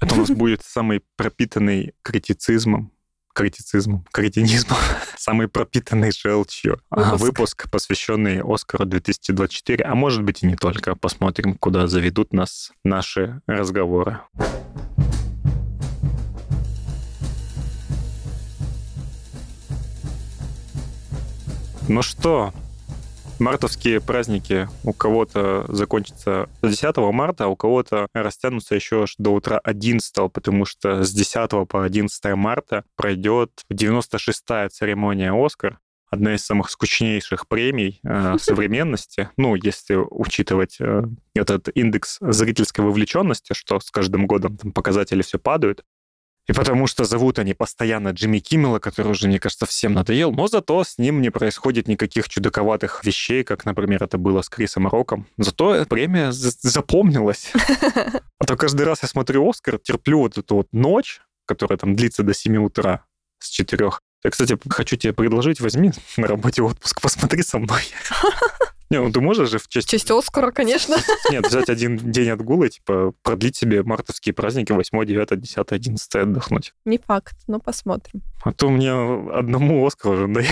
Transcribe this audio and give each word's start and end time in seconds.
Это 0.00 0.14
у 0.14 0.18
нас 0.18 0.30
будет 0.30 0.62
самый 0.62 1.02
пропитанный 1.16 1.94
критицизмом 2.02 2.92
критицизмом, 3.36 4.02
кретинизмом, 4.12 4.78
самый 5.18 5.46
пропитанный 5.46 6.10
желчью 6.10 6.80
выпуск. 6.90 7.20
выпуск, 7.20 7.70
посвященный 7.70 8.40
Оскару 8.42 8.86
2024, 8.86 9.84
а 9.84 9.94
может 9.94 10.22
быть 10.22 10.42
и 10.42 10.46
не 10.46 10.56
только. 10.56 10.96
Посмотрим, 10.96 11.54
куда 11.54 11.86
заведут 11.86 12.32
нас 12.32 12.72
наши 12.82 13.42
разговоры. 13.46 14.20
Ну 21.88 22.02
что, 22.02 22.54
Мартовские 23.38 24.00
праздники 24.00 24.68
у 24.84 24.92
кого-то 24.92 25.66
закончатся 25.68 26.48
10 26.62 26.96
марта, 27.12 27.44
а 27.44 27.48
у 27.48 27.56
кого-то 27.56 28.08
растянутся 28.14 28.74
еще 28.74 29.04
до 29.18 29.30
утра 29.30 29.60
11, 29.62 30.32
потому 30.32 30.64
что 30.64 31.02
с 31.02 31.12
10 31.12 31.68
по 31.68 31.84
11 31.84 32.24
марта 32.34 32.84
пройдет 32.96 33.50
96-я 33.70 34.68
церемония 34.70 35.32
«Оскар», 35.32 35.78
одна 36.08 36.34
из 36.34 36.44
самых 36.44 36.70
скучнейших 36.70 37.48
премий 37.48 38.00
э, 38.04 38.36
современности, 38.40 39.30
ну, 39.36 39.54
если 39.54 39.96
учитывать 39.96 40.76
э, 40.80 41.02
этот 41.34 41.68
индекс 41.74 42.18
зрительской 42.20 42.84
вовлеченности, 42.84 43.52
что 43.52 43.80
с 43.80 43.90
каждым 43.90 44.26
годом 44.26 44.56
там 44.56 44.72
показатели 44.72 45.22
все 45.22 45.38
падают, 45.38 45.84
и 46.46 46.52
потому 46.52 46.86
что 46.86 47.04
зовут 47.04 47.38
они 47.38 47.54
постоянно 47.54 48.10
Джимми 48.10 48.38
Киммела, 48.38 48.78
который 48.78 49.12
уже, 49.12 49.26
мне 49.26 49.40
кажется, 49.40 49.66
всем 49.66 49.94
надоел, 49.94 50.32
но 50.32 50.46
зато 50.46 50.84
с 50.84 50.98
ним 50.98 51.20
не 51.20 51.30
происходит 51.30 51.88
никаких 51.88 52.28
чудаковатых 52.28 53.04
вещей, 53.04 53.42
как, 53.42 53.64
например, 53.64 54.04
это 54.04 54.16
было 54.16 54.42
с 54.42 54.48
Крисом 54.48 54.86
Роком. 54.86 55.26
Зато 55.38 55.84
премия 55.86 56.32
запомнилась. 56.32 57.52
А 58.38 58.44
то 58.44 58.54
каждый 58.56 58.84
раз 58.84 59.02
я 59.02 59.08
смотрю 59.08 59.48
«Оскар», 59.48 59.78
терплю 59.78 60.18
вот 60.18 60.36
эту 60.36 60.56
вот 60.56 60.68
ночь, 60.70 61.22
которая 61.46 61.78
там 61.78 61.96
длится 61.96 62.22
до 62.22 62.34
7 62.34 62.56
утра 62.58 63.06
с 63.38 63.48
4. 63.48 63.90
Я, 64.24 64.30
кстати, 64.30 64.58
хочу 64.68 64.96
тебе 64.96 65.14
предложить, 65.14 65.60
возьми 65.60 65.90
на 66.18 66.26
работе 66.26 66.62
отпуск, 66.62 67.00
посмотри 67.00 67.42
со 67.42 67.58
мной. 67.58 67.82
Не, 68.90 69.00
ну 69.00 69.10
ты 69.10 69.20
можешь 69.20 69.50
же 69.50 69.58
в 69.58 69.68
честь... 69.68 69.88
В 69.88 69.90
честь 69.90 70.10
Оскара, 70.10 70.52
конечно. 70.52 70.96
Нет, 71.30 71.46
взять 71.46 71.68
один 71.68 71.96
день 71.96 72.30
отгула, 72.30 72.68
типа, 72.68 73.12
продлить 73.22 73.56
себе 73.56 73.82
мартовские 73.82 74.32
праздники 74.32 74.72
8, 74.72 75.04
9, 75.04 75.40
10, 75.40 75.72
11 75.72 76.14
отдохнуть. 76.14 76.72
Не 76.84 76.98
факт, 76.98 77.36
но 77.46 77.58
посмотрим. 77.58 78.22
А 78.44 78.52
то 78.52 78.70
мне 78.70 78.92
одному 78.92 79.84
Оскар 79.84 80.12
уже 80.12 80.28
да 80.28 80.42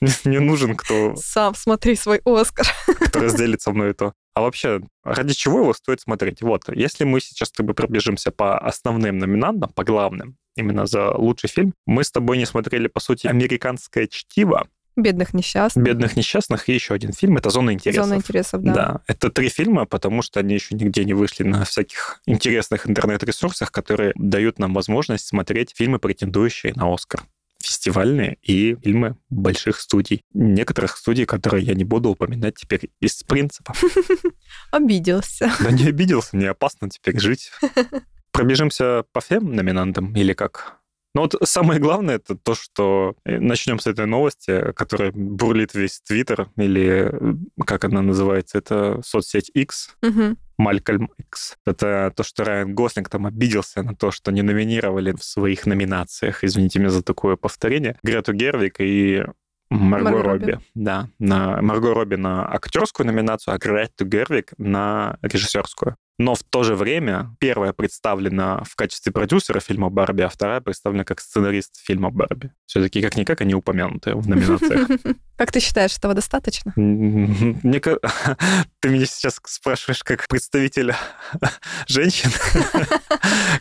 Не 0.24 0.40
нужен 0.40 0.76
кто... 0.76 1.14
Сам 1.16 1.54
смотри 1.54 1.94
свой 1.94 2.20
Оскар. 2.24 2.66
Кто 3.06 3.20
разделит 3.20 3.62
со 3.62 3.72
мной 3.72 3.90
это. 3.90 4.12
А 4.34 4.42
вообще, 4.42 4.80
ради 5.04 5.34
чего 5.34 5.60
его 5.60 5.74
стоит 5.74 6.00
смотреть? 6.00 6.42
Вот, 6.42 6.62
если 6.68 7.04
мы 7.04 7.20
сейчас 7.20 7.48
с 7.48 7.52
тобой 7.52 7.74
пробежимся 7.74 8.30
по 8.30 8.58
основным 8.58 9.18
номинантам, 9.18 9.70
по 9.72 9.84
главным, 9.84 10.36
именно 10.56 10.86
за 10.86 11.10
лучший 11.12 11.48
фильм, 11.48 11.74
мы 11.86 12.04
с 12.04 12.10
тобой 12.10 12.38
не 12.38 12.46
смотрели, 12.46 12.86
по 12.86 13.00
сути, 13.00 13.26
«Американское 13.26 14.06
чтиво», 14.06 14.68
Бедных 14.96 15.34
несчастных. 15.34 15.84
Бедных 15.84 16.16
несчастных 16.16 16.68
и 16.68 16.74
еще 16.74 16.94
один 16.94 17.12
фильм. 17.12 17.36
Это 17.36 17.50
«Зона 17.50 17.72
интересов». 17.72 18.06
«Зона 18.06 18.18
интересов», 18.18 18.62
да. 18.62 18.74
Да. 18.74 19.00
Это 19.06 19.30
три 19.30 19.48
фильма, 19.48 19.86
потому 19.86 20.22
что 20.22 20.40
они 20.40 20.54
еще 20.54 20.74
нигде 20.74 21.04
не 21.04 21.14
вышли 21.14 21.44
на 21.44 21.64
всяких 21.64 22.20
интересных 22.26 22.88
интернет-ресурсах, 22.88 23.70
которые 23.70 24.12
дают 24.16 24.58
нам 24.58 24.74
возможность 24.74 25.26
смотреть 25.26 25.72
фильмы, 25.76 25.98
претендующие 25.98 26.74
на 26.74 26.92
«Оскар» 26.92 27.22
фестивальные 27.62 28.38
и 28.42 28.74
фильмы 28.82 29.16
больших 29.28 29.80
студий. 29.80 30.24
Некоторых 30.32 30.96
студий, 30.96 31.26
которые 31.26 31.64
я 31.64 31.74
не 31.74 31.84
буду 31.84 32.10
упоминать 32.10 32.56
теперь 32.56 32.90
из 33.00 33.22
принципа. 33.22 33.74
Обиделся. 34.70 35.52
Да 35.60 35.70
не 35.70 35.86
обиделся, 35.86 36.36
не 36.36 36.46
опасно 36.46 36.88
теперь 36.88 37.20
жить. 37.20 37.52
Пробежимся 38.32 39.04
по 39.12 39.20
всем 39.20 39.54
номинантам 39.54 40.14
или 40.14 40.32
как? 40.32 40.79
Но 41.14 41.22
вот 41.22 41.34
самое 41.42 41.80
главное 41.80 42.16
это 42.16 42.36
то, 42.36 42.54
что 42.54 43.14
э, 43.24 43.38
начнем 43.38 43.78
с 43.78 43.86
этой 43.86 44.06
новости, 44.06 44.72
которая 44.72 45.10
бурлит 45.12 45.74
весь 45.74 46.00
Твиттер, 46.00 46.50
или 46.56 47.10
э, 47.12 47.34
как 47.64 47.84
она 47.84 48.00
называется, 48.02 48.58
это 48.58 49.00
соцсеть 49.04 49.50
X. 49.52 49.96
Угу. 50.02 50.36
Малькольм 50.58 51.10
X. 51.18 51.56
Это 51.64 52.12
то, 52.14 52.22
что 52.22 52.44
Райан 52.44 52.74
Гослинг 52.74 53.08
там 53.08 53.26
обиделся 53.26 53.82
на 53.82 53.96
то, 53.96 54.10
что 54.10 54.30
не 54.30 54.42
номинировали 54.42 55.12
в 55.12 55.24
своих 55.24 55.66
номинациях, 55.66 56.44
извините 56.44 56.78
меня 56.78 56.90
за 56.90 57.02
такое 57.02 57.36
повторение, 57.36 57.98
Грету 58.02 58.34
Гервик 58.34 58.76
и 58.78 59.24
Марго, 59.70 60.04
Марго 60.04 60.22
Робби. 60.22 60.50
Робби. 60.52 60.64
Да, 60.74 61.08
на 61.18 61.62
Марго 61.62 61.94
Робби 61.94 62.16
на 62.16 62.46
актерскую 62.52 63.06
номинацию, 63.06 63.54
а 63.54 63.58
Грету 63.58 64.04
Гервик 64.04 64.52
на 64.58 65.16
режиссерскую 65.22 65.96
но 66.20 66.34
в 66.34 66.42
то 66.42 66.64
же 66.64 66.74
время 66.74 67.34
первая 67.40 67.72
представлена 67.72 68.62
в 68.64 68.76
качестве 68.76 69.10
продюсера 69.10 69.58
фильма 69.58 69.88
«Барби», 69.88 70.20
а 70.20 70.28
вторая 70.28 70.60
представлена 70.60 71.04
как 71.04 71.18
сценарист 71.18 71.80
фильма 71.82 72.10
«Барби». 72.10 72.52
Все-таки 72.66 73.00
как-никак 73.00 73.40
они 73.40 73.54
упомянуты 73.54 74.14
в 74.14 74.28
номинациях. 74.28 74.86
Как 75.38 75.50
ты 75.50 75.60
считаешь, 75.60 75.96
этого 75.96 76.12
достаточно? 76.12 76.74
Мне 76.76 77.80
Ты 78.80 78.88
меня 78.90 79.06
сейчас 79.06 79.40
спрашиваешь 79.46 80.04
как 80.04 80.28
представителя 80.28 80.94
женщин, 81.86 82.30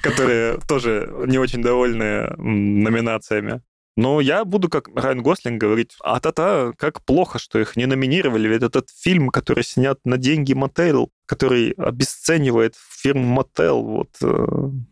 которые 0.01 0.59
тоже 0.67 1.09
не 1.27 1.37
очень 1.37 1.63
довольны 1.63 2.27
номинациями. 2.35 3.61
Но 3.97 4.21
я 4.21 4.45
буду, 4.45 4.69
как 4.69 4.87
Райан 4.95 5.21
Гослинг, 5.21 5.59
говорить, 5.59 5.97
а-та-та, 6.01 6.71
как 6.77 7.03
плохо, 7.03 7.37
что 7.37 7.59
их 7.59 7.75
не 7.75 7.85
номинировали, 7.85 8.47
ведь 8.47 8.63
этот 8.63 8.89
фильм, 8.89 9.29
который 9.29 9.63
снят 9.63 9.99
на 10.05 10.17
деньги 10.17 10.53
Мотел, 10.53 11.11
который 11.25 11.71
обесценивает 11.71 12.75
фирму 12.75 13.25
Мотел, 13.25 13.83
вот, 13.83 14.09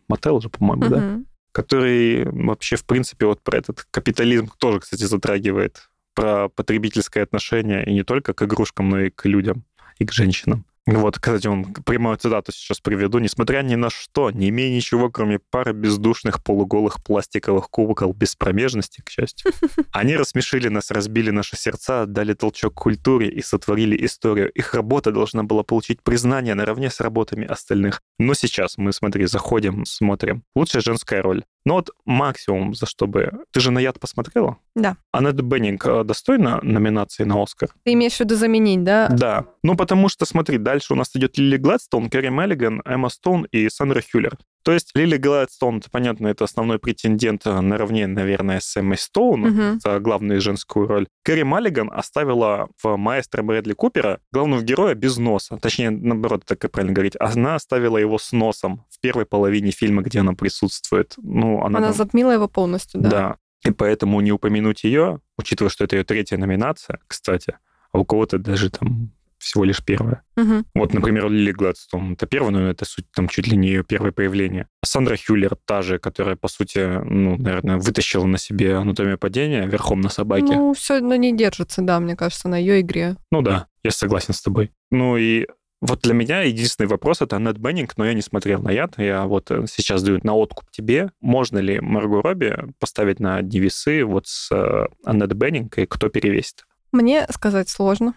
Мотел 0.08 0.38
э, 0.38 0.40
же, 0.42 0.50
по-моему, 0.50 0.82
uh-huh. 0.82 0.88
да? 0.88 1.20
Который 1.52 2.24
вообще, 2.24 2.76
в 2.76 2.84
принципе, 2.84 3.26
вот 3.26 3.42
про 3.42 3.58
этот 3.58 3.86
капитализм 3.90 4.50
тоже, 4.58 4.80
кстати, 4.80 5.04
затрагивает, 5.04 5.88
про 6.18 6.48
потребительское 6.48 7.22
отношение 7.22 7.86
и 7.86 7.94
не 7.94 8.02
только 8.02 8.34
к 8.34 8.42
игрушкам, 8.42 8.88
но 8.88 9.02
и 9.02 9.10
к 9.10 9.24
людям, 9.26 9.64
и 9.98 10.04
к 10.04 10.12
женщинам. 10.12 10.64
Вот, 10.88 11.18
кстати, 11.18 11.46
он 11.46 11.66
прямую 11.84 12.16
цитату 12.16 12.50
сейчас 12.50 12.80
приведу. 12.80 13.18
«Несмотря 13.18 13.60
ни 13.60 13.74
на 13.74 13.90
что, 13.90 14.30
не 14.30 14.48
имея 14.48 14.74
ничего, 14.74 15.10
кроме 15.10 15.38
пары 15.38 15.72
бездушных 15.74 16.42
полуголых 16.42 17.04
пластиковых 17.04 17.68
кубоков 17.68 18.16
без 18.16 18.34
промежности, 18.34 19.02
к 19.04 19.10
счастью, 19.10 19.52
они 19.92 20.16
рассмешили 20.16 20.68
нас, 20.68 20.90
разбили 20.90 21.30
наши 21.30 21.56
сердца, 21.56 22.06
дали 22.06 22.32
толчок 22.32 22.72
культуре 22.72 23.28
и 23.28 23.42
сотворили 23.42 24.02
историю. 24.06 24.50
Их 24.52 24.72
работа 24.72 25.12
должна 25.12 25.42
была 25.42 25.62
получить 25.62 26.02
признание 26.02 26.54
наравне 26.54 26.88
с 26.88 27.00
работами 27.00 27.46
остальных. 27.46 28.00
Но 28.18 28.32
сейчас 28.32 28.78
мы, 28.78 28.94
смотри, 28.94 29.26
заходим, 29.26 29.84
смотрим. 29.84 30.42
Лучшая 30.54 30.80
женская 30.80 31.20
роль. 31.20 31.44
Ну 31.68 31.74
вот 31.74 31.90
максимум, 32.06 32.74
за 32.74 32.86
что 32.86 33.06
бы... 33.06 33.30
Ты 33.50 33.60
же 33.60 33.70
на 33.70 33.78
яд 33.78 34.00
посмотрела? 34.00 34.56
Да. 34.74 34.96
Аннет 35.12 35.38
Беннинг 35.42 35.84
э, 35.84 36.02
достойна 36.02 36.60
номинации 36.62 37.24
на 37.24 37.42
Оскар? 37.42 37.68
Ты 37.84 37.92
имеешь 37.92 38.14
в 38.14 38.20
виду 38.20 38.36
заменить, 38.36 38.84
да? 38.84 39.08
Да. 39.08 39.44
Ну, 39.62 39.76
потому 39.76 40.08
что, 40.08 40.24
смотри, 40.24 40.56
дальше 40.78 40.92
у 40.92 40.96
нас 40.96 41.10
идет 41.14 41.36
Лили 41.38 41.56
Гладстон, 41.56 42.08
Кэрри 42.08 42.28
Меллиган, 42.28 42.82
Эмма 42.84 43.08
Стоун 43.08 43.46
и 43.50 43.68
Сандра 43.68 44.00
Хюллер. 44.00 44.38
То 44.62 44.72
есть 44.72 44.92
Лили 44.94 45.16
Гладстон, 45.16 45.82
понятно, 45.90 46.28
это 46.28 46.44
основной 46.44 46.78
претендент 46.78 47.44
наравне, 47.46 48.06
наверное, 48.06 48.60
с 48.60 48.76
Эммой 48.76 48.96
Стоун 48.96 49.44
угу. 49.44 49.80
за 49.80 49.98
главную 49.98 50.40
женскую 50.40 50.86
роль. 50.86 51.08
Кэрри 51.24 51.42
Маллиган 51.42 51.90
оставила 51.92 52.68
в 52.80 52.96
«Маэстро 52.96 53.42
Брэдли 53.42 53.72
Купера» 53.72 54.20
главного 54.30 54.62
героя 54.62 54.94
без 54.94 55.16
носа. 55.16 55.58
Точнее, 55.60 55.90
наоборот, 55.90 56.44
так 56.46 56.64
и 56.64 56.68
правильно 56.68 56.94
говорить. 56.94 57.14
Она 57.18 57.56
оставила 57.56 57.98
его 57.98 58.18
с 58.18 58.30
носом 58.30 58.84
в 58.88 59.00
первой 59.00 59.26
половине 59.26 59.72
фильма, 59.72 60.02
где 60.02 60.20
она 60.20 60.34
присутствует. 60.34 61.14
Ну, 61.16 61.64
она 61.64 61.78
она 61.78 61.88
там... 61.88 61.96
затмила 61.96 62.30
его 62.30 62.46
полностью, 62.46 63.00
да? 63.00 63.10
Да. 63.10 63.36
И 63.64 63.72
поэтому 63.72 64.20
не 64.20 64.30
упомянуть 64.30 64.84
ее, 64.84 65.20
учитывая, 65.36 65.70
что 65.70 65.84
это 65.84 65.96
ее 65.96 66.04
третья 66.04 66.36
номинация, 66.36 67.00
кстати, 67.08 67.56
а 67.90 67.98
у 67.98 68.04
кого-то 68.04 68.38
даже 68.38 68.70
там 68.70 69.10
всего 69.38 69.64
лишь 69.64 69.84
первая. 69.84 70.22
Угу. 70.36 70.64
Вот, 70.74 70.94
например, 70.94 71.28
Лили 71.30 71.52
Гладстон, 71.52 72.12
это 72.12 72.26
первая, 72.26 72.50
но 72.50 72.68
это 72.68 72.84
суть 72.84 73.06
там 73.14 73.28
чуть 73.28 73.46
ли 73.48 73.56
не 73.56 73.68
ее 73.68 73.84
первое 73.84 74.12
появление. 74.12 74.68
Сандра 74.84 75.16
Хюллер, 75.16 75.56
та 75.64 75.82
же, 75.82 75.98
которая, 75.98 76.36
по 76.36 76.48
сути, 76.48 76.78
ну, 77.04 77.36
наверное, 77.36 77.78
вытащила 77.78 78.26
на 78.26 78.38
себе 78.38 78.76
анатомию 78.76 79.18
падения 79.18 79.66
верхом 79.66 80.00
на 80.00 80.08
собаке. 80.08 80.54
Ну, 80.54 80.74
все 80.74 80.94
равно 80.94 81.16
не 81.16 81.36
держится, 81.36 81.82
да, 81.82 82.00
мне 82.00 82.16
кажется, 82.16 82.48
на 82.48 82.56
ее 82.56 82.80
игре. 82.80 83.16
Ну 83.30 83.42
да, 83.42 83.66
я 83.82 83.90
согласен 83.90 84.34
с 84.34 84.42
тобой. 84.42 84.72
Ну 84.90 85.16
и 85.16 85.46
вот 85.80 86.00
для 86.00 86.14
меня 86.14 86.40
единственный 86.40 86.88
вопрос— 86.88 87.20
это 87.22 87.36
Аннет 87.36 87.58
Беннинг, 87.58 87.96
но 87.96 88.04
я 88.04 88.14
не 88.14 88.22
смотрел 88.22 88.60
на 88.60 88.70
яд. 88.70 88.94
Я 88.96 89.26
вот 89.26 89.50
э, 89.50 89.64
сейчас 89.68 90.02
даю 90.02 90.18
на 90.24 90.34
откуп 90.34 90.70
тебе. 90.72 91.10
Можно 91.20 91.58
ли 91.58 91.78
Марго 91.80 92.20
Робби 92.20 92.56
поставить 92.80 93.20
на 93.20 93.36
одни 93.36 93.60
весы 93.60 94.04
вот 94.04 94.26
с 94.26 94.50
э, 94.50 94.86
Аннет 95.04 95.32
Беннинг, 95.34 95.78
и 95.78 95.86
кто 95.86 96.08
перевесит? 96.08 96.66
Мне 96.90 97.26
сказать 97.30 97.68
сложно. 97.68 98.14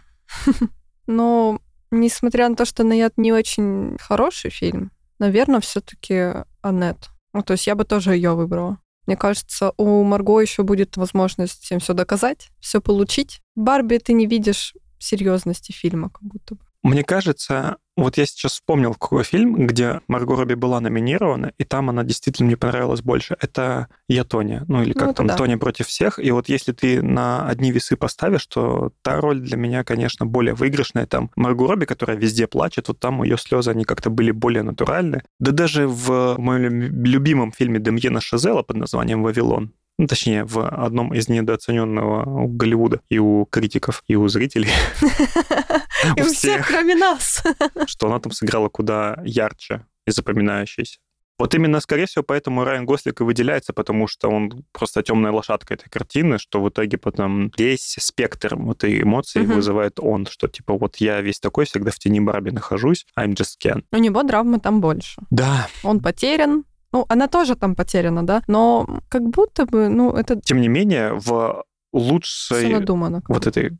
Но 1.11 1.59
несмотря 1.91 2.47
на 2.47 2.55
то, 2.55 2.63
что 2.63 2.83
«Наяд» 2.83 3.17
не 3.17 3.33
очень 3.33 3.97
хороший 3.99 4.49
фильм, 4.49 4.91
наверное, 5.19 5.59
все-таки 5.59 6.45
Аннет. 6.61 7.09
Ну, 7.33 7.43
то 7.43 7.53
есть 7.53 7.67
я 7.67 7.75
бы 7.75 7.83
тоже 7.83 8.15
ее 8.15 8.33
выбрала. 8.33 8.79
Мне 9.07 9.17
кажется, 9.17 9.73
у 9.77 10.03
Марго 10.03 10.39
еще 10.39 10.63
будет 10.63 10.95
возможность 10.95 11.63
всем 11.63 11.79
все 11.79 11.93
доказать, 11.93 12.49
все 12.61 12.79
получить. 12.81 13.41
Барби 13.55 13.97
ты 13.97 14.13
не 14.13 14.25
видишь 14.25 14.73
серьезности 14.99 15.73
фильма, 15.73 16.09
как 16.09 16.23
будто 16.23 16.55
бы. 16.55 16.61
Мне 16.83 17.03
кажется, 17.03 17.77
вот 17.95 18.17
я 18.17 18.25
сейчас 18.25 18.53
вспомнил 18.53 18.93
какой 18.93 19.23
фильм, 19.23 19.67
где 19.67 20.01
Марго 20.07 20.35
Робби 20.35 20.55
была 20.55 20.79
номинирована, 20.79 21.51
и 21.59 21.63
там 21.63 21.89
она 21.89 22.03
действительно 22.03 22.47
мне 22.47 22.57
понравилась 22.57 23.01
больше. 23.01 23.37
Это 23.39 23.87
«Я 24.07 24.23
Тоня», 24.23 24.63
ну 24.67 24.81
или 24.81 24.93
как 24.93 25.09
Ну, 25.09 25.13
там 25.13 25.27
да. 25.27 25.35
«Тоня 25.35 25.57
против 25.59 25.87
всех». 25.87 26.17
И 26.17 26.31
вот 26.31 26.49
если 26.49 26.71
ты 26.71 27.03
на 27.03 27.47
одни 27.47 27.71
весы 27.71 27.95
поставишь, 27.95 28.47
то 28.47 28.91
та 29.03 29.21
роль 29.21 29.41
для 29.41 29.57
меня, 29.57 29.83
конечно, 29.83 30.25
более 30.25 30.55
выигрышная. 30.55 31.05
Там 31.05 31.29
Марго 31.35 31.67
Робби, 31.67 31.85
которая 31.85 32.17
везде 32.17 32.47
плачет, 32.47 32.87
вот 32.87 32.99
там 32.99 33.21
ее 33.21 33.37
слезы, 33.37 33.69
они 33.69 33.83
как-то 33.83 34.09
были 34.09 34.31
более 34.31 34.63
натуральны. 34.63 35.23
Да 35.39 35.51
даже 35.51 35.87
в 35.87 36.37
моем 36.39 36.81
люб- 36.81 37.05
любимом 37.05 37.51
фильме 37.51 37.79
Демьена 37.79 38.21
Шазела 38.21 38.63
под 38.63 38.77
названием 38.77 39.21
«Вавилон», 39.21 39.73
ну, 40.01 40.07
точнее, 40.07 40.45
в 40.45 40.67
одном 40.67 41.13
из 41.13 41.29
недооцененного 41.29 42.45
у 42.45 42.47
Голливуда 42.47 43.01
и 43.09 43.19
у 43.19 43.45
критиков, 43.45 44.03
и 44.07 44.15
у 44.15 44.27
зрителей. 44.29 44.69
И 46.17 46.21
у 46.21 46.25
всех, 46.25 46.67
кроме 46.67 46.95
нас. 46.95 47.43
что 47.87 48.07
она 48.07 48.19
там 48.19 48.31
сыграла 48.31 48.69
куда 48.69 49.19
ярче 49.23 49.85
и 50.07 50.11
запоминающейся. 50.11 50.99
Вот 51.39 51.55
именно, 51.55 51.79
скорее 51.79 52.05
всего, 52.05 52.23
поэтому 52.23 52.63
Райан 52.63 52.85
Гослик 52.85 53.21
и 53.21 53.23
выделяется, 53.23 53.73
потому 53.73 54.05
что 54.07 54.29
он 54.29 54.63
просто 54.73 55.01
темная 55.01 55.31
лошадка 55.31 55.73
этой 55.73 55.89
картины, 55.89 56.37
что 56.37 56.61
в 56.61 56.69
итоге 56.69 56.99
потом 56.99 57.51
весь 57.57 57.95
спектр 57.99 58.55
вот 58.55 58.83
и 58.83 59.01
эмоций 59.01 59.41
Мгм. 59.41 59.55
вызывает 59.55 59.99
он, 59.99 60.27
что 60.27 60.47
типа 60.47 60.77
вот 60.77 60.97
я 60.97 61.19
весь 61.21 61.39
такой, 61.39 61.65
всегда 61.65 61.89
в 61.89 61.97
тени 61.97 62.19
Барби 62.19 62.51
нахожусь, 62.51 63.07
I'm 63.17 63.33
just 63.33 63.55
Ken. 63.63 63.83
У 63.91 63.97
него 63.97 64.21
драмы 64.21 64.59
там 64.59 64.81
больше. 64.81 65.19
Да, 65.31 65.67
Он 65.83 65.99
потерян. 65.99 66.63
Ну, 66.93 67.05
она 67.09 67.27
тоже 67.27 67.55
там 67.55 67.73
потеряна, 67.75 68.23
да? 68.23 68.43
Но 68.47 69.01
как 69.09 69.23
будто 69.23 69.65
бы, 69.65 69.87
ну, 69.87 70.11
это 70.11 70.39
тем 70.41 70.59
не 70.61 70.67
менее, 70.67 71.13
в 71.13 71.63
лучшей 71.93 72.71
как 72.71 73.29
вот 73.29 73.47
этой 73.47 73.77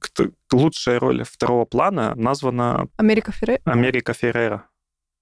лучшая 0.51 0.99
роль 0.99 1.23
второго 1.23 1.65
плана 1.65 2.13
названа 2.15 2.87
Америка 2.97 3.31
Ферре. 3.31 3.61
Америка 3.65 4.13
Феррера. 4.13 4.65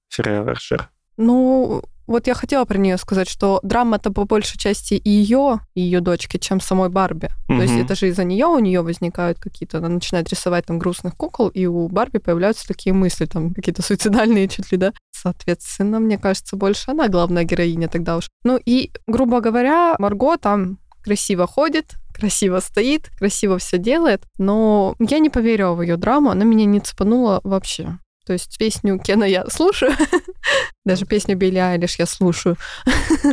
Феррершер. 0.09 0.89
Ну, 1.17 1.83
вот 2.07 2.25
я 2.25 2.33
хотела 2.33 2.65
про 2.65 2.79
нее 2.79 2.97
сказать, 2.97 3.29
что 3.29 3.59
драма-то 3.61 4.11
по 4.11 4.25
большей 4.25 4.57
части 4.57 4.95
и 4.95 5.09
ее, 5.11 5.59
и 5.75 5.81
ее 5.81 5.99
дочки, 5.99 6.37
чем 6.37 6.59
самой 6.59 6.89
Барби. 6.89 7.29
То 7.47 7.61
есть 7.61 7.75
это 7.75 7.93
же 7.93 8.07
из-за 8.07 8.23
нее 8.23 8.47
у 8.47 8.57
нее 8.57 8.81
возникают 8.81 9.39
какие-то, 9.39 9.77
она 9.77 9.89
начинает 9.89 10.27
рисовать 10.29 10.65
там 10.65 10.79
грустных 10.79 11.15
кукол, 11.15 11.49
и 11.49 11.67
у 11.67 11.87
Барби 11.87 12.17
появляются 12.17 12.67
такие 12.67 12.93
мысли, 12.93 13.25
там 13.25 13.53
какие-то 13.53 13.83
суицидальные 13.83 14.47
чуть 14.47 14.71
ли, 14.71 14.77
да. 14.79 14.93
Соответственно, 15.11 15.99
мне 15.99 16.17
кажется, 16.17 16.55
больше 16.55 16.89
она 16.89 17.09
главная 17.09 17.43
героиня 17.43 17.87
тогда 17.89 18.17
уж. 18.17 18.27
Ну 18.43 18.59
и, 18.65 18.91
грубо 19.05 19.39
говоря, 19.39 19.95
Марго 19.99 20.37
там 20.37 20.79
красиво 21.03 21.45
ходит, 21.45 21.93
красиво 22.19 22.59
стоит, 22.59 23.09
красиво 23.17 23.57
все 23.57 23.77
делает, 23.77 24.23
но 24.37 24.95
я 24.99 25.19
не 25.19 25.29
поверила 25.29 25.73
в 25.73 25.81
ее 25.81 25.97
драму, 25.97 26.29
она 26.31 26.45
меня 26.45 26.65
не 26.65 26.79
цепанула 26.79 27.39
вообще. 27.43 27.97
То 28.25 28.33
есть 28.33 28.57
песню 28.59 28.99
Кена 28.99 29.23
я 29.23 29.45
слушаю, 29.47 29.91
даже 30.85 31.05
песню 31.05 31.35
Билли 31.35 31.57
Айлиш 31.57 31.97
я 31.97 32.05
слушаю. 32.05 32.57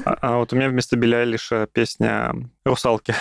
А, 0.05 0.17
а 0.23 0.37
вот 0.39 0.53
у 0.53 0.57
меня 0.57 0.69
вместо 0.71 0.97
Билли 0.97 1.15
Айлиша 1.17 1.67
песня 1.73 2.33
«Русалки». 2.65 3.15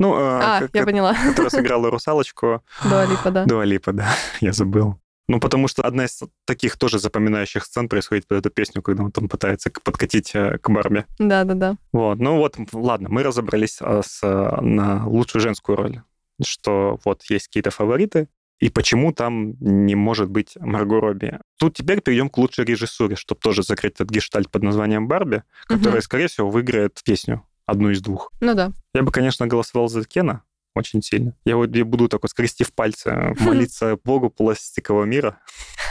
Ну, 0.00 0.14
э, 0.14 0.40
А, 0.42 0.60
как- 0.60 0.70
я 0.74 0.84
поняла. 0.84 1.14
которая 1.14 1.50
сыграла 1.50 1.90
русалочку. 1.90 2.62
Дуа 2.84 3.04
Липа, 3.06 3.30
да. 3.30 3.44
Дуа 3.46 3.64
Липа, 3.64 3.92
да, 3.92 4.08
я 4.40 4.52
забыл. 4.52 4.96
Ну, 5.28 5.40
потому 5.40 5.68
что 5.68 5.82
одна 5.82 6.06
из 6.06 6.20
таких 6.46 6.78
тоже 6.78 6.98
запоминающих 6.98 7.64
сцен 7.64 7.88
происходит 7.88 8.26
под 8.26 8.38
эту 8.38 8.50
песню, 8.50 8.80
когда 8.82 9.04
он 9.04 9.12
там 9.12 9.28
пытается 9.28 9.70
подкатить 9.84 10.34
э, 10.34 10.56
к 10.58 10.70
Барби. 10.70 11.04
Да-да-да. 11.18 11.76
Вот, 11.92 12.18
ну 12.18 12.38
вот, 12.38 12.56
ладно, 12.72 13.08
мы 13.10 13.22
разобрались 13.22 13.76
а, 13.80 14.00
с, 14.02 14.20
э, 14.22 14.60
на 14.62 15.06
лучшую 15.06 15.42
женскую 15.42 15.76
роль, 15.76 16.00
что 16.42 16.98
вот 17.04 17.24
есть 17.28 17.48
какие-то 17.48 17.70
фавориты, 17.70 18.28
и 18.58 18.70
почему 18.70 19.12
там 19.12 19.54
не 19.60 19.94
может 19.94 20.30
быть 20.30 20.56
Марго 20.58 20.98
Робби. 20.98 21.38
Тут 21.58 21.74
теперь 21.76 22.00
перейдем 22.00 22.28
к 22.30 22.38
лучшей 22.38 22.64
режиссуре, 22.64 23.14
чтобы 23.14 23.40
тоже 23.40 23.62
закрыть 23.62 23.94
этот 23.94 24.10
гештальт 24.10 24.50
под 24.50 24.62
названием 24.62 25.06
Барби, 25.08 25.42
которая, 25.66 25.96
Мгм. 25.98 26.02
скорее 26.02 26.26
всего, 26.28 26.50
выиграет 26.50 27.00
песню, 27.04 27.44
одну 27.66 27.90
из 27.90 28.00
двух. 28.00 28.32
Ну 28.40 28.54
да. 28.54 28.72
Я 28.94 29.02
бы, 29.02 29.12
конечно, 29.12 29.46
голосовал 29.46 29.88
за 29.88 30.02
Кена 30.04 30.42
очень 30.74 31.02
сильно. 31.02 31.34
Я 31.44 31.56
вот 31.56 31.74
я 31.74 31.84
буду 31.84 32.08
такой, 32.08 32.28
скрестив 32.30 32.72
пальцы, 32.72 33.34
молиться 33.40 33.98
Богу 34.04 34.30
пластикового 34.30 35.04
мира, 35.04 35.40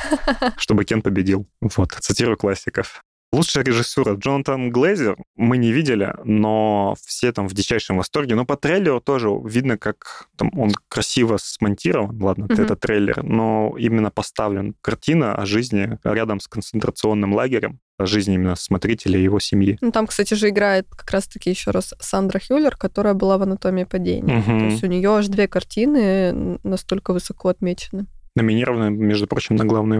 чтобы 0.57 0.85
Кен 0.85 1.01
победил. 1.01 1.47
Вот, 1.61 1.91
цитирую 1.93 2.37
классиков. 2.37 3.03
Лучшая 3.33 3.65
режиссура 3.65 4.15
Джонатан 4.15 4.71
Глейзер 4.71 5.17
мы 5.35 5.57
не 5.57 5.73
видели, 5.73 6.13
но 6.23 6.95
все 7.05 7.33
там 7.33 7.49
в 7.49 7.53
дичайшем 7.53 7.97
восторге. 7.97 8.35
Но 8.35 8.45
по 8.45 8.55
трейлеру 8.55 9.01
тоже 9.01 9.29
видно, 9.43 9.77
как 9.77 10.27
там 10.37 10.49
он 10.57 10.71
красиво 10.87 11.37
смонтирован. 11.37 12.21
Ладно, 12.23 12.45
Мгм. 12.49 12.63
это 12.63 12.77
трейлер, 12.77 13.21
но 13.23 13.75
именно 13.77 14.11
поставлен 14.11 14.75
картина 14.81 15.35
о 15.35 15.45
жизни 15.45 15.99
рядом 16.05 16.39
с 16.39 16.47
концентрационным 16.47 17.33
лагерем, 17.33 17.79
о 17.97 18.05
жизни 18.05 18.35
именно 18.35 18.55
смотрителя 18.55 19.19
и 19.19 19.23
его 19.23 19.39
семьи. 19.39 19.77
Ну, 19.81 19.91
там, 19.91 20.07
кстати 20.07 20.33
же, 20.33 20.47
играет 20.47 20.87
как 20.89 21.11
раз-таки 21.11 21.49
еще 21.49 21.71
раз 21.71 21.93
Сандра 21.99 22.39
Хюллер, 22.39 22.77
которая 22.77 23.13
была 23.13 23.37
в 23.37 23.41
«Анатомии 23.41 23.83
падения». 23.83 24.35
Мгм. 24.37 24.59
То 24.59 24.65
есть 24.67 24.83
у 24.85 24.87
нее 24.87 25.09
аж 25.09 25.27
две 25.27 25.49
картины 25.49 26.59
настолько 26.63 27.11
высоко 27.11 27.49
отмечены. 27.49 28.05
Номинированы, 28.37 28.89
между 28.91 29.27
прочим, 29.27 29.57
на 29.57 29.65
главный 29.65 29.97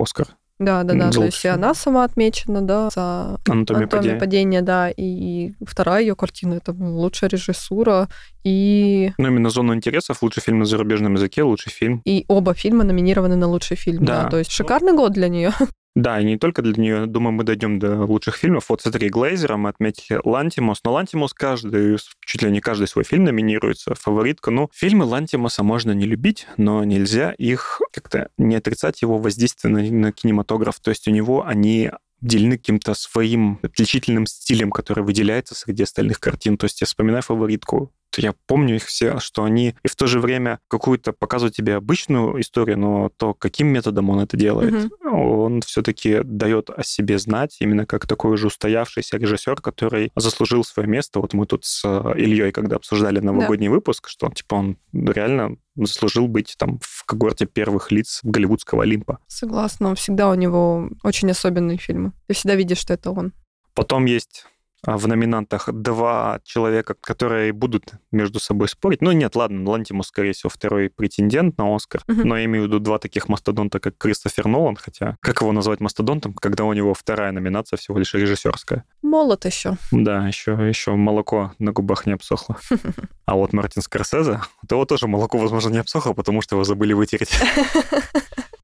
Оскар. 0.00 0.28
Да, 0.58 0.82
да, 0.82 0.94
да. 0.94 1.12
За 1.12 1.20
То 1.20 1.26
есть 1.26 1.44
и 1.44 1.48
она 1.48 1.72
сама 1.74 2.04
отмечена, 2.04 2.62
да, 2.62 2.90
за 2.90 3.38
Анатомия 3.46 3.58
«Анатомию 3.58 3.88
падения. 3.88 4.18
падения», 4.18 4.62
да, 4.62 4.90
и 4.90 5.52
вторая 5.64 6.02
ее 6.02 6.16
картина 6.16 6.54
это 6.54 6.72
лучшая 6.72 7.30
режиссура, 7.30 8.08
и, 8.44 9.12
Ну, 9.18 9.28
именно 9.28 9.50
«Зону 9.50 9.74
интересов», 9.74 10.22
лучший 10.22 10.42
фильм 10.42 10.58
на 10.58 10.64
зарубежном 10.64 11.14
языке, 11.14 11.42
лучший 11.42 11.70
фильм. 11.70 12.02
и 12.04 12.24
оба 12.28 12.54
фильма 12.54 12.84
номинированы 12.84 13.36
на 13.36 13.46
лучший 13.46 13.76
фильм, 13.76 14.04
да. 14.04 14.24
Да. 14.24 14.30
То 14.30 14.38
есть 14.38 14.50
шикарный 14.50 14.94
год 14.94 15.12
для 15.12 15.28
нее. 15.28 15.52
Да, 15.98 16.20
и 16.20 16.24
не 16.24 16.38
только 16.38 16.62
для 16.62 16.74
нее. 16.74 17.06
Думаю, 17.06 17.32
мы 17.32 17.42
дойдем 17.42 17.80
до 17.80 18.04
лучших 18.04 18.36
фильмов. 18.36 18.66
Вот 18.68 18.80
смотри, 18.80 19.08
Глейзера 19.08 19.56
мы 19.56 19.68
отметили 19.68 20.20
Лантимос. 20.22 20.78
Но 20.84 20.92
Лантимос 20.92 21.34
каждый, 21.34 21.98
чуть 22.24 22.40
ли 22.40 22.52
не 22.52 22.60
каждый 22.60 22.86
свой 22.86 23.02
фильм 23.02 23.24
номинируется. 23.24 23.96
Фаворитка. 23.96 24.52
Ну, 24.52 24.70
фильмы 24.72 25.06
Лантимоса 25.06 25.64
можно 25.64 25.90
не 25.90 26.06
любить, 26.06 26.46
но 26.56 26.84
нельзя 26.84 27.32
их 27.32 27.82
как-то 27.92 28.28
не 28.38 28.54
отрицать 28.54 29.02
его 29.02 29.18
воздействие 29.18 29.72
на, 29.72 29.82
на 29.82 30.12
кинематограф. 30.12 30.78
То 30.78 30.90
есть 30.90 31.08
у 31.08 31.10
него 31.10 31.44
они 31.44 31.90
обделены 32.22 32.58
каким-то 32.58 32.94
своим 32.94 33.58
отличительным 33.64 34.26
стилем, 34.26 34.70
который 34.70 35.02
выделяется 35.02 35.56
среди 35.56 35.82
остальных 35.82 36.20
картин. 36.20 36.58
То 36.58 36.66
есть 36.66 36.80
я 36.80 36.86
вспоминаю 36.86 37.22
фаворитку, 37.22 37.92
я 38.16 38.34
помню 38.46 38.76
их 38.76 38.84
все, 38.84 39.20
что 39.20 39.44
они 39.44 39.74
и 39.84 39.88
в 39.88 39.94
то 39.96 40.06
же 40.06 40.18
время 40.20 40.58
какую-то 40.68 41.12
показывают 41.12 41.54
тебе 41.54 41.76
обычную 41.76 42.40
историю, 42.40 42.78
но 42.78 43.10
то, 43.16 43.34
каким 43.34 43.68
методом 43.68 44.10
он 44.10 44.20
это 44.20 44.36
делает, 44.36 44.72
Мгм. 44.72 45.14
он 45.14 45.60
все-таки 45.60 46.20
дает 46.24 46.70
о 46.70 46.82
себе 46.82 47.18
знать, 47.18 47.56
именно 47.60 47.86
как 47.86 48.06
такой 48.06 48.36
же 48.36 48.48
устоявшийся 48.48 49.18
режиссер, 49.18 49.60
который 49.60 50.10
заслужил 50.16 50.64
свое 50.64 50.88
место. 50.88 51.20
Вот 51.20 51.34
мы 51.34 51.46
тут 51.46 51.64
с 51.64 51.82
э, 51.84 52.18
Ильей, 52.18 52.50
когда 52.52 52.76
обсуждали 52.76 53.20
новогодний 53.20 53.68
выпуск, 53.68 54.08
что 54.08 54.28
типа 54.30 54.54
он 54.54 54.78
реально 54.92 55.56
заслужил 55.76 56.26
быть 56.26 56.54
там 56.58 56.78
в 56.82 57.04
когорте 57.04 57.46
первых 57.46 57.92
лиц 57.92 58.20
голливудского 58.24 58.82
Олимпа. 58.82 59.18
Согласна, 59.28 59.94
всегда 59.94 60.28
у 60.30 60.34
него 60.34 60.88
очень 61.04 61.30
особенные 61.30 61.78
фильмы. 61.78 62.12
Ты 62.26 62.34
всегда 62.34 62.54
видишь, 62.56 62.78
что 62.78 62.94
это 62.94 63.10
он. 63.12 63.32
Потом 63.74 64.06
есть 64.06 64.44
в 64.84 65.08
номинантах 65.08 65.68
два 65.72 66.40
человека, 66.44 66.94
которые 67.00 67.52
будут 67.52 67.92
между 68.12 68.40
собой 68.40 68.68
спорить. 68.68 69.02
Ну, 69.02 69.12
нет, 69.12 69.34
ладно, 69.36 69.68
Лантимус, 69.68 70.08
скорее 70.08 70.32
всего, 70.32 70.50
второй 70.50 70.90
претендент 70.90 71.58
на 71.58 71.74
Оскар. 71.74 72.02
Мгм. 72.06 72.28
Но 72.28 72.38
я 72.38 72.44
имею 72.44 72.64
в 72.64 72.66
виду 72.68 72.78
два 72.78 72.98
таких 72.98 73.28
мастодонта, 73.28 73.80
как 73.80 73.98
Кристофер 73.98 74.46
Нолан, 74.46 74.76
хотя 74.76 75.16
как 75.20 75.40
его 75.40 75.52
назвать 75.52 75.80
мастодонтом, 75.80 76.34
когда 76.34 76.64
у 76.64 76.72
него 76.72 76.94
вторая 76.94 77.32
номинация 77.32 77.76
всего 77.76 77.98
лишь 77.98 78.14
режиссерская. 78.14 78.84
Молод 79.02 79.44
еще. 79.44 79.76
Да, 79.90 80.26
еще, 80.26 80.52
еще 80.52 80.92
молоко 80.94 81.52
на 81.58 81.72
губах 81.72 82.06
не 82.06 82.12
обсохло. 82.12 82.56
А 83.26 83.34
вот 83.34 83.52
Мартин 83.52 83.82
Скорсезе, 83.82 84.40
у 84.62 84.66
того 84.66 84.86
тоже 84.86 85.06
молоко, 85.06 85.36
возможно, 85.36 85.68
не 85.68 85.76
обсохло, 85.76 86.14
потому 86.14 86.40
что 86.40 86.56
его 86.56 86.64
забыли 86.64 86.94
вытереть. 86.94 87.38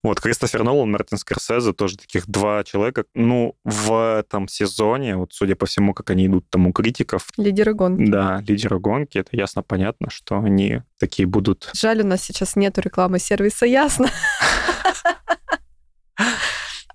Вот, 0.05 0.21
Кристофер 0.21 0.65
Нолан, 0.65 0.91
Мартин 0.91 1.17
Скорсезе, 1.17 1.73
тоже 1.73 1.97
таких 1.97 2.27
два 2.27 2.63
человека. 2.63 3.07
Ну, 3.15 3.57
в 3.65 4.19
этом 4.19 4.49
сезоне, 4.49 5.17
вот 5.17 5.33
судя 5.33 5.57
по 5.57 5.65
всему, 5.65 5.95
как 5.95 6.04
они 6.11 6.27
идут 6.27 6.49
там 6.51 6.67
у 6.67 6.73
критиков, 6.73 7.29
Лидеры 7.37 7.75
гонки. 7.75 8.11
да, 8.11 8.43
лидеры 8.47 8.79
гонки, 8.79 9.19
это 9.19 9.37
ясно 9.37 9.63
понятно, 9.63 10.11
что 10.11 10.39
они 10.39 10.83
такие 10.99 11.27
будут... 11.27 11.71
Жаль, 11.75 12.01
у 12.03 12.07
нас 12.07 12.23
сейчас 12.23 12.57
нету 12.57 12.81
рекламы 12.81 13.19
сервиса, 13.19 13.67
ясно. 13.67 14.09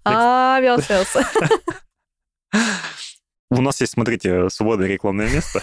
А, 0.06 0.60
велся. 0.62 1.06
У 3.52 3.62
нас 3.62 3.82
есть, 3.82 3.94
смотрите, 3.94 4.50
свободное 4.50 4.88
рекламное 4.88 5.30
место. 5.30 5.62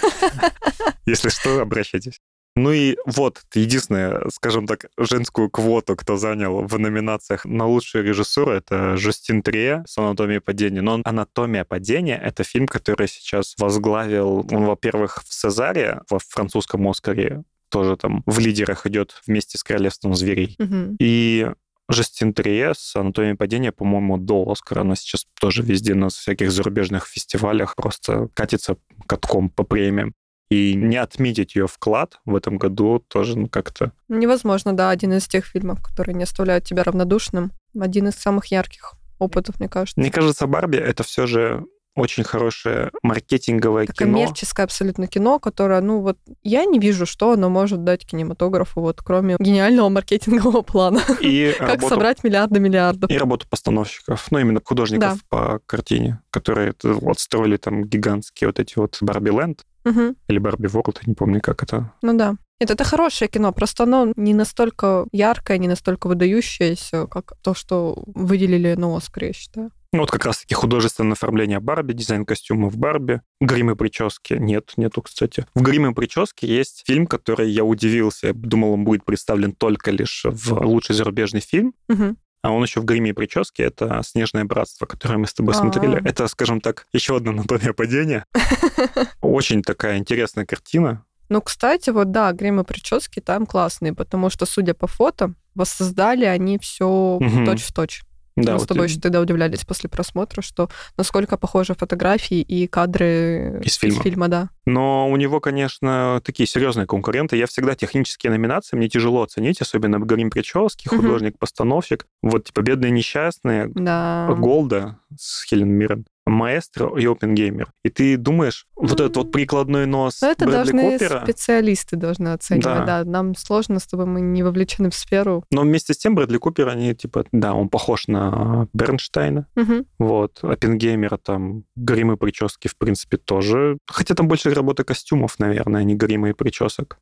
Если 1.06 1.28
что, 1.28 1.60
обращайтесь. 1.60 2.20
Ну 2.56 2.72
и 2.72 2.96
вот, 3.04 3.42
единственное, 3.54 4.22
скажем 4.30 4.66
так, 4.66 4.86
женскую 4.96 5.50
квоту, 5.50 5.94
кто 5.94 6.16
занял 6.16 6.66
в 6.66 6.78
номинациях 6.78 7.44
на 7.44 7.66
лучшую 7.66 8.04
режиссуру, 8.04 8.52
это 8.52 8.96
Жустин 8.96 9.42
Трие 9.42 9.84
с 9.86 9.98
«Анатомией 9.98 10.40
падения». 10.40 10.80
Но 10.80 11.02
«Анатомия 11.04 11.66
падения»— 11.66 12.18
это 12.24 12.44
фильм, 12.44 12.66
который 12.66 13.08
сейчас 13.08 13.54
возглавил, 13.58 14.46
он, 14.50 14.64
во-первых, 14.64 15.22
в 15.22 15.28
«Цезаре», 15.28 16.00
во 16.08 16.18
французском 16.18 16.88
«Оскаре», 16.88 17.44
тоже 17.68 17.96
там 17.98 18.22
в 18.24 18.38
лидерах 18.38 18.86
идет 18.86 19.20
вместе 19.26 19.58
с 19.58 19.62
«Королевством 19.62 20.14
зверей». 20.14 20.56
Мгм. 20.58 20.96
И 20.98 21.50
Жестин 21.90 22.32
Триес, 22.32 22.96
«Анатомия 22.96 23.34
падения», 23.34 23.70
по-моему, 23.70 24.16
до 24.16 24.50
Оскара. 24.50 24.80
Она 24.80 24.96
сейчас 24.96 25.26
тоже 25.38 25.62
везде 25.62 25.94
на 25.94 26.08
всяких 26.08 26.50
зарубежных 26.50 27.06
фестивалях 27.06 27.76
просто 27.76 28.28
катится 28.34 28.76
катком 29.06 29.50
по 29.50 29.62
премиям. 29.62 30.14
И 30.48 30.74
не 30.74 30.96
отметить 30.96 31.56
ее 31.56 31.66
вклад 31.66 32.20
в 32.24 32.36
этом 32.36 32.56
году 32.56 33.02
тоже 33.08 33.38
ну, 33.38 33.48
как-то... 33.48 33.92
Невозможно, 34.08 34.72
да, 34.72 34.90
один 34.90 35.12
из 35.14 35.26
тех 35.26 35.44
фильмов, 35.44 35.82
которые 35.82 36.14
не 36.14 36.22
оставляют 36.22 36.64
тебя 36.64 36.84
равнодушным. 36.84 37.52
Один 37.78 38.08
из 38.08 38.14
самых 38.14 38.46
ярких 38.46 38.94
опытов, 39.18 39.58
мне 39.58 39.68
кажется. 39.68 39.98
Мне 39.98 40.10
кажется, 40.10 40.46
Барби— 40.46 40.76
это 40.78 41.02
все 41.02 41.26
же 41.26 41.64
очень 41.96 42.22
хорошее 42.24 42.90
маркетинговое 43.02 43.84
Это 43.84 43.92
кино. 43.94 44.12
коммерческое 44.12 44.64
абсолютно 44.64 45.06
кино, 45.06 45.38
которое, 45.38 45.80
ну 45.80 46.00
вот, 46.00 46.18
я 46.42 46.64
не 46.64 46.78
вижу, 46.78 47.06
что 47.06 47.32
оно 47.32 47.48
может 47.48 47.82
дать 47.84 48.06
кинематографу, 48.06 48.80
вот, 48.80 49.00
кроме 49.02 49.36
гениального 49.40 49.88
маркетингового 49.90 50.62
плана. 50.62 51.00
И 51.20 51.52
Как 51.58 51.68
работу, 51.68 51.88
собрать 51.88 52.22
миллиарды 52.22 52.60
миллиардов. 52.60 53.10
и 53.10 53.16
работу 53.18 53.46
постановщиков, 53.48 54.26
ну, 54.30 54.38
именно 54.38 54.60
художников 54.64 55.14
Да. 55.14 55.18
по 55.28 55.60
картине, 55.66 56.20
которые 56.30 56.74
вот 56.82 57.18
строили 57.18 57.56
там 57.56 57.84
гигантские 57.84 58.48
вот 58.48 58.60
эти 58.60 58.78
вот 58.78 58.98
Барби 59.00 59.30
Ленд 59.30 59.64
Мгм. 59.84 60.16
или 60.28 60.38
Барби 60.38 60.66
Ворлд, 60.66 61.06
не 61.06 61.14
помню, 61.14 61.40
как 61.40 61.62
это. 61.62 61.92
Ну 62.02 62.16
да. 62.16 62.36
Нет, 62.60 62.70
это 62.70 62.84
хорошее 62.84 63.28
кино, 63.28 63.52
просто 63.52 63.82
оно 63.84 64.12
не 64.16 64.32
настолько 64.32 65.06
яркое, 65.12 65.58
не 65.58 65.68
настолько 65.68 66.06
выдающееся, 66.06 67.06
как 67.06 67.34
то, 67.42 67.54
что 67.54 68.02
выделили 68.06 68.74
на 68.74 68.96
Оскар, 68.96 69.24
я 69.24 69.32
считаю. 69.34 69.70
Ну, 69.92 70.00
вот 70.00 70.10
как 70.10 70.24
раз-таки 70.24 70.54
художественное 70.54 71.12
оформление 71.12 71.60
Барби, 71.60 71.92
дизайн 71.92 72.24
костюмов 72.24 72.76
Барби, 72.76 73.22
грим 73.40 73.70
и 73.70 73.74
прически. 73.74 74.34
Нет, 74.34 74.72
нету, 74.76 75.02
кстати. 75.02 75.46
В 75.54 75.62
грим 75.62 75.90
и 75.90 75.94
прическе 75.94 76.46
есть 76.46 76.84
фильм, 76.86 77.06
который 77.06 77.50
я 77.50 77.64
удивился. 77.64 78.28
Я 78.28 78.32
думал, 78.34 78.72
он 78.72 78.84
будет 78.84 79.04
представлен 79.04 79.52
только 79.52 79.90
лишь 79.90 80.24
в 80.24 80.52
лучший 80.64 80.94
зарубежный 80.94 81.40
фильм. 81.40 81.74
Мгм. 81.88 82.16
А 82.42 82.52
он 82.52 82.62
еще 82.62 82.80
в 82.80 82.84
гриме 82.84 83.10
и 83.10 83.12
прическе. 83.12 83.64
Это 83.64 84.00
«Снежное 84.04 84.44
братство», 84.44 84.86
которое 84.86 85.18
мы 85.18 85.26
с 85.26 85.34
тобой 85.34 85.54
А. 85.54 85.58
смотрели. 85.58 86.00
Это, 86.08 86.28
скажем 86.28 86.60
так, 86.60 86.86
еще 86.92 87.16
одна 87.16 87.32
анатомия 87.32 87.72
падения. 87.72 88.24
Очень 89.20 89.62
такая 89.62 89.98
интересная 89.98 90.46
картина. 90.46 91.04
Ну, 91.28 91.40
кстати, 91.40 91.90
вот 91.90 92.12
да, 92.12 92.30
грим 92.32 92.60
и 92.60 92.64
прически 92.64 93.20
там 93.20 93.46
классные, 93.46 93.94
потому 93.94 94.30
что, 94.30 94.46
судя 94.46 94.74
по 94.74 94.86
фото, 94.86 95.34
воссоздали 95.56 96.24
они 96.24 96.58
все 96.58 97.18
точь 97.44 97.64
в 97.64 97.72
точь. 97.72 98.02
Да, 98.36 98.52
Мы 98.52 98.58
с 98.58 98.62
вот 98.62 98.68
тобой 98.68 98.86
и- 98.86 98.90
еще 98.90 99.00
тогда 99.00 99.20
удивлялись 99.20 99.64
после 99.64 99.88
просмотра, 99.88 100.42
что 100.42 100.68
насколько 100.98 101.38
похожи 101.38 101.74
фотографии 101.74 102.40
и 102.42 102.66
кадры 102.66 103.60
Из 103.64 103.76
фильма. 103.76 104.28
да. 104.28 104.50
Но 104.66 105.08
у 105.10 105.16
него, 105.16 105.40
конечно, 105.40 106.20
такие 106.24 106.46
серьезные 106.46 106.86
конкуренты. 106.86 107.36
Я 107.36 107.46
всегда 107.46 107.74
технические 107.74 108.30
номинации 108.30 108.76
мне 108.76 108.88
тяжело 108.88 109.22
оценить, 109.22 109.60
особенно 109.62 109.98
в 109.98 110.04
грим 110.06 110.28
прически, 110.30 110.88
художник-постановщик. 110.88 112.06
Вот, 112.22 112.44
типа, 112.44 112.60
«Бедные 112.62 112.90
несчастные», 112.90 113.70
Да. 113.74 114.28
Голда 114.36 114.98
с 115.18 115.44
Хелен 115.44 115.70
Миррен, 115.70 116.04
Маэстро 116.26 116.98
и 116.98 117.06
Опенгеймер. 117.06 117.70
И 117.84 117.88
ты 117.88 118.16
думаешь, 118.16 118.66
вот 118.74 118.92
этот 119.00 119.16
вот 119.16 119.32
прикладной 119.32 119.86
нос 119.86 120.20
Но 120.22 120.28
это 120.32 120.44
Брэдли 120.44 120.72
должны 120.72 120.92
Купера, 120.92 121.22
специалисты 121.22 121.96
должны 121.96 122.28
оценивать. 122.28 122.64
Да. 122.64 122.84
Да. 122.84 123.04
нам 123.04 123.34
сложно 123.36 123.78
с 123.78 123.86
тобой, 123.86 124.06
мы 124.06 124.20
не 124.20 124.42
вовлечены 124.42 124.90
в 124.90 124.94
сферу. 124.94 125.44
но 125.52 125.62
вместе 125.62 125.94
с 125.94 125.98
тем 125.98 126.14
Брэдли 126.16 126.38
Купер, 126.38 126.68
они 126.68 126.94
типа, 126.94 127.24
да, 127.32 127.54
он 127.54 127.68
похож 127.68 128.08
на 128.08 128.66
Бернштейна, 128.72 129.46
Мгм. 129.54 129.86
вот, 129.98 130.40
Оппенгеймера 130.42 131.16
там, 131.16 131.62
гримы 131.76 132.16
прически, 132.16 132.68
в 132.68 132.76
принципе, 132.76 133.16
тоже. 133.18 133.78
Хотя 133.86 134.14
там 134.14 134.26
больше 134.26 134.52
работа 134.52 134.82
костюмов, 134.84 135.38
наверное, 135.38 135.80
а 135.82 135.84
не 135.84 135.94
грима 135.94 136.30
и 136.30 136.32
причесок. 136.32 136.98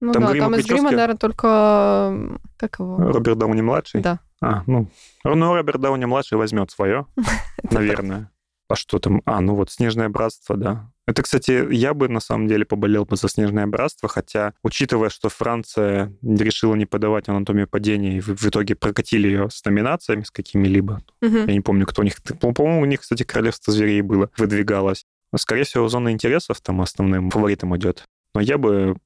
Ну 0.00 0.12
Там 0.12 0.24
да, 0.24 0.32
грим 0.32 0.42
и 0.42 0.44
там 0.44 0.54
из 0.54 0.64
грима, 0.66 0.78
прически? 0.78 0.94
наверное, 0.94 1.16
только... 1.16 2.38
Как 2.58 2.78
его? 2.80 2.96
Роберт 2.98 3.38
Дауни-младший? 3.38 4.02
Да. 4.02 4.20
А, 4.42 4.62
ну, 4.66 4.88
ну, 5.24 5.54
Роберт 5.54 5.80
Дауни-младший 5.80 6.36
возьмет 6.36 6.70
свое, 6.70 7.06
наверное. 7.70 8.30
А 8.68 8.74
что 8.76 8.98
там? 8.98 9.22
А, 9.26 9.40
ну 9.40 9.54
вот 9.54 9.70
«Снежное 9.70 10.08
братство», 10.08 10.56
да. 10.56 10.90
Это, 11.06 11.22
кстати, 11.22 11.72
я 11.72 11.94
бы 11.94 12.08
на 12.08 12.18
самом 12.18 12.48
деле 12.48 12.64
поболел 12.64 13.04
бы 13.04 13.16
за 13.16 13.28
«Снежное 13.28 13.66
братство», 13.68 14.08
хотя, 14.08 14.54
учитывая, 14.64 15.08
что 15.08 15.28
Франция 15.28 16.12
решила 16.22 16.74
не 16.74 16.84
подавать 16.84 17.28
«Анатомию 17.28 17.68
падения» 17.68 18.16
и 18.16 18.20
в, 18.20 18.44
итоге 18.44 18.74
прокатили 18.74 19.28
ее 19.28 19.48
с 19.50 19.64
номинациями, 19.64 20.22
с 20.24 20.32
какими-либо, 20.32 21.00
Мгм. 21.20 21.46
я 21.46 21.52
не 21.52 21.60
помню, 21.60 21.86
кто 21.86 22.02
у 22.02 22.04
них... 22.04 22.16
По- 22.40 22.52
По-моему, 22.52 22.82
у 22.82 22.86
них, 22.86 23.02
кстати, 23.02 23.22
«Королевство 23.22 23.72
зверей» 23.72 24.02
было, 24.02 24.30
выдвигалось. 24.36 25.04
Скорее 25.36 25.62
всего, 25.64 25.86
«Зона 25.88 26.10
интересов» 26.10 26.60
там 26.60 26.80
основным 26.80 27.30
фаворитом 27.30 27.76
идет. 27.76 28.04
Но 28.34 28.40
я 28.40 28.58
бы 28.58 28.96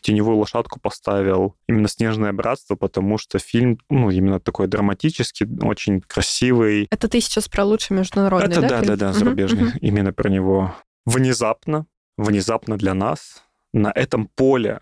теневую 0.00 0.36
лошадку 0.38 0.80
поставил 0.80 1.56
именно 1.68 1.88
«Снежное 1.88 2.32
братство», 2.32 2.76
потому 2.76 3.18
что 3.18 3.38
фильм, 3.38 3.78
ну, 3.90 4.10
именно 4.10 4.40
такой 4.40 4.66
драматический, 4.68 5.46
очень 5.62 6.00
красивый. 6.00 6.86
Это 6.90 7.08
ты 7.08 7.20
сейчас 7.20 7.48
про 7.48 7.64
лучший 7.64 7.96
международный, 7.96 8.50
Это 8.50 8.60
да? 8.62 8.68
да, 8.68 8.76
фильм? 8.80 8.86
да, 8.88 8.96
да, 8.96 9.12
зарубежный. 9.12 9.62
мгм. 9.64 9.78
Именно 9.80 10.12
про 10.12 10.28
него. 10.28 10.74
Внезапно, 11.04 11.86
внезапно 12.16 12.76
для 12.76 12.94
нас 12.94 13.42
на 13.72 13.92
этом 13.94 14.26
поле 14.34 14.80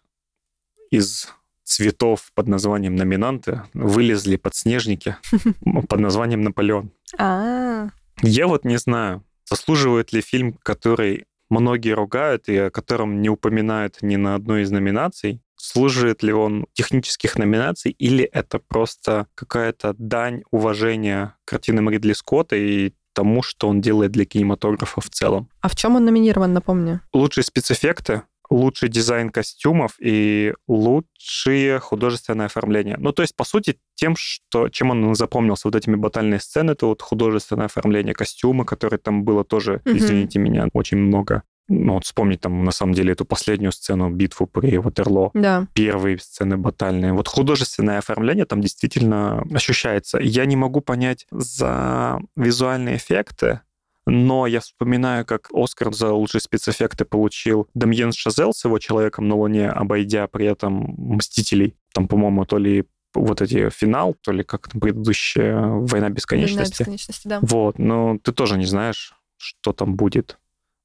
из 0.91 1.29
цветов 1.65 2.31
под 2.35 2.47
названием 2.49 2.95
номинанты 2.95 3.63
вылезли 3.73 4.37
подснежники 4.37 5.17
под 5.89 5.99
названием 6.01 6.43
Наполеон. 6.43 6.91
А, 7.19 7.89
Я 8.23 8.47
вот 8.47 8.65
не 8.65 8.77
знаю, 8.77 9.25
заслуживает 9.49 10.13
ли 10.13 10.21
фильм, 10.21 10.53
который 10.63 11.27
многие 11.61 11.93
ругают 11.95 12.49
и 12.49 12.57
о 12.57 12.71
котором 12.71 13.23
не 13.23 13.29
упоминают 13.29 13.99
ни 14.03 14.17
на 14.17 14.35
одной 14.35 14.63
из 14.63 14.71
номинаций, 14.71 15.41
служит 15.57 16.23
ли 16.23 16.33
он 16.33 16.67
технических 16.73 17.37
номинаций, 17.39 17.93
или 17.93 18.25
это 18.25 18.59
просто 18.59 19.27
какая-то 19.35 19.95
дань 19.99 20.43
уважения 20.51 21.37
картинам 21.45 21.89
Ридли 21.89 22.13
Скотта 22.13 22.57
и 22.57 22.93
тому, 23.15 23.43
что 23.43 23.69
он 23.69 23.81
делает 23.81 24.11
для 24.11 24.25
кинематографа 24.25 25.01
в 25.01 25.09
целом. 25.09 25.49
а 25.61 25.69
в 25.69 25.77
чем 25.77 25.97
он 25.97 26.05
номинирован, 26.05 26.53
напомню? 26.53 27.01
Лучшие 27.13 27.45
спецэффекты, 27.45 28.23
лучший 28.55 28.89
дизайн 28.89 29.31
костюмов 29.31 29.95
и 30.01 30.55
лучшее 30.69 31.79
художественное 31.81 32.47
оформление. 32.47 32.97
Ну, 32.99 33.13
то 33.13 33.23
есть, 33.23 33.35
по 33.37 33.45
сути, 33.45 33.79
тем, 33.95 34.15
что, 34.17 34.69
чем 34.69 34.91
он 34.91 35.15
запомнился, 35.15 35.69
вот 35.69 35.75
этими 35.77 35.97
батальные 35.97 36.41
сцены, 36.41 36.73
это 36.73 36.87
вот 36.87 37.03
художественное 37.03 37.67
оформление 37.67 38.15
костюма, 38.15 38.65
которое 38.65 38.99
там 38.99 39.25
было 39.25 39.45
тоже, 39.45 39.81
Мгм. 39.85 39.97
извините 39.97 40.39
меня, 40.39 40.69
очень 40.73 40.99
много. 40.99 41.43
Ну, 41.67 41.95
вот 41.95 42.05
вспомнить 42.05 42.41
там, 42.43 42.63
на 42.63 42.73
самом 42.73 42.93
деле, 42.93 43.13
эту 43.13 43.25
последнюю 43.25 43.73
сцену, 43.73 44.11
битву 44.11 44.47
при 44.47 44.77
Ватерло, 44.77 45.31
Да. 45.33 45.67
первые 45.73 46.19
сцены 46.19 46.59
батальные. 46.59 47.15
Вот 47.15 47.27
художественное 47.27 47.99
оформление 47.99 48.45
там 48.45 48.61
действительно 48.61 49.43
ощущается. 49.55 50.19
Я 50.21 50.45
не 50.45 50.57
могу 50.57 50.83
понять 50.83 51.27
за 51.31 52.21
визуальные 52.37 52.97
эффекты, 52.97 53.61
но 54.07 54.47
я 54.47 54.61
вспоминаю, 54.61 55.25
как 55.25 55.49
Оскар 55.53 55.93
за 55.95 56.13
лучшие 56.13 56.41
спецэффекты 56.41 57.05
получил 57.05 57.69
Дамьен 57.75 58.13
Шазел 58.13 58.53
с 58.53 58.65
его 58.65 58.79
«Человеком 58.79 59.29
на 59.29 59.37
Луне», 59.37 59.71
обойдя 59.71 60.27
при 60.27 60.47
этом 60.47 60.95
«Мстителей». 60.99 61.77
Там, 61.93 62.09
по-моему, 62.09 62.45
то 62.45 62.59
ли 62.59 62.85
вот 63.15 63.41
эти 63.41 63.71
финал, 63.71 64.15
то 64.21 64.33
ли 64.33 64.43
как 64.43 64.69
там 64.69 64.81
предыдущая 64.81 65.57
«Война 65.57 65.87
«Война 65.87 66.11
бесконечности». 66.11 66.83
бесконечности, 66.83 67.29
да. 67.29 67.39
Вот, 67.43 67.79
но 67.79 68.19
ты 68.23 68.33
тоже 68.33 68.59
не 68.59 68.67
знаешь, 68.67 69.15
что 69.37 69.73
там 69.73 69.97
будет. 69.97 70.39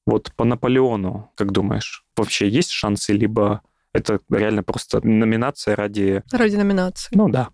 Вот 0.05 0.31
по 0.35 0.45
Наполеону, 0.45 1.31
как 1.35 1.51
думаешь, 1.51 2.05
вообще 2.15 2.47
есть 2.47 2.71
шансы, 2.71 3.13
либо 3.13 3.61
это 3.93 4.19
реально 4.29 4.63
просто 4.63 5.05
номинация 5.05 5.75
ради... 5.75 6.23
Ради 6.31 6.55
номинации. 6.55 7.15
Ну 7.15 7.29
да. 7.29 7.49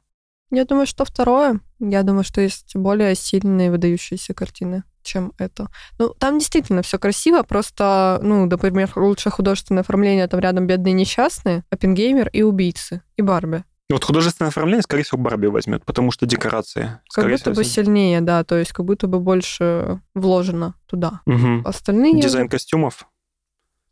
Я 0.52 0.66
думаю, 0.66 0.86
что 0.86 1.06
второе. 1.06 1.60
Я 1.80 2.04
думаю, 2.04 2.24
что 2.24 2.42
есть 2.42 2.76
более 2.76 3.16
сильные 3.16 3.72
выдающиеся 3.72 4.34
картины, 4.34 4.84
чем 5.06 5.32
это. 5.38 5.70
Ну, 5.98 6.14
там 6.18 6.40
действительно 6.40 6.82
все 6.82 7.00
красиво, 7.00 7.44
просто, 7.44 8.20
ну, 8.22 8.46
например, 8.46 8.92
лучшее 8.96 9.32
художественное 9.32 9.84
оформление, 9.84 10.28
там 10.28 10.40
рядом 10.42 10.68
бедные 10.68 10.94
несчастные, 10.94 11.64
Оппенгеймер 11.70 12.30
и 12.34 12.42
убийцы, 12.42 13.02
и 13.16 13.22
Барби. 13.22 13.64
Вот 13.90 14.04
художественное 14.04 14.50
оформление, 14.50 14.82
скорее 14.82 15.04
всего, 15.04 15.20
Барби 15.20 15.46
возьмет, 15.46 15.86
потому 15.86 16.12
что 16.12 16.26
декорации. 16.26 17.00
Как 17.14 17.30
будто 17.30 17.52
бы 17.52 17.64
всего, 17.64 17.84
сильнее, 17.84 18.20
да, 18.20 18.44
то 18.44 18.58
есть 18.58 18.72
как 18.74 18.86
будто 18.86 19.08
бы 19.08 19.20
больше 19.20 20.02
вложено 20.16 20.74
туда. 20.88 21.22
Мгм. 21.28 21.62
Остальные... 21.66 22.20
Дизайн 22.20 22.50
костюмов. 22.50 23.08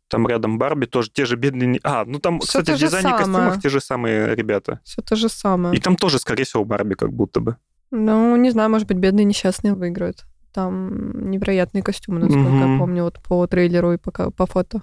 Там 0.08 0.28
рядом 0.28 0.58
Барби 0.58 0.86
тоже 0.86 1.10
те 1.10 1.24
же 1.24 1.36
бедные... 1.36 1.80
А, 1.82 2.04
ну 2.04 2.18
там, 2.18 2.40
Всё 2.40 2.60
кстати, 2.60 2.76
в 2.76 2.80
дизайне 2.80 3.08
самое. 3.08 3.24
костюмов 3.24 3.62
те 3.62 3.68
же 3.68 3.80
самые 3.80 4.34
ребята. 4.34 4.80
Все 4.84 5.00
то 5.00 5.16
же 5.16 5.28
самое. 5.28 5.76
И 5.76 5.80
там 5.80 5.96
тоже, 5.96 6.18
скорее 6.18 6.44
всего, 6.44 6.64
Барби 6.64 6.94
как 6.94 7.12
будто 7.12 7.40
бы. 7.40 7.56
Ну, 7.90 8.34
не 8.36 8.50
знаю, 8.50 8.70
может 8.70 8.88
быть, 8.88 8.96
бедные 8.96 9.24
несчастные 9.24 9.74
выиграют. 9.74 10.24
Там 10.54 11.30
невероятные 11.30 11.82
костюмы, 11.82 12.20
насколько 12.20 12.48
Мгм. 12.48 12.72
я 12.72 12.78
помню, 12.78 13.02
вот 13.04 13.18
по 13.28 13.44
трейлеру 13.48 13.92
и 13.92 13.96
по, 13.98 14.12
ка- 14.12 14.30
по 14.30 14.46
фото. 14.46 14.82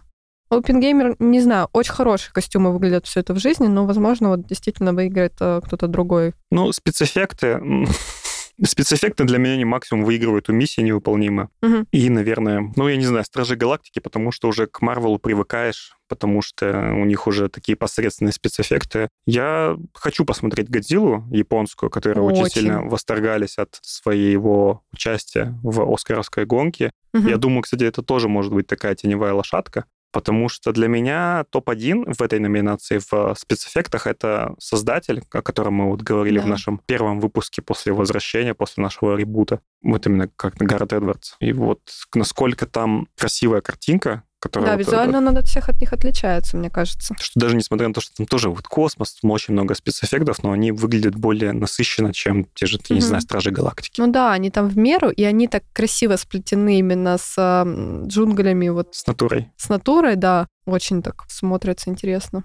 Опенгеймер, 0.49 1.15
не 1.19 1.39
знаю, 1.39 1.69
очень 1.71 1.93
хорошие 1.93 2.33
костюмы 2.33 2.73
выглядят 2.73 3.05
все 3.05 3.21
это 3.21 3.33
в 3.33 3.39
жизни, 3.39 3.67
но, 3.67 3.85
возможно, 3.85 4.27
вот 4.29 4.45
действительно 4.45 4.91
выиграет 4.91 5.33
э, 5.39 5.61
кто-то 5.63 5.87
другой. 5.87 6.33
Ну, 6.51 6.69
спецэффекты... 6.73 7.61
Спецэффекты 8.63 9.23
для 9.23 9.37
меня 9.37 9.57
не 9.57 9.65
максимум 9.65 10.05
выигрывают 10.05 10.49
у 10.49 10.53
миссии 10.53 10.81
невыполнимы. 10.81 11.49
Мгм. 11.61 11.87
И, 11.91 12.09
наверное, 12.09 12.71
ну, 12.75 12.87
я 12.87 12.95
не 12.95 13.05
знаю, 13.05 13.25
Стражи 13.25 13.55
Галактики, 13.55 13.99
потому 13.99 14.31
что 14.31 14.47
уже 14.47 14.67
к 14.67 14.81
Марвелу 14.81 15.17
привыкаешь, 15.17 15.95
потому 16.07 16.41
что 16.41 16.91
у 16.93 17.05
них 17.05 17.25
уже 17.27 17.49
такие 17.49 17.75
посредственные 17.75 18.33
спецэффекты. 18.33 19.09
Я 19.25 19.77
хочу 19.93 20.25
посмотреть 20.25 20.69
Годзиллу 20.69 21.25
японскую, 21.31 21.89
которая 21.89 22.23
очень, 22.23 22.43
Очень. 22.43 22.53
сильно 22.53 22.81
восторгались 22.83 23.57
от 23.57 23.79
своего 23.81 24.83
участия 24.91 25.57
в 25.63 25.91
Оскаровской 25.91 26.45
гонке. 26.45 26.91
Мгм. 27.13 27.27
Я 27.27 27.37
думаю, 27.37 27.61
кстати, 27.61 27.83
это 27.83 28.03
тоже 28.03 28.27
может 28.27 28.53
быть 28.53 28.67
такая 28.67 28.95
теневая 28.95 29.33
лошадка, 29.33 29.85
потому 30.11 30.49
что 30.49 30.71
для 30.71 30.87
меня 30.87 31.45
топ-1 31.49 32.13
в 32.13 32.21
этой 32.21 32.39
номинации 32.39 32.99
в 33.09 33.35
спецэффектах— 33.37 34.07
это 34.07 34.55
создатель, 34.59 35.23
о 35.31 35.41
котором 35.41 35.75
мы 35.75 35.89
вот 35.89 36.01
говорили 36.01 36.39
в 36.39 36.43
Да. 36.43 36.49
нашем 36.49 36.79
первом 36.85 37.19
выпуске 37.19 37.61
после 37.61 37.93
возвращения, 37.93 38.53
после 38.53 38.83
нашего 38.83 39.15
ребута. 39.15 39.61
Вот 39.83 40.05
именно 40.07 40.27
как 40.35 40.55
Гаррет 40.55 40.93
Эдвардс. 40.93 41.35
И 41.39 41.53
вот 41.53 41.81
насколько 42.13 42.65
там 42.65 43.07
красивая 43.17 43.61
картинка, 43.61 44.23
которая... 44.41 44.71
Да, 44.71 44.77
вот, 44.77 44.85
визуально 44.85 45.17
он 45.19 45.37
от 45.37 45.47
всех 45.47 45.69
от 45.69 45.79
них 45.79 45.93
отличается, 45.93 46.57
мне 46.57 46.69
кажется. 46.69 47.15
что 47.19 47.39
даже 47.39 47.55
несмотря 47.55 47.87
на 47.87 47.93
то, 47.93 48.01
что 48.01 48.13
там 48.15 48.25
тоже 48.25 48.49
вот 48.49 48.67
космос, 48.67 49.13
там 49.21 49.31
очень 49.31 49.53
много 49.53 49.75
спецэффектов, 49.75 50.43
но 50.43 50.51
они 50.51 50.71
выглядят 50.71 51.15
более 51.15 51.53
насыщенно, 51.53 52.13
чем 52.13 52.45
те 52.55 52.65
же, 52.65 52.77
я 52.89 52.95
не 52.95 52.99
Мгм. 52.99 53.07
знаю, 53.07 53.21
Стражи 53.21 53.51
Галактики. 53.51 54.01
Ну 54.01 54.07
да, 54.11 54.33
они 54.33 54.49
там 54.49 54.67
в 54.67 54.77
меру, 54.77 55.09
и 55.09 55.23
они 55.23 55.47
так 55.47 55.63
красиво 55.73 56.15
сплетены 56.17 56.79
именно 56.79 57.17
с 57.17 57.37
м, 57.37 58.07
джунглями, 58.07 58.69
вот 58.69 58.89
С 58.95 59.05
натурой. 59.07 59.51
с 59.57 59.69
натурой, 59.69 60.15
да. 60.15 60.47
Очень 60.65 61.01
так 61.01 61.23
смотрится 61.27 61.89
интересно. 61.89 62.43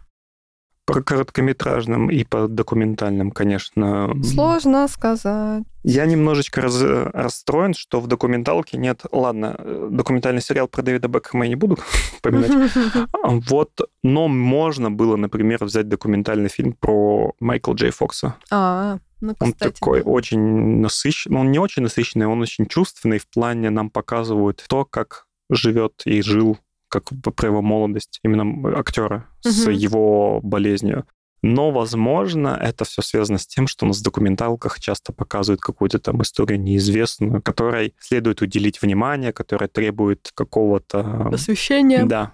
По 0.87 1.03
короткометражным 1.03 2.11
и 2.11 2.23
по 2.23 2.47
документальным, 2.47 3.33
конечно. 3.33 4.15
Сложно 4.23 4.87
сказать. 4.87 5.65
Я 5.83 6.07
немножечко 6.07 6.61
раз- 6.61 6.81
расстроен, 7.13 7.75
что 7.75 8.01
в 8.01 8.07
документалке 8.07 8.79
нет... 8.79 9.03
Ладно, 9.11 9.57
э, 9.59 9.89
документальный 9.91 10.41
сериал 10.41 10.69
про 10.69 10.83
Дэвида 10.83 11.09
Бекхэма 11.09 11.45
я 11.45 11.49
не 11.51 11.57
буду 11.57 11.77
упоминать. 12.19 12.71
А 13.13 13.29
Вот, 13.29 13.73
но 14.05 14.29
можно 14.29 14.91
было, 14.91 15.17
например, 15.17 15.65
взять 15.65 15.89
документальный 15.89 16.49
фильм 16.49 16.73
про 16.73 17.33
Майкла 17.41 17.75
Джей 17.75 17.91
Фокса. 17.91 18.37
А, 18.51 18.99
ну, 19.21 19.35
Он 19.41 19.53
кстати. 19.53 19.75
такой 19.75 20.05
да. 20.05 20.11
очень 20.11 20.81
насыщенный, 20.81 21.41
он 21.41 21.51
не 21.51 21.59
очень 21.59 21.83
насыщенный, 21.83 22.27
он 22.27 22.41
очень 22.43 22.67
чувственный 22.67 23.19
в 23.19 23.29
плане 23.29 23.71
нам 23.71 23.91
показывают 23.91 24.65
то, 24.69 24.85
как 24.85 25.27
живет 25.51 26.03
и 26.05 26.23
жил, 26.23 26.59
как 26.89 27.11
про 27.35 27.49
его 27.49 27.63
молодость 27.63 28.21
именно 28.23 28.79
актера 28.79 29.29
с 29.41 29.67
Мгм. 29.67 29.73
его 29.75 30.41
болезнью. 30.43 31.07
Но, 31.43 31.71
возможно, 31.71 32.59
это 32.61 32.85
все 32.85 33.03
связано 33.03 33.39
с 33.39 33.47
тем, 33.47 33.67
что 33.69 33.85
у 33.85 33.89
нас 33.89 33.99
в 33.99 34.03
документалках 34.03 34.81
часто 34.81 35.13
показывают 35.13 35.61
какую-то 35.61 35.99
там 36.01 36.21
историю 36.23 36.61
неизвестную, 36.61 37.41
которой 37.43 37.95
следует 38.01 38.43
уделить 38.43 38.83
внимание, 38.83 39.33
которая 39.33 39.69
требует 39.69 40.31
какого-то... 40.35 41.29
Посвящение. 41.31 42.05
Да, 42.05 42.33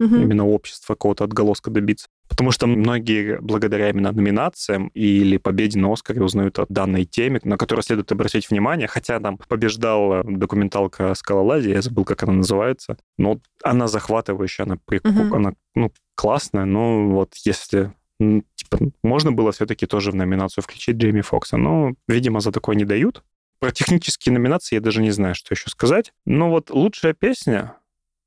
Мгм. 0.00 0.22
именно 0.22 0.46
общества, 0.48 0.94
какого-то 0.94 1.24
отголоска 1.24 1.70
добиться. 1.70 2.07
Потому 2.38 2.52
что 2.52 2.68
многие 2.68 3.40
благодаря 3.40 3.90
именно 3.90 4.12
номинациям 4.12 4.92
или 4.94 5.38
победе 5.38 5.80
на 5.80 5.92
Оскаре 5.92 6.22
узнают 6.22 6.60
о 6.60 6.66
данной 6.68 7.04
теме, 7.04 7.40
на 7.42 7.58
которую 7.58 7.82
следует 7.82 8.12
обратить 8.12 8.48
внимание, 8.48 8.86
хотя 8.86 9.18
там 9.18 9.38
побеждала 9.48 10.22
документалка 10.22 11.12
«Скалолазия», 11.14 11.74
я 11.74 11.82
забыл, 11.82 12.04
как 12.04 12.22
она 12.22 12.34
называется, 12.34 12.96
но 13.18 13.40
она 13.64 13.88
захватывающая, 13.88 14.66
она, 14.66 14.76
прик- 14.88 15.00
Мгм. 15.02 15.34
она 15.34 15.52
ну, 15.74 15.90
классная, 16.14 16.64
но 16.64 17.08
вот 17.08 17.34
если 17.44 17.92
м, 18.20 18.44
типа, 18.54 18.92
можно 19.02 19.32
было 19.32 19.50
все-таки 19.50 19.86
тоже 19.86 20.12
в 20.12 20.14
номинацию 20.14 20.62
включить 20.62 20.96
Джейми 20.96 21.22
Фокса, 21.22 21.56
но, 21.56 21.94
видимо, 22.06 22.38
за 22.38 22.52
такое 22.52 22.76
не 22.76 22.84
дают. 22.84 23.24
Про 23.58 23.72
технические 23.72 24.32
номинации 24.32 24.76
я 24.76 24.80
даже 24.80 25.02
не 25.02 25.10
знаю, 25.10 25.34
что 25.34 25.54
еще 25.54 25.70
сказать. 25.70 26.12
Но 26.24 26.50
вот 26.50 26.70
лучшая 26.70 27.14
песня, 27.14 27.74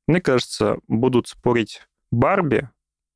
мне 0.06 0.20
кажется, 0.20 0.80
будут 0.90 1.30
спорить 1.30 1.84
Барби, 2.12 2.68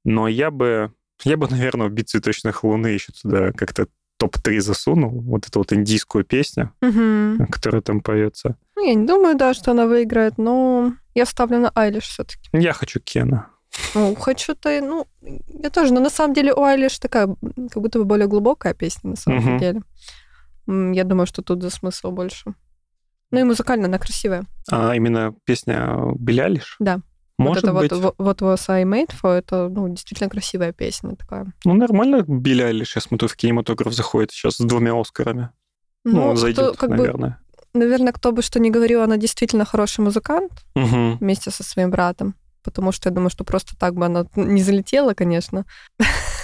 но 0.06 0.28
я 0.30 0.50
бы, 0.52 0.94
я 1.26 1.36
бы, 1.36 1.48
наверное, 1.50 1.88
«Убить 1.88 2.10
цветочных 2.10 2.64
луны» 2.64 2.88
еще 2.88 3.12
туда 3.12 3.52
как-то 3.52 3.88
топ-3 4.18 4.62
засунул. 4.62 5.22
Вот 5.22 5.46
эту 5.48 5.60
вот 5.60 5.74
индийскую 5.74 6.24
песню, 6.24 6.72
Мгм. 6.80 7.48
которая 7.52 7.82
там 7.82 8.00
поется. 8.00 8.56
Ну, 8.78 8.86
я 8.88 8.94
не 8.94 9.06
думаю, 9.06 9.36
да, 9.36 9.54
что 9.54 9.72
она 9.72 9.88
выиграет, 9.88 10.38
но 10.38 10.94
я 11.14 11.26
ставлю 11.26 11.60
на 11.60 11.70
Айлиш 11.76 12.04
все-таки. 12.06 12.50
Я 12.54 12.72
хочу 12.72 13.02
Кена. 13.02 13.50
Ну, 13.94 14.16
хочу-то, 14.16 14.70
ну, 14.82 15.06
я 15.48 15.70
тоже, 15.70 15.94
но 15.94 16.00
на 16.00 16.10
самом 16.10 16.34
деле 16.34 16.54
у 16.54 16.62
Айлиш 16.64 16.98
такая, 16.98 17.28
как 17.28 17.82
будто 17.84 18.00
бы 18.00 18.06
более 18.06 18.28
глубокая 18.28 18.74
песня, 18.74 19.10
на 19.10 19.16
самом 19.18 19.44
Мгм. 19.44 19.58
деле. 19.60 19.82
Я 20.96 21.04
думаю, 21.04 21.28
что 21.28 21.42
тут 21.42 21.62
за 21.62 21.70
смысл 21.70 22.12
больше. 22.12 22.54
Ну 23.32 23.40
и 23.40 23.44
музыкально 23.44 23.88
она 23.88 24.00
красивая. 24.00 24.46
А 24.72 24.96
именно 24.96 25.36
песня 25.44 25.90
Билли 26.18 26.40
Айлиш? 26.40 26.78
Да. 26.80 27.02
Может 27.38 27.64
вот 27.66 27.74
быть. 27.74 27.86
это 27.92 27.98
вот, 28.02 28.16
вот 28.18 28.42
was 28.42 28.64
I 28.70 28.84
made 28.84 29.12
for, 29.22 29.34
это, 29.34 29.68
ну, 29.70 29.90
действительно 29.90 30.30
красивая 30.30 30.72
песня 30.72 31.16
такая. 31.16 31.52
Ну, 31.66 31.74
нормально 31.74 32.24
Билли 32.28 32.62
Айлиш, 32.64 32.96
я 32.96 33.02
смотрю, 33.02 33.28
в 33.28 33.36
кинематограф 33.36 33.94
заходит 33.94 34.32
сейчас 34.32 34.56
с 34.56 34.60
двумя 34.64 35.00
Оскарами. 35.00 35.50
Ну, 36.06 36.28
кто- 36.32 36.36
зайдет, 36.38 36.78
как 36.78 36.90
бы, 36.92 36.98
наверное. 36.98 37.40
наверное, 37.74 38.14
кто 38.14 38.32
бы 38.32 38.42
что 38.42 38.60
ни 38.60 38.70
говорил, 38.70 39.02
она 39.02 39.18
действительно 39.18 39.66
хороший 39.66 40.02
музыкант 40.02 40.52
Мгм. 40.76 41.18
вместе 41.18 41.52
со 41.52 41.64
своим 41.64 41.92
братом. 41.92 42.36
Потому 42.64 42.92
что 42.92 43.10
я 43.10 43.14
думаю, 43.14 43.30
что 43.30 43.44
просто 43.44 43.76
так 43.78 43.94
бы 43.96 44.06
она 44.06 44.26
не 44.36 44.62
залетела, 44.64 45.14
конечно. 45.14 45.66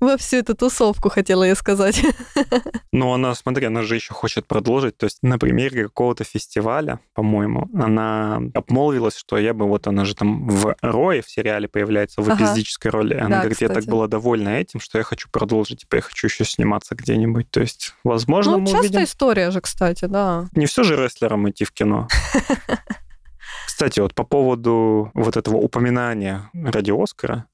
Во 0.00 0.16
всю 0.16 0.38
эту 0.38 0.54
тусовку, 0.54 1.08
хотела 1.10 1.44
я 1.44 1.54
сказать. 1.54 2.00
Но 2.92 3.12
она, 3.14 3.34
смотри, 3.34 3.66
она 3.66 3.82
же 3.82 3.94
еще 3.96 4.14
хочет 4.14 4.46
продолжить. 4.46 4.96
То 4.96 5.04
есть 5.04 5.18
на 5.22 5.38
примере 5.38 5.84
какого-то 5.84 6.24
фестиваля, 6.24 7.00
по-моему, 7.14 7.68
она 7.74 8.40
обмолвилась, 8.54 9.16
что 9.16 9.36
я 9.38 9.52
бы 9.54 9.66
вот, 9.66 9.86
она 9.86 10.04
же 10.04 10.14
там 10.14 10.48
в 10.48 10.74
Рое 10.82 11.22
в 11.22 11.30
сериале 11.30 11.68
появляется 11.68 12.22
в 12.22 12.28
Ага. 12.30 12.36
эпизодической 12.44 12.90
роли. 12.90 13.14
Она 13.14 13.28
Да, 13.28 13.38
говорит, 13.40 13.60
я 13.60 13.68
так 13.68 13.78
кстати. 13.78 13.90
была 13.90 14.06
довольна 14.06 14.48
этим, 14.50 14.80
что 14.80 14.98
я 14.98 15.04
хочу 15.04 15.28
продолжить, 15.30 15.80
типа 15.80 15.96
я 15.96 16.02
хочу 16.02 16.26
еще 16.28 16.44
сниматься 16.44 16.94
где-нибудь. 16.94 17.50
То 17.50 17.60
есть, 17.60 17.94
возможно, 18.04 18.52
Ну, 18.52 18.58
мы 18.60 18.66
частая 18.66 18.80
увидим... 18.82 19.04
история 19.04 19.50
же, 19.50 19.60
кстати, 19.60 20.06
да. 20.06 20.46
Не 20.52 20.66
все 20.66 20.82
же 20.82 20.96
рестлерам 20.96 21.48
идти 21.50 21.64
в 21.64 21.72
кино. 21.72 22.08
Кстати, 23.66 24.00
вот 24.00 24.14
по 24.14 24.24
поводу 24.24 25.10
вот 25.14 25.36
этого 25.36 25.56
упоминания 25.56 26.50
ради 26.52 26.90
Оскара, 26.90 27.44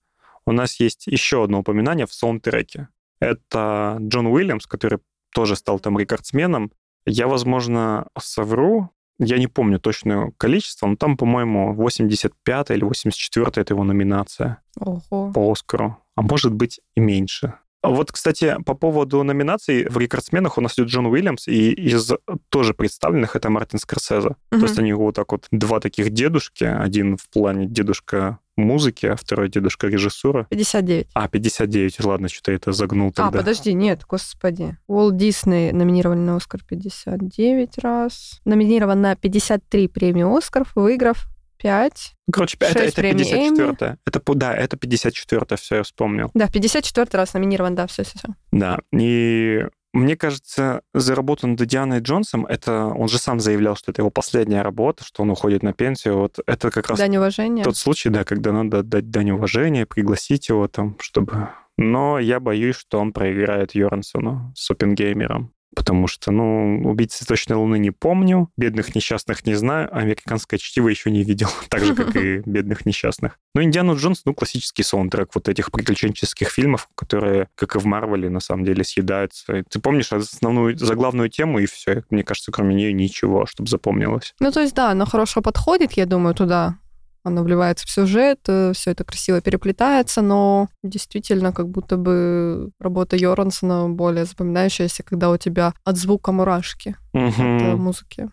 у 0.46 0.52
нас 0.52 0.80
есть 0.80 1.06
еще 1.06 1.44
одно 1.44 1.60
упоминание 1.60 2.06
в 2.06 2.12
саундтреке. 2.12 2.88
Это 3.20 3.98
Джон 4.00 4.26
Уильямс, 4.26 4.66
который 4.66 4.98
тоже 5.34 5.56
стал 5.56 5.80
там 5.80 5.98
рекордсменом. 5.98 6.72
Я, 7.06 7.26
возможно, 7.26 8.08
совру, 8.18 8.90
я 9.18 9.38
не 9.38 9.46
помню 9.46 9.78
точное 9.78 10.32
количество, 10.38 10.86
но 10.86 10.96
там, 10.96 11.16
по-моему, 11.16 11.74
85 11.74 12.70
или 12.70 12.84
84 12.84 13.46
это 13.54 13.74
его 13.74 13.84
номинация 13.84 14.60
Ого. 14.78 15.32
по 15.32 15.52
Оскару, 15.52 15.98
а 16.16 16.22
может 16.22 16.52
быть 16.52 16.80
и 16.96 17.00
меньше. 17.00 17.54
А 17.82 17.90
Вот, 17.90 18.10
кстати, 18.10 18.56
по 18.64 18.74
поводу 18.74 19.22
номинаций 19.22 19.86
в 19.88 19.98
рекордсменах 19.98 20.56
у 20.56 20.62
нас 20.62 20.74
идет 20.74 20.88
Джон 20.88 21.06
Уильямс, 21.06 21.46
и 21.48 21.70
из 21.72 22.12
тоже 22.48 22.72
представленных 22.72 23.36
это 23.36 23.50
Мартин 23.50 23.78
Скорсезе. 23.78 24.36
То 24.50 24.58
есть 24.58 24.78
они 24.78 24.94
вот 24.94 25.14
так 25.14 25.30
вот 25.32 25.46
два 25.50 25.80
таких 25.80 26.10
дедушки, 26.10 26.64
один 26.64 27.18
в 27.18 27.28
плане 27.28 27.66
дедушка 27.66 28.38
музыки, 28.56 29.06
а 29.06 29.16
второй 29.16 29.48
дедушка 29.48 29.88
режиссуры. 29.88 30.46
59. 30.50 31.08
А, 31.14 31.28
59, 31.28 32.04
ладно, 32.04 32.28
что-то 32.28 32.52
я 32.52 32.56
это 32.56 32.72
загнул 32.72 33.08
А, 33.10 33.12
тогда. 33.12 33.38
подожди, 33.38 33.72
нет, 33.72 34.02
господи. 34.08 34.76
Уолт 34.86 35.16
Дисней 35.16 35.72
номинирован 35.72 36.24
на 36.24 36.36
Оскар 36.36 36.60
59 36.66 37.78
раз. 37.78 38.40
Номинирован 38.44 39.00
на 39.00 39.16
53 39.16 39.88
премии 39.88 40.36
Оскаров, 40.38 40.72
выиграв 40.74 41.26
5. 41.58 42.14
Ну, 42.26 42.32
Короче, 42.32 42.56
это, 42.60 42.72
шесть 42.78 42.92
это 42.92 43.00
премий 43.00 43.24
54 43.24 43.98
Это, 44.06 44.22
да, 44.34 44.54
это 44.54 44.76
54 44.76 45.56
все, 45.56 45.76
я 45.76 45.82
вспомнил. 45.82 46.30
Да, 46.34 46.48
54 46.48 47.08
раз 47.12 47.34
номинирован, 47.34 47.74
да, 47.74 47.86
все, 47.86 48.04
все, 48.04 48.18
все. 48.18 48.28
Да, 48.52 48.78
и 48.92 49.64
мне 49.94 50.16
кажется, 50.16 50.82
за 50.92 51.14
работу 51.14 51.46
над 51.46 51.64
Дианой 51.64 52.00
Джонсом, 52.00 52.46
это 52.46 52.86
он 52.86 53.08
же 53.08 53.18
сам 53.18 53.38
заявлял, 53.38 53.76
что 53.76 53.92
это 53.92 54.02
его 54.02 54.10
последняя 54.10 54.62
работа, 54.62 55.04
что 55.04 55.22
он 55.22 55.30
уходит 55.30 55.62
на 55.62 55.72
пенсию. 55.72 56.18
Вот 56.18 56.40
это 56.46 56.72
как 56.72 56.88
раз 56.88 56.98
Дань 56.98 57.16
уважения. 57.16 57.62
тот 57.62 57.76
случай, 57.76 58.10
да, 58.10 58.24
когда 58.24 58.50
надо 58.52 58.82
дать 58.82 59.10
дань 59.10 59.30
уважения, 59.30 59.86
пригласить 59.86 60.48
его 60.48 60.66
там, 60.66 60.96
чтобы... 61.00 61.48
Но 61.76 62.18
я 62.18 62.40
боюсь, 62.40 62.76
что 62.76 62.98
он 62.98 63.12
проиграет 63.12 63.74
Йорансону 63.74 64.52
с 64.56 64.70
Оппенгеймером. 64.70 65.53
Потому 65.74 66.06
что, 66.06 66.30
ну, 66.30 66.82
«Убить 66.84 67.12
цветочной 67.12 67.56
луны» 67.56 67.78
не 67.78 67.90
помню, 67.90 68.50
«Бедных 68.56 68.94
несчастных» 68.94 69.46
не 69.46 69.54
знаю, 69.54 69.88
а 69.92 69.98
«Американское 69.98 70.58
чтиво» 70.58 70.88
еще 70.88 71.10
не 71.10 71.22
видел, 71.22 71.48
так 71.68 71.84
же, 71.84 71.94
как 71.94 72.16
и 72.16 72.38
«Бедных 72.46 72.86
несчастных». 72.86 73.38
Но 73.54 73.62
«Индиана 73.62 73.92
Джонс», 73.92 74.22
ну, 74.24 74.34
классический 74.34 74.82
саундтрек 74.82 75.30
вот 75.34 75.48
этих 75.48 75.70
приключенческих 75.70 76.48
фильмов, 76.48 76.88
которые, 76.94 77.48
как 77.54 77.76
и 77.76 77.78
в 77.78 77.84
Марвеле, 77.86 78.30
на 78.30 78.40
самом 78.40 78.64
деле 78.64 78.84
съедаются. 78.84 79.56
И 79.58 79.62
ты 79.62 79.80
помнишь 79.80 80.12
основную, 80.12 80.76
заглавную 80.78 81.28
тему, 81.28 81.58
и 81.58 81.66
все. 81.66 82.04
Мне 82.10 82.24
кажется, 82.24 82.52
кроме 82.52 82.74
нее 82.74 82.92
ничего, 82.92 83.46
чтобы 83.46 83.68
запомнилось. 83.68 84.34
Ну, 84.40 84.50
то 84.50 84.60
есть, 84.60 84.74
да, 84.74 84.90
оно 84.90 85.06
хорошо 85.06 85.42
подходит, 85.42 85.92
я 85.92 86.06
думаю, 86.06 86.34
туда. 86.34 86.78
Оно 87.24 87.42
вливается 87.42 87.86
в 87.86 87.90
сюжет, 87.90 88.40
все 88.44 88.90
это 88.90 89.02
красиво 89.02 89.40
переплетается, 89.40 90.20
но 90.20 90.68
действительно 90.82 91.52
как 91.52 91.68
будто 91.68 91.96
бы 91.96 92.70
работа 92.78 93.16
Йорансона 93.16 93.88
более 93.88 94.26
запоминающаяся, 94.26 95.02
когда 95.02 95.30
у 95.30 95.36
тебя 95.38 95.72
от 95.84 95.96
звука 95.96 96.32
мурашки 96.32 96.96
Мгм. 97.14 97.26
от 97.28 97.38
э, 97.62 97.76
музыки. 97.76 98.30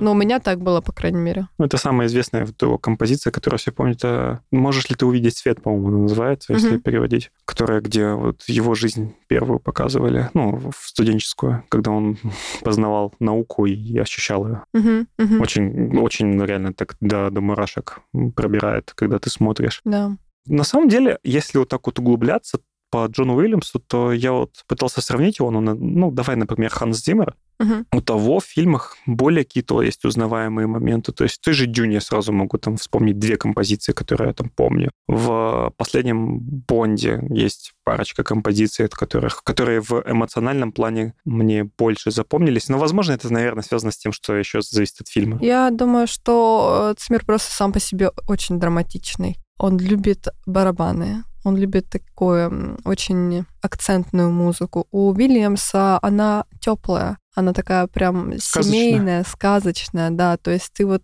Но 0.00 0.12
у 0.12 0.14
меня 0.14 0.40
так 0.40 0.60
было, 0.60 0.80
по 0.80 0.92
крайней 0.92 1.20
мере. 1.20 1.48
Ну, 1.58 1.66
это 1.66 1.76
самая 1.76 2.08
известная 2.08 2.44
вот 2.44 2.60
его 2.60 2.78
композиция, 2.78 3.30
которую 3.30 3.58
все 3.58 3.72
помнят. 3.72 3.98
это 3.98 4.40
«Можешь 4.50 4.88
ли 4.88 4.96
ты 4.96 5.06
увидеть 5.06 5.36
свет», 5.36 5.62
по-моему, 5.62 5.88
она 5.88 5.98
называется, 5.98 6.52
если 6.52 6.74
Мгм. 6.74 6.80
переводить. 6.80 7.30
Которая, 7.44 7.80
где 7.80 8.12
вот 8.12 8.42
его 8.48 8.74
жизнь 8.74 9.14
первую 9.28 9.60
показывали, 9.60 10.30
ну, 10.34 10.56
в 10.56 10.88
студенческую, 10.88 11.64
когда 11.68 11.90
он 11.92 12.18
познавал 12.62 13.12
науку 13.20 13.66
и 13.66 13.98
ощущал 13.98 14.46
ее. 14.46 14.64
Мгм, 14.72 15.06
мгм. 15.18 15.40
Очень, 15.40 15.98
очень 15.98 16.26
ну, 16.26 16.44
реально 16.44 16.72
так 16.72 16.96
до, 17.00 17.30
до 17.30 17.40
мурашек 17.40 18.00
пробирает, 18.34 18.92
когда 18.94 19.18
ты 19.18 19.30
смотришь. 19.30 19.80
Да. 19.84 20.16
На 20.46 20.64
самом 20.64 20.88
деле, 20.88 21.18
если 21.22 21.58
вот 21.58 21.68
так 21.68 21.86
вот 21.86 21.98
углубляться 21.98 22.58
по 22.94 23.06
Джону 23.06 23.34
Уильямсу, 23.34 23.80
то 23.80 24.12
я 24.12 24.30
вот 24.30 24.50
пытался 24.68 25.00
сравнить 25.00 25.40
его, 25.40 25.50
ну, 25.50 25.60
ну 25.60 26.12
давай, 26.12 26.36
например, 26.36 26.70
Ханс 26.70 27.04
Зиммер. 27.04 27.34
Мгм. 27.58 27.86
У 27.92 28.00
того 28.00 28.38
в 28.38 28.44
фильмах 28.44 28.96
более 29.04 29.44
какие-то 29.44 29.82
есть 29.82 30.04
узнаваемые 30.04 30.68
моменты. 30.68 31.10
То 31.10 31.24
есть 31.24 31.38
в 31.38 31.40
той 31.40 31.54
же 31.54 31.66
Дюне 31.66 31.94
я 31.94 32.00
сразу 32.00 32.32
могу 32.32 32.56
там 32.58 32.76
вспомнить 32.76 33.18
две 33.18 33.36
композиции, 33.36 33.92
которые 33.92 34.28
я 34.28 34.34
там 34.34 34.48
помню. 34.48 34.92
В 35.08 35.72
последнем 35.76 36.38
Бонде 36.38 37.20
есть 37.30 37.72
парочка 37.82 38.22
композиций, 38.22 38.86
от 38.86 38.94
которых, 38.94 39.42
которые 39.42 39.80
в 39.80 40.04
эмоциональном 40.06 40.70
плане 40.70 41.14
мне 41.24 41.64
больше 41.64 42.12
запомнились. 42.12 42.68
Но, 42.68 42.78
возможно, 42.78 43.12
это, 43.12 43.32
наверное, 43.32 43.64
связано 43.64 43.90
с 43.90 43.98
тем, 43.98 44.12
что 44.12 44.36
еще 44.36 44.60
зависит 44.62 45.00
от 45.00 45.08
фильма. 45.08 45.38
Я 45.42 45.70
думаю, 45.70 46.06
что 46.06 46.92
э, 46.92 47.00
Цмир 47.00 47.24
просто 47.24 47.50
сам 47.50 47.72
по 47.72 47.80
себе 47.80 48.10
очень 48.28 48.60
драматичный. 48.60 49.36
Он 49.58 49.78
любит 49.78 50.28
барабаны, 50.46 51.24
он 51.44 51.56
любит 51.56 51.88
такую 51.88 52.78
очень 52.84 53.44
акцентную 53.62 54.30
музыку. 54.30 54.86
У 54.90 55.12
Вильямса 55.12 55.98
она 56.02 56.46
теплая, 56.60 57.18
она 57.34 57.52
такая 57.52 57.86
прям 57.86 58.38
Сказочная. 58.38 58.62
семейная, 58.62 59.24
сказочная, 59.24 60.10
да. 60.10 60.36
То 60.36 60.50
есть 60.50 60.72
ты 60.72 60.86
вот 60.86 61.02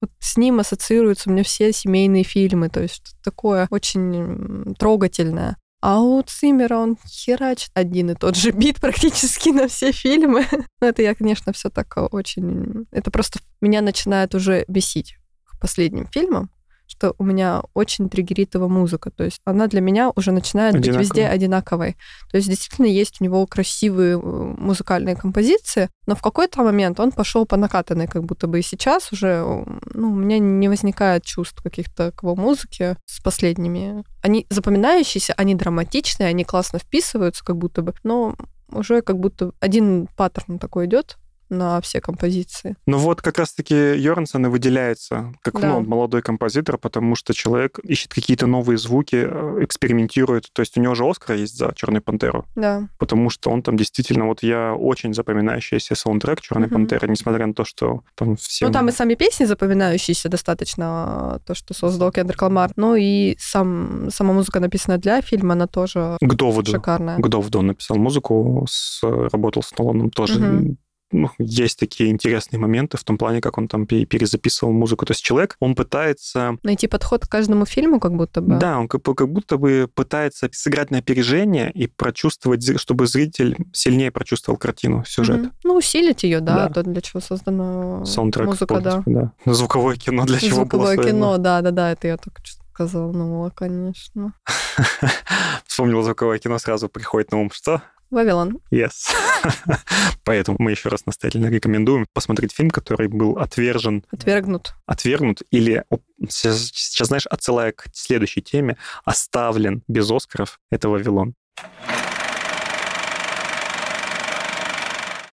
вот 0.00 0.10
с 0.18 0.36
ним 0.36 0.60
ассоциируются 0.60 1.30
у 1.30 1.32
меня 1.32 1.42
все 1.42 1.72
семейные 1.72 2.22
фильмы, 2.22 2.68
то 2.68 2.82
есть 2.82 3.16
такое 3.22 3.66
очень 3.70 4.74
трогательное. 4.78 5.56
А 5.80 6.00
у 6.00 6.22
Циммера 6.22 6.78
он 6.78 6.96
херачит 7.06 7.70
один 7.74 8.10
и 8.10 8.14
тот 8.14 8.36
же 8.36 8.50
бит 8.52 8.80
практически 8.80 9.50
на 9.50 9.68
все 9.68 9.92
фильмы. 9.92 10.44
Ну, 10.80 10.86
это 10.88 11.02
я, 11.02 11.14
конечно, 11.14 11.52
все 11.52 11.70
так 11.70 11.96
э, 11.96 12.00
очень... 12.00 12.86
Это 12.90 13.10
просто 13.10 13.38
меня 13.60 13.80
начинает 13.80 14.34
уже 14.34 14.64
бесить 14.68 15.16
к 15.44 15.58
последним 15.58 16.06
фильмам, 16.06 16.50
что 16.86 17.14
у 17.18 17.24
меня 17.24 17.62
очень 17.74 18.08
триггерит 18.08 18.54
его 18.54 18.68
музыка. 18.68 19.10
То 19.10 19.24
есть 19.24 19.40
она 19.44 19.66
для 19.66 19.80
меня 19.80 20.10
уже 20.14 20.32
начинает 20.32 20.74
быть 20.74 20.88
Одинаковая. 20.88 21.02
везде 21.02 21.26
одинаковой. 21.26 21.96
То 22.30 22.36
есть 22.36 22.48
действительно 22.48 22.86
есть 22.86 23.20
у 23.20 23.24
него 23.24 23.46
красивые 23.46 24.14
э, 24.14 24.18
музыкальные 24.18 25.16
композиции, 25.16 25.88
но 26.06 26.14
в 26.14 26.22
какой-то 26.22 26.62
момент 26.62 27.00
он 27.00 27.12
пошел 27.12 27.46
по 27.46 27.56
накатанной, 27.56 28.06
как 28.06 28.24
будто 28.24 28.46
бы 28.46 28.60
и 28.60 28.62
сейчас 28.62 29.12
уже 29.12 29.28
э, 29.28 29.64
ну, 29.94 30.12
у 30.12 30.14
меня 30.14 30.38
не 30.38 30.68
возникает 30.68 31.24
чувств 31.24 31.62
каких-то 31.62 32.12
к 32.12 32.22
его 32.22 32.36
музыке 32.36 32.96
с 33.04 33.20
последними. 33.20 34.04
Они 34.22 34.46
запоминающиеся, 34.50 35.34
они 35.36 35.54
драматичные, 35.54 36.28
они 36.28 36.44
классно 36.44 36.78
вписываются, 36.78 37.44
как 37.44 37.56
будто 37.56 37.82
бы, 37.82 37.94
но 38.02 38.36
уже 38.70 39.02
как 39.02 39.18
будто 39.18 39.52
один 39.60 40.08
паттерн 40.16 40.58
такой 40.58 40.86
идет 40.86 41.18
на 41.48 41.80
все 41.80 42.00
композиции. 42.00 42.76
Ну 42.86 42.98
вот 42.98 43.22
как 43.22 43.38
раз-таки 43.38 43.74
Йорнсон 43.96 44.46
и 44.46 44.48
выделяется 44.48 45.32
как 45.42 45.60
Да. 45.60 45.68
ну, 45.68 45.80
молодой 45.80 46.22
композитор, 46.22 46.78
потому 46.78 47.14
что 47.16 47.32
человек 47.34 47.78
ищет 47.80 48.12
какие-то 48.14 48.46
новые 48.46 48.78
звуки, 48.78 49.16
э, 49.28 49.64
экспериментирует. 49.64 50.50
То 50.52 50.60
есть 50.60 50.76
у 50.76 50.80
него 50.80 50.94
же 50.94 51.04
Оскар 51.08 51.36
есть 51.36 51.56
за 51.56 51.72
Черную 51.76 52.02
пантеру, 52.02 52.44
Да. 52.54 52.88
потому 52.98 53.30
что 53.30 53.50
он 53.50 53.62
там 53.62 53.76
действительно, 53.76 54.26
вот 54.26 54.42
я 54.42 54.74
очень 54.74 55.14
запоминающийся 55.14 55.94
саундтрек 55.94 56.40
Черной 56.40 56.66
Мгм. 56.68 56.74
пантеры, 56.74 57.08
несмотря 57.08 57.46
на 57.46 57.54
то, 57.54 57.64
что 57.64 58.00
там 58.14 58.36
все... 58.36 58.66
Ну, 58.66 58.72
там 58.72 58.88
и 58.88 58.92
сами 58.92 59.14
песни 59.14 59.44
запоминающиеся 59.44 60.28
достаточно, 60.28 61.40
то, 61.46 61.54
что 61.54 61.74
создал 61.74 62.10
Кендрик 62.12 62.42
Ламар. 62.42 62.70
Ну, 62.76 62.94
и 62.96 63.36
сам, 63.38 64.08
сама 64.10 64.32
музыка, 64.32 64.60
написанная 64.60 64.98
для 64.98 65.20
фильма, 65.22 65.52
она 65.52 65.66
тоже 65.66 66.16
К 66.20 66.34
доводу. 66.34 66.70
шикарная. 66.72 67.18
К 67.18 67.28
доводу 67.28 67.58
он 67.60 67.66
написал 67.68 67.96
музыку, 67.96 68.66
с, 68.68 69.00
работал 69.02 69.62
с 69.62 69.76
Ноланом 69.78 70.10
тоже. 70.10 70.38
Мгм. 70.40 70.78
Ну, 71.12 71.30
есть 71.38 71.78
такие 71.78 72.10
интересные 72.10 72.58
моменты 72.58 72.96
в 72.96 73.04
том 73.04 73.16
плане, 73.16 73.40
как 73.40 73.58
он 73.58 73.68
там 73.68 73.86
пе- 73.86 74.04
перезаписывал 74.06 74.72
музыку. 74.72 75.06
То 75.06 75.12
есть 75.12 75.22
человек, 75.22 75.56
он 75.60 75.74
пытается 75.74 76.58
Найти 76.64 76.88
подход 76.88 77.26
к 77.26 77.28
каждому 77.30 77.64
фильму, 77.64 78.00
как 78.00 78.14
будто 78.16 78.40
бы. 78.40 78.56
Да, 78.58 78.78
он 78.78 78.88
как, 78.88 79.02
будто 79.02 79.56
бы 79.56 79.88
пытается 79.94 80.48
сыграть 80.52 80.90
на 80.90 80.98
опережение 80.98 81.70
и 81.70 81.86
прочувствовать, 81.86 82.80
чтобы 82.80 83.06
зритель 83.06 83.56
сильнее 83.72 84.10
прочувствовал 84.10 84.58
картину, 84.58 85.04
сюжет. 85.06 85.38
Мгм. 85.42 85.52
Ну, 85.64 85.76
усилить 85.76 86.24
ее, 86.24 86.40
да, 86.40 86.68
Да. 86.68 86.74
то, 86.74 86.82
для 86.82 87.00
чего 87.00 87.20
создана 87.20 88.04
Саундтрек 88.04 88.46
музыка, 88.46 88.80
да. 88.80 89.02
да. 89.06 89.32
Звуковое 89.46 89.96
кино 89.96 90.24
для 90.24 90.40
чего 90.40 90.56
Звуковое 90.56 90.96
было 90.96 91.06
кино, 91.06 91.38
да, 91.38 91.60
да, 91.62 91.70
да, 91.70 91.92
это 91.92 92.08
я 92.08 92.16
только 92.16 92.44
что 92.44 92.62
сказала, 92.72 93.12
ну, 93.12 93.50
конечно. 93.54 94.34
Вспомнил 95.66 96.02
звуковое 96.02 96.38
кино, 96.38 96.58
сразу 96.58 96.88
приходит 96.88 97.32
на 97.32 97.38
ум, 97.40 97.50
что? 97.52 97.82
Вавилон. 98.10 98.58
Yes. 98.72 99.12
Поэтому 100.24 100.56
мы 100.60 100.70
еще 100.72 100.88
раз 100.88 101.06
настоятельно 101.06 101.46
рекомендуем 101.46 102.06
посмотреть 102.12 102.52
фильм, 102.52 102.70
который 102.70 103.08
был 103.08 103.38
отвержен, 103.38 104.04
Отвергнут. 104.10 104.74
отвергнут 104.86 105.42
или, 105.50 105.84
сейчас, 106.28 106.70
сейчас, 106.72 107.08
знаешь, 107.08 107.26
отсылая 107.26 107.72
к 107.72 107.86
следующей 107.92 108.42
теме, 108.42 108.76
оставлен 109.04 109.82
без 109.88 110.10
Оскаров, 110.10 110.60
это 110.70 110.88
«Вавилон». 110.88 111.34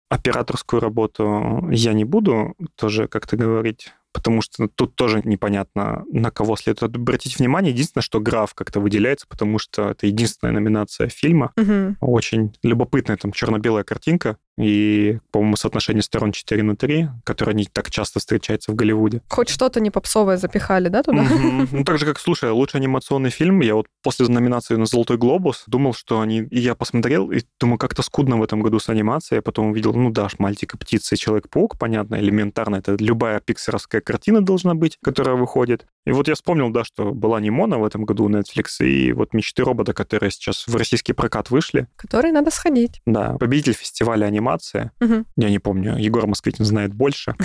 Операторскую 0.10 0.80
работу 0.80 1.68
я 1.70 1.92
не 1.92 2.06
буду 2.06 2.56
тоже 2.76 3.08
как-то 3.10 3.36
говорить, 3.36 3.92
потому 4.18 4.42
что 4.42 4.68
тут 4.68 4.96
тоже 4.96 5.22
непонятно, 5.24 6.04
на 6.12 6.32
кого 6.32 6.56
следует 6.56 6.96
обратить 6.96 7.38
внимание. 7.38 7.72
Единственное, 7.72 8.02
что 8.02 8.20
граф 8.20 8.56
как-то 8.56 8.80
выделяется, 8.80 9.28
потому 9.28 9.60
что 9.60 9.92
это 9.92 10.08
единственная 10.08 10.56
номинация 10.56 11.08
фильма. 11.08 11.52
Мгм. 11.56 11.98
Очень 12.02 12.58
любопытная 12.64 13.16
там 13.16 13.32
черно-белая 13.32 13.84
картинка 13.84 14.38
и, 14.58 15.20
по-моему, 15.32 15.56
соотношение 15.56 16.02
сторон 16.02 16.32
4 16.32 16.64
на 16.64 16.76
3, 16.76 17.10
которое 17.24 17.54
не 17.54 17.66
так 17.66 17.92
часто 17.92 18.20
встречается 18.20 18.72
в 18.72 18.76
Голливуде. 18.76 19.22
Хоть 19.30 19.50
что-то 19.50 19.80
не 19.80 19.92
попсовое 19.92 20.38
запихали, 20.38 20.90
да, 20.90 21.04
туда? 21.04 21.28
Ну, 21.72 21.84
так 21.84 22.00
же, 22.00 22.06
как, 22.06 22.20
слушай, 22.20 22.50
лучший 22.50 22.80
анимационный 22.80 23.30
фильм, 23.30 23.60
я 23.62 23.76
вот 23.76 23.86
после 24.02 24.28
номинации 24.28 24.76
на 24.76 24.86
«Золотой 24.86 25.18
глобус» 25.18 25.64
думал, 25.68 25.94
что 25.94 26.22
они... 26.22 26.40
И 26.50 26.60
я 26.60 26.74
посмотрел, 26.74 27.30
и 27.32 27.42
думаю, 27.60 27.78
как-то 27.78 28.02
скудно 28.02 28.38
в 28.38 28.44
этом 28.44 28.62
году 28.62 28.80
с 28.80 28.90
анимацией, 28.90 29.40
а 29.40 29.42
потом 29.42 29.68
увидел, 29.68 29.94
ну 29.94 30.10
да, 30.10 30.28
«Мальтик 30.40 30.74
и 30.74 30.78
птица» 30.78 31.16
и 31.16 31.18
«Человек-паук», 31.18 31.78
понятно, 31.78 32.16
элементарно, 32.16 32.78
это 32.78 32.96
любая 33.00 33.40
пиксеровская 33.40 34.02
картина 34.08 34.42
должна 34.44 34.74
быть, 34.74 34.98
которая 35.04 35.36
выходит. 35.36 35.86
И 36.06 36.12
вот 36.12 36.28
я 36.28 36.36
вспомнил, 36.36 36.70
да, 36.70 36.84
что 36.84 37.12
была 37.14 37.40
Нимона 37.40 37.78
в 37.78 37.84
этом 37.86 38.06
году 38.06 38.26
у 38.26 38.30
Netflix, 38.30 38.80
и 38.86 39.12
вот 39.12 39.34
«Мечты 39.34 39.64
робота», 39.64 39.94
которые 39.94 40.32
сейчас 40.32 40.66
в 40.68 40.76
российский 40.76 41.14
прокат 41.14 41.50
вышли, 41.52 41.88
Который 41.98 42.32
надо 42.32 42.50
сходить. 42.52 43.02
да, 43.06 43.34
победитель 43.38 43.74
фестиваля 43.74 44.26
анимации, 44.26 44.92
Мгм. 45.00 45.26
я 45.36 45.50
не 45.50 45.60
помню, 45.60 45.98
Егор 45.98 46.26
Москвитин 46.28 46.66
знает 46.66 46.94
больше. 46.94 47.36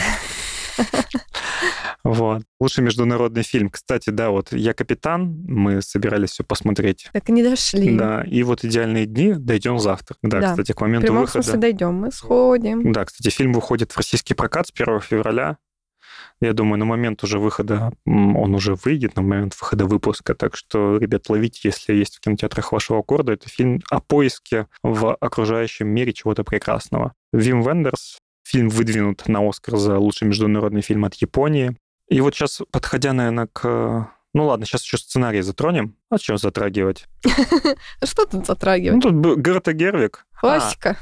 Вот. 2.05 2.43
Лучший 2.61 2.83
международный 2.83 3.45
фильм. 3.45 3.71
Кстати, 3.71 4.11
да, 4.11 4.31
вот 4.31 4.53
«Я 4.53 4.75
капитан», 4.75 5.45
мы 5.47 5.81
собирались 5.83 6.31
все 6.31 6.43
посмотреть. 6.43 7.09
Так 7.13 7.29
и 7.29 7.33
не 7.33 7.45
дошли. 7.45 7.97
Да, 7.97 8.23
и 8.25 8.43
вот 8.43 8.65
«Идеальные 8.65 9.07
дни» 9.07 9.35
дойдем 9.35 9.79
завтра. 9.79 10.17
Да, 10.21 10.41
Да. 10.41 10.51
кстати, 10.51 10.73
к 10.73 10.79
В 10.79 10.81
моменту 10.81 11.07
прямом 11.07 11.23
выхода. 11.23 11.45
смысле 11.45 11.61
дойдем, 11.61 11.95
мы 11.95 12.11
сходим. 12.11 12.93
Да, 12.93 13.05
кстати, 13.05 13.33
фильм 13.33 13.53
выходит 13.53 13.93
в 13.93 13.97
российский 13.97 14.35
прокат 14.35 14.67
с 14.67 14.71
1 14.73 15.01
февраля. 15.01 15.59
Я 16.43 16.55
думаю, 16.55 16.79
на 16.79 16.85
момент 16.85 17.23
уже 17.23 17.39
выхода 17.39 17.93
он 18.05 18.53
уже 18.55 18.75
выйдет, 18.75 19.15
на 19.15 19.23
момент 19.23 19.57
выхода 19.61 19.87
выпуска. 19.87 20.35
Так 20.35 20.57
что, 20.57 20.97
ребят, 20.97 21.29
ловите, 21.29 21.61
если 21.63 21.95
есть 21.95 22.17
в 22.17 22.21
кинотеатрах 22.21 22.73
вашего 22.73 23.01
города. 23.03 23.33
Это 23.33 23.49
фильм 23.49 23.81
о 23.91 24.01
поиске 24.01 24.67
в 24.83 25.15
окружающем 25.15 25.87
мире 25.87 26.13
чего-то 26.13 26.43
прекрасного. 26.43 27.13
Вим 27.33 27.63
Вендерс. 27.63 28.19
Фильм 28.45 28.71
выдвинут 28.71 29.29
на 29.29 29.49
Оскар 29.49 29.77
за 29.77 29.99
лучший 29.99 30.27
международный 30.27 30.83
фильм 30.83 31.05
от 31.05 31.15
Японии. 31.15 31.77
И 32.09 32.21
вот 32.21 32.35
сейчас, 32.35 32.61
подходя, 32.73 33.13
наверное, 33.13 33.47
к... 33.47 34.11
Ну 34.35 34.47
ладно, 34.47 34.67
сейчас 34.67 34.83
еще 34.83 34.97
сценарий 34.99 35.43
затронем. 35.43 35.95
А 36.11 36.19
что 36.19 36.37
затрагивать? 36.39 37.07
А 38.01 38.07
Что 38.07 38.25
тут 38.25 38.33
Ну, 38.41 38.45
затрагивать? 38.45 39.01
тут 39.03 39.15
был 39.15 39.37
Герта 39.37 39.73
Гервик. 39.75 40.27
Классика. 40.41 40.97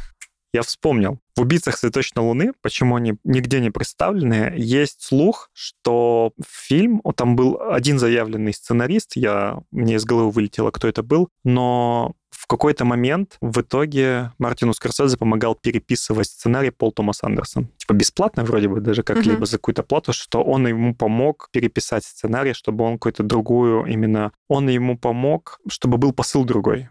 Я 0.52 0.62
вспомнил. 0.62 1.18
В 1.36 1.42
«Убийцах 1.42 1.76
цветочной 1.78 2.22
луны», 2.22 2.52
почему 2.60 2.96
они 2.96 3.14
нигде 3.24 3.60
не 3.60 3.70
представлены, 3.70 4.54
есть 4.56 5.02
слух, 5.02 5.50
что 5.52 6.32
фильм, 6.46 7.00
там 7.16 7.36
был 7.36 7.60
один 7.60 7.98
заявленный 7.98 8.52
сценарист, 8.52 9.16
я, 9.16 9.62
мне 9.70 9.94
из 9.94 10.04
головы 10.04 10.30
вылетело, 10.30 10.70
кто 10.70 10.88
это 10.88 11.02
был, 11.02 11.28
но 11.44 12.14
в 12.30 12.46
какой-то 12.46 12.84
момент 12.84 13.36
в 13.40 13.60
итоге 13.60 14.32
Мартину 14.38 14.72
Скорсезе 14.72 15.16
помогал 15.16 15.54
переписывать 15.54 16.26
сценарий 16.26 16.70
Пол 16.70 16.90
Томас 16.92 17.22
Андерсон. 17.22 17.68
Типа 17.76 17.92
бесплатно 17.92 18.44
вроде 18.44 18.68
бы, 18.68 18.80
даже 18.80 19.02
как-либо 19.02 19.42
uh-huh. 19.42 19.46
за 19.46 19.58
какую-то 19.58 19.82
плату, 19.82 20.12
что 20.12 20.42
он 20.42 20.66
ему 20.66 20.94
помог 20.94 21.48
переписать 21.52 22.04
сценарий, 22.04 22.54
чтобы 22.54 22.84
он 22.84 22.94
какую-то 22.94 23.22
другую 23.22 23.84
именно... 23.84 24.32
Он 24.48 24.68
ему 24.68 24.96
помог, 24.98 25.60
чтобы 25.68 25.98
был 25.98 26.12
посыл 26.12 26.44
другой 26.44 26.88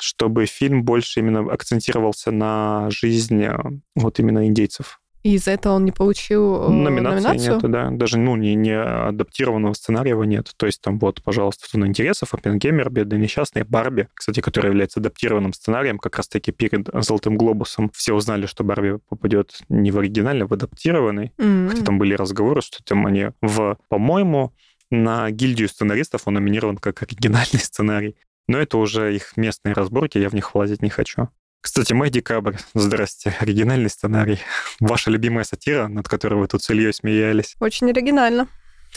чтобы 0.00 0.46
фильм 0.46 0.84
больше 0.84 1.20
именно 1.20 1.40
акцентировался 1.52 2.30
на 2.30 2.88
жизни 2.90 3.50
вот 3.94 4.18
именно 4.18 4.46
индейцев. 4.46 5.00
И 5.24 5.34
из-за 5.34 5.50
этого 5.52 5.74
он 5.74 5.84
не 5.84 5.90
получил 5.90 6.62
э, 6.62 6.68
Номинации 6.68 7.16
номинацию? 7.16 7.54
нету, 7.54 7.68
да. 7.68 7.90
Даже, 7.90 8.18
ну, 8.18 8.36
не, 8.36 8.54
не 8.54 8.72
адаптированного 8.72 9.74
сценария 9.74 10.10
его 10.10 10.24
нет. 10.24 10.52
То 10.56 10.66
есть 10.66 10.80
там 10.80 10.98
вот, 10.98 11.22
пожалуйста, 11.22 11.66
«Зона 11.70 11.86
интересов», 11.86 12.34
«Оппенгеймер», 12.34 12.88
«Бедный 12.88 13.18
несчастный», 13.18 13.64
«Барби», 13.64 14.08
кстати, 14.14 14.40
который 14.40 14.68
является 14.68 15.00
адаптированным 15.00 15.52
сценарием, 15.52 15.98
как 15.98 16.16
раз-таки 16.16 16.52
перед 16.52 16.88
«Золотым 16.92 17.36
глобусом». 17.36 17.90
Все 17.92 18.14
узнали, 18.14 18.46
что 18.46 18.62
Барби 18.62 19.00
попадет 19.08 19.58
не 19.68 19.90
в 19.90 19.98
оригинальный, 19.98 20.44
а 20.44 20.48
в 20.48 20.52
адаптированный. 20.52 21.32
Mm-hmm. 21.36 21.68
Хотя 21.68 21.84
там 21.84 21.98
были 21.98 22.14
разговоры, 22.14 22.62
что 22.62 22.82
там 22.84 23.04
они 23.04 23.30
в, 23.42 23.76
по-моему, 23.88 24.52
на 24.90 25.30
гильдию 25.30 25.68
сценаристов 25.68 26.22
он 26.26 26.34
номинирован 26.34 26.78
как 26.78 27.02
оригинальный 27.02 27.58
сценарий. 27.60 28.16
Но 28.48 28.58
это 28.58 28.78
уже 28.78 29.14
их 29.14 29.36
местные 29.36 29.74
разборки, 29.74 30.18
я 30.18 30.28
в 30.30 30.34
них 30.34 30.54
влазить 30.54 30.82
не 30.82 30.90
хочу. 30.90 31.28
Кстати, 31.60 31.92
мой 31.92 32.08
декабрь. 32.08 32.56
Здрасте. 32.72 33.34
Оригинальный 33.40 33.90
сценарий. 33.90 34.38
Ваша 34.80 35.10
любимая 35.10 35.44
сатира, 35.44 35.88
над 35.88 36.08
которой 36.08 36.34
вы 36.34 36.48
тут 36.48 36.62
с 36.62 36.70
Ильей 36.70 36.92
смеялись. 36.92 37.56
Очень 37.60 37.90
оригинально. 37.90 38.48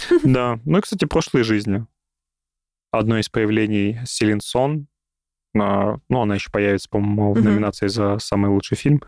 Да. 0.23 0.59
Ну 0.63 0.77
и, 0.77 0.81
кстати, 0.81 1.03
прошлой 1.03 1.43
жизни. 1.43 1.85
Одно 2.91 3.19
из 3.19 3.29
проявлений 3.29 3.99
Селин 4.05 4.39
Сон. 4.39 4.87
Ну, 5.53 5.99
она 6.09 6.35
еще 6.35 6.49
появится, 6.49 6.87
по-моему, 6.89 7.33
в 7.33 7.43
номинации 7.43 7.87
за 7.87 8.19
самый 8.19 8.49
лучший 8.49 8.77
фильм. 8.77 9.01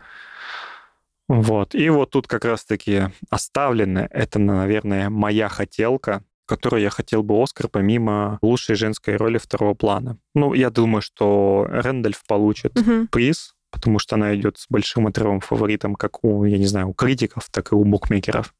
Вот. 1.26 1.74
И 1.74 1.88
вот 1.88 2.10
тут 2.10 2.26
как 2.26 2.44
раз-таки 2.44 3.04
оставлены. 3.30 4.08
Это, 4.10 4.38
наверное, 4.38 5.08
моя 5.08 5.48
хотелка 5.48 6.22
которой 6.46 6.82
я 6.82 6.90
хотел 6.90 7.22
бы 7.22 7.42
Оскар 7.42 7.68
помимо 7.68 8.38
лучшей 8.42 8.76
женской 8.76 9.16
роли 9.16 9.38
второго 9.38 9.74
плана. 9.74 10.18
Ну, 10.34 10.54
я 10.54 10.70
думаю, 10.70 11.02
что 11.02 11.66
Рэндальф 11.68 12.22
получит 12.26 12.78
угу. 12.78 13.06
приз, 13.10 13.54
потому 13.70 13.98
что 13.98 14.16
она 14.16 14.34
идет 14.34 14.58
с 14.58 14.66
большим 14.68 15.06
отрывом 15.06 15.40
фаворитом 15.40 15.94
как 15.94 16.22
у, 16.24 16.44
я 16.44 16.58
не 16.58 16.66
знаю, 16.66 16.88
у 16.88 16.94
критиков, 16.94 17.48
так 17.50 17.72
и 17.72 17.74
у 17.74 17.84
букмекеров. 17.84 18.54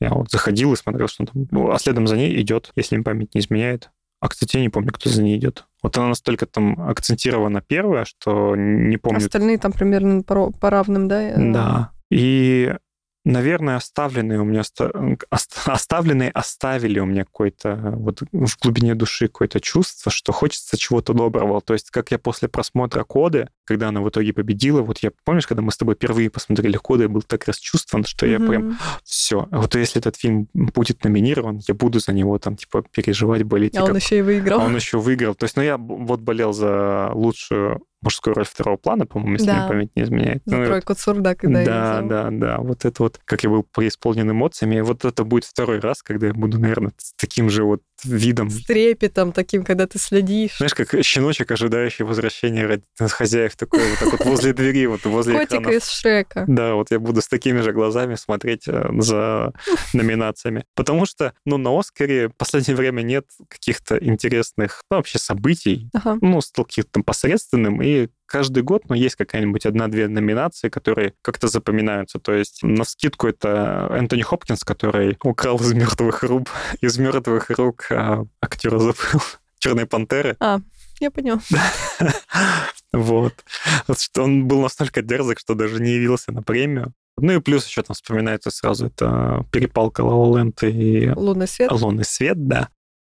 Я 0.00 0.10
вот 0.10 0.30
заходил 0.30 0.72
и 0.72 0.76
смотрел, 0.76 1.08
что 1.08 1.26
там... 1.26 1.46
Ну, 1.50 1.70
а 1.70 1.78
следом 1.78 2.06
за 2.06 2.16
ней 2.16 2.40
идет, 2.40 2.70
если 2.74 2.94
им 2.94 3.04
память 3.04 3.34
не 3.34 3.40
изменяет. 3.40 3.90
А, 4.20 4.28
кстати, 4.28 4.56
я 4.56 4.62
не 4.62 4.68
помню, 4.68 4.92
кто 4.92 5.08
за 5.10 5.22
ней 5.22 5.36
идет. 5.36 5.66
Вот 5.82 5.96
она 5.96 6.08
настолько 6.08 6.46
там 6.46 6.80
акцентирована 6.80 7.62
первая, 7.62 8.04
что 8.04 8.54
не 8.54 8.96
помню. 8.98 9.18
Остальные 9.18 9.58
там 9.58 9.72
примерно 9.72 10.22
по, 10.22 10.50
по 10.52 10.70
равным, 10.70 11.08
да? 11.08 11.34
Да. 11.36 11.90
И 12.10 12.74
наверное, 13.24 13.76
оставленные 13.76 14.40
у 14.40 14.44
меня 14.44 14.62
оставленные 15.66 16.30
оставили 16.30 16.98
у 16.98 17.06
меня 17.06 17.24
какое-то 17.24 17.76
вот 17.96 18.22
в 18.32 18.58
глубине 18.60 18.94
души 18.94 19.28
какое-то 19.28 19.60
чувство, 19.60 20.10
что 20.10 20.32
хочется 20.32 20.76
чего-то 20.76 21.12
доброго. 21.12 21.60
То 21.60 21.74
есть, 21.74 21.90
как 21.90 22.10
я 22.10 22.18
после 22.18 22.48
просмотра 22.48 23.04
коды, 23.04 23.48
когда 23.70 23.90
она 23.90 24.00
в 24.00 24.08
итоге 24.08 24.32
победила, 24.32 24.82
вот 24.82 24.98
я 24.98 25.12
помнишь, 25.24 25.46
когда 25.46 25.62
мы 25.62 25.70
с 25.70 25.76
тобой 25.76 25.94
впервые 25.94 26.28
посмотрели 26.28 26.76
коды, 26.76 27.04
я 27.04 27.08
был 27.08 27.22
так 27.22 27.46
расчувствован, 27.46 28.04
что 28.04 28.26
mm-hmm. 28.26 28.30
я 28.42 28.48
прям 28.48 28.78
все. 29.04 29.46
Вот 29.52 29.76
если 29.76 30.00
этот 30.00 30.16
фильм 30.16 30.48
будет 30.52 31.04
номинирован, 31.04 31.60
я 31.68 31.74
буду 31.74 32.00
за 32.00 32.12
него 32.12 32.36
там 32.40 32.56
типа 32.56 32.82
переживать, 32.90 33.44
болеть. 33.44 33.76
А 33.76 33.84
он 33.84 33.94
еще 33.94 34.18
и 34.18 34.22
выиграл. 34.22 34.60
А 34.60 34.64
он 34.64 34.74
еще 34.74 34.98
выиграл. 34.98 35.36
То 35.36 35.44
есть, 35.44 35.54
ну 35.54 35.62
я 35.62 35.76
вот 35.78 36.18
болел 36.18 36.52
за 36.52 37.12
лучшую 37.14 37.80
мужскую 38.02 38.34
роль 38.34 38.46
второго 38.46 38.76
плана, 38.76 39.06
по-моему, 39.06 39.34
если 39.34 39.46
да. 39.46 39.58
мне 39.58 39.68
память 39.68 39.90
не 39.94 40.02
изменяет. 40.02 40.42
За 40.46 40.56
ну, 40.56 40.66
тройку 40.66 40.94
Цурда, 40.94 41.34
когда 41.34 41.64
Да, 41.64 41.96
я 41.96 42.02
да, 42.02 42.28
да. 42.30 42.58
Вот 42.58 42.84
это 42.84 43.02
вот, 43.02 43.20
как 43.24 43.44
я 43.44 43.50
был 43.50 43.62
преисполнен 43.62 44.30
эмоциями. 44.30 44.76
И 44.76 44.80
вот 44.80 45.04
это 45.04 45.24
будет 45.24 45.44
второй 45.44 45.80
раз, 45.80 46.02
когда 46.02 46.28
я 46.28 46.34
буду, 46.34 46.58
наверное, 46.58 46.92
с 46.96 47.12
таким 47.14 47.50
же 47.50 47.64
вот 47.64 47.82
видом. 48.04 48.50
С 48.50 48.64
трепетом 48.64 49.32
таким, 49.32 49.64
когда 49.64 49.86
ты 49.86 49.98
следишь. 49.98 50.56
Знаешь, 50.58 50.74
как 50.74 50.94
щеночек, 51.04 51.50
ожидающий 51.50 52.04
возвращения 52.04 52.80
хозяев, 52.98 53.56
такой 53.56 53.80
вот 53.88 53.98
так 53.98 54.12
вот 54.12 54.24
возле 54.26 54.52
двери, 54.52 54.86
вот 54.86 55.04
возле 55.04 55.38
Котик 55.38 55.68
из 55.68 55.88
Шрека. 55.88 56.44
Да, 56.46 56.74
вот 56.74 56.90
я 56.90 56.98
буду 56.98 57.20
с 57.20 57.28
такими 57.28 57.60
же 57.60 57.72
глазами 57.72 58.14
смотреть 58.14 58.68
э, 58.68 58.88
за 58.98 59.52
номинациями. 59.92 60.64
Потому 60.74 61.06
что, 61.06 61.34
ну, 61.44 61.56
на 61.56 61.78
Оскаре 61.78 62.28
в 62.28 62.36
последнее 62.36 62.76
время 62.76 63.02
нет 63.02 63.26
каких-то 63.48 63.98
интересных, 63.98 64.82
ну, 64.90 64.98
вообще 64.98 65.18
событий. 65.18 65.88
Ага. 65.92 66.18
Ну, 66.20 66.40
стал 66.40 66.64
каким-то 66.64 67.02
посредственным, 67.02 67.82
и 67.82 68.08
каждый 68.30 68.62
год, 68.62 68.88
но 68.88 68.94
ну, 68.94 69.00
есть 69.00 69.16
какая-нибудь 69.16 69.66
одна-две 69.66 70.06
номинации, 70.08 70.68
которые 70.68 71.14
как-то 71.20 71.48
запоминаются. 71.48 72.18
То 72.20 72.32
есть 72.32 72.62
на 72.62 72.84
скидку 72.84 73.26
это 73.26 73.88
Энтони 73.90 74.22
Хопкинс, 74.22 74.62
который 74.62 75.18
украл 75.22 75.58
из 75.58 75.72
мертвых 75.72 76.22
рук, 76.22 76.48
из 76.80 76.96
мертвых 76.98 77.50
рук 77.50 77.86
а, 77.90 78.24
актера 78.40 78.78
забыл. 78.78 79.20
Черной 79.58 79.86
пантеры. 79.86 80.36
А, 80.40 80.60
я 81.00 81.10
понял. 81.10 81.40
Вот. 82.92 83.34
Он 84.16 84.48
был 84.48 84.62
настолько 84.62 85.00
дерзок, 85.00 85.38
что 85.38 85.54
даже 85.54 85.80
не 85.80 85.92
явился 85.92 86.32
на 86.32 86.42
премию. 86.42 86.92
Ну 87.18 87.34
и 87.34 87.40
плюс 87.40 87.64
еще 87.64 87.84
там 87.84 87.94
вспоминается 87.94 88.50
сразу 88.50 88.86
это 88.86 89.46
перепалка 89.52 90.00
Ла 90.00 90.44
и... 90.62 91.12
Лунный 91.14 91.46
свет. 91.46 91.70
Лунный 91.70 92.04
свет, 92.04 92.48
да. 92.48 92.68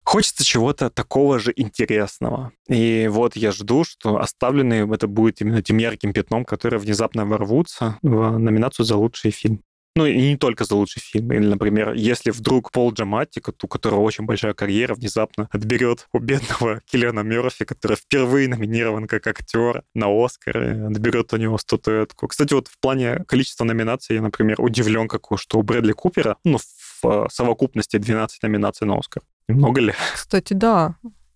Хочется 0.07 0.45
чего-то 0.45 0.89
такого 0.89 1.37
же 1.37 1.51
интересного. 1.53 2.53
И 2.69 3.09
вот 3.11 3.35
я 3.35 3.51
жду, 3.51 3.83
что 3.83 4.19
оставленные 4.19 4.89
это 4.89 5.05
будет 5.05 5.41
именно 5.41 5.61
тем 5.61 5.79
ярким 5.79 6.13
пятном, 6.13 6.45
которое 6.45 6.77
внезапно 6.77 7.25
ворвутся 7.25 7.99
в 8.01 8.37
номинацию 8.37 8.85
за 8.85 8.95
лучший 8.95 9.31
фильм. 9.31 9.63
Ну, 9.97 10.05
и 10.05 10.15
не 10.29 10.37
только 10.37 10.63
за 10.63 10.75
лучший 10.75 11.01
фильм. 11.01 11.33
Или, 11.33 11.45
например, 11.47 11.91
если 11.91 12.31
вдруг 12.31 12.71
Пол 12.71 12.93
Джаматти, 12.93 13.41
у 13.61 13.67
которого 13.67 13.99
очень 13.99 14.23
большая 14.23 14.53
карьера, 14.53 14.95
внезапно 14.95 15.49
отберет 15.51 16.07
у 16.13 16.19
бедного 16.19 16.79
Киллиана 16.85 17.19
Мерфи, 17.19 17.65
который 17.65 17.97
впервые 17.97 18.47
номинирован 18.47 19.07
как 19.07 19.27
актер 19.27 19.83
на 19.93 20.07
Оскар, 20.07 20.85
отберет 20.87 21.33
у 21.33 21.37
него 21.37 21.57
статуэтку. 21.57 22.29
Кстати, 22.29 22.53
вот 22.53 22.69
в 22.69 22.79
плане 22.79 23.25
количества 23.27 23.65
номинаций 23.65 24.15
я, 24.15 24.21
например, 24.21 24.61
удивлен, 24.61 25.09
какой, 25.09 25.37
что 25.37 25.59
у 25.59 25.63
Брэдли 25.63 25.91
Купера, 25.91 26.37
ну, 26.45 26.59
в 27.01 27.27
совокупности 27.29 27.97
12 27.97 28.41
номинаций 28.43 28.87
на 28.87 28.97
Оскар. 28.97 29.21
Много 29.47 29.81
ли? 29.81 29.93
Кстати, 30.13 30.53
да. 30.53 30.95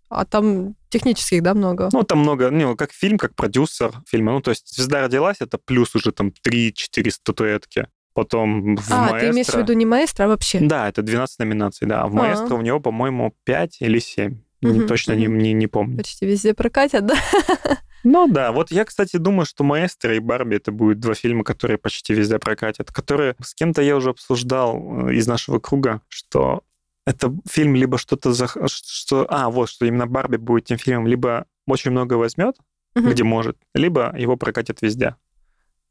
А 0.09 0.25
там 0.25 0.75
технических, 0.89 1.41
да, 1.41 1.53
много? 1.53 1.89
Ну, 1.93 2.03
там 2.03 2.19
много, 2.19 2.51
ну, 2.51 2.75
как 2.75 2.91
фильм, 2.91 3.17
как 3.17 3.33
продюсер 3.33 3.93
фильма. 4.07 4.33
Ну, 4.33 4.41
то 4.41 4.51
есть 4.51 4.75
«Звезда 4.75 5.01
родилась»— 5.01 5.37
это 5.39 5.57
плюс 5.57 5.95
уже 5.95 6.11
там 6.11 6.33
3-4 6.45 7.09
статуэтки. 7.11 7.87
Потом 8.13 8.75
в 8.75 8.91
а, 8.91 9.11
«Маэстро». 9.11 9.19
ты 9.19 9.29
имеешь 9.29 9.47
в 9.47 9.55
виду 9.55 9.71
не 9.73 9.85
«Маэстро», 9.85 10.25
а 10.25 10.27
вообще? 10.27 10.59
Да, 10.59 10.89
это 10.89 11.01
12 11.01 11.39
номинаций, 11.39 11.87
да. 11.87 12.01
А 12.01 12.07
в 12.07 12.13
«Маэстро» 12.13 12.55
у 12.55 12.61
него, 12.61 12.81
по-моему, 12.81 13.33
5 13.45 13.77
или 13.79 13.99
7. 13.99 14.37
Угу, 14.63 14.87
точно 14.87 15.13
угу. 15.13 15.21
не, 15.21 15.27
не, 15.27 15.53
не 15.53 15.67
помню. 15.67 15.97
Почти 15.97 16.25
везде 16.25 16.53
прокатят, 16.53 17.05
да? 17.05 17.15
Ну 18.03 18.27
да, 18.27 18.51
вот 18.51 18.71
я, 18.71 18.83
кстати, 18.83 19.17
думаю, 19.17 19.45
что 19.45 19.63
«Маэстро» 19.63 20.15
и 20.15 20.19
«Барби» 20.19 20.55
это 20.55 20.71
будут 20.71 20.99
два 20.99 21.13
фильма, 21.13 21.43
которые 21.43 21.77
почти 21.77 22.13
везде 22.13 22.39
прокатят, 22.39 22.91
которые 22.91 23.35
с 23.39 23.53
кем-то 23.53 23.83
я 23.83 23.95
уже 23.95 24.09
обсуждал 24.09 25.07
э, 25.07 25.13
из 25.13 25.27
нашего 25.27 25.59
круга, 25.59 26.01
что 26.07 26.63
это 27.05 27.35
фильм 27.49 27.75
либо 27.75 27.97
что-то 27.97 28.33
за... 28.33 28.47
Что... 28.67 29.25
А, 29.29 29.49
вот, 29.49 29.69
что 29.69 29.85
именно 29.85 30.07
Барби 30.07 30.37
будет 30.37 30.65
тем 30.65 30.77
фильмом, 30.77 31.07
либо 31.07 31.45
очень 31.67 31.91
много 31.91 32.15
возьмет, 32.15 32.55
угу. 32.95 33.09
где 33.09 33.23
может, 33.23 33.57
либо 33.73 34.15
его 34.17 34.37
прокатят 34.37 34.81
везде. 34.81 35.15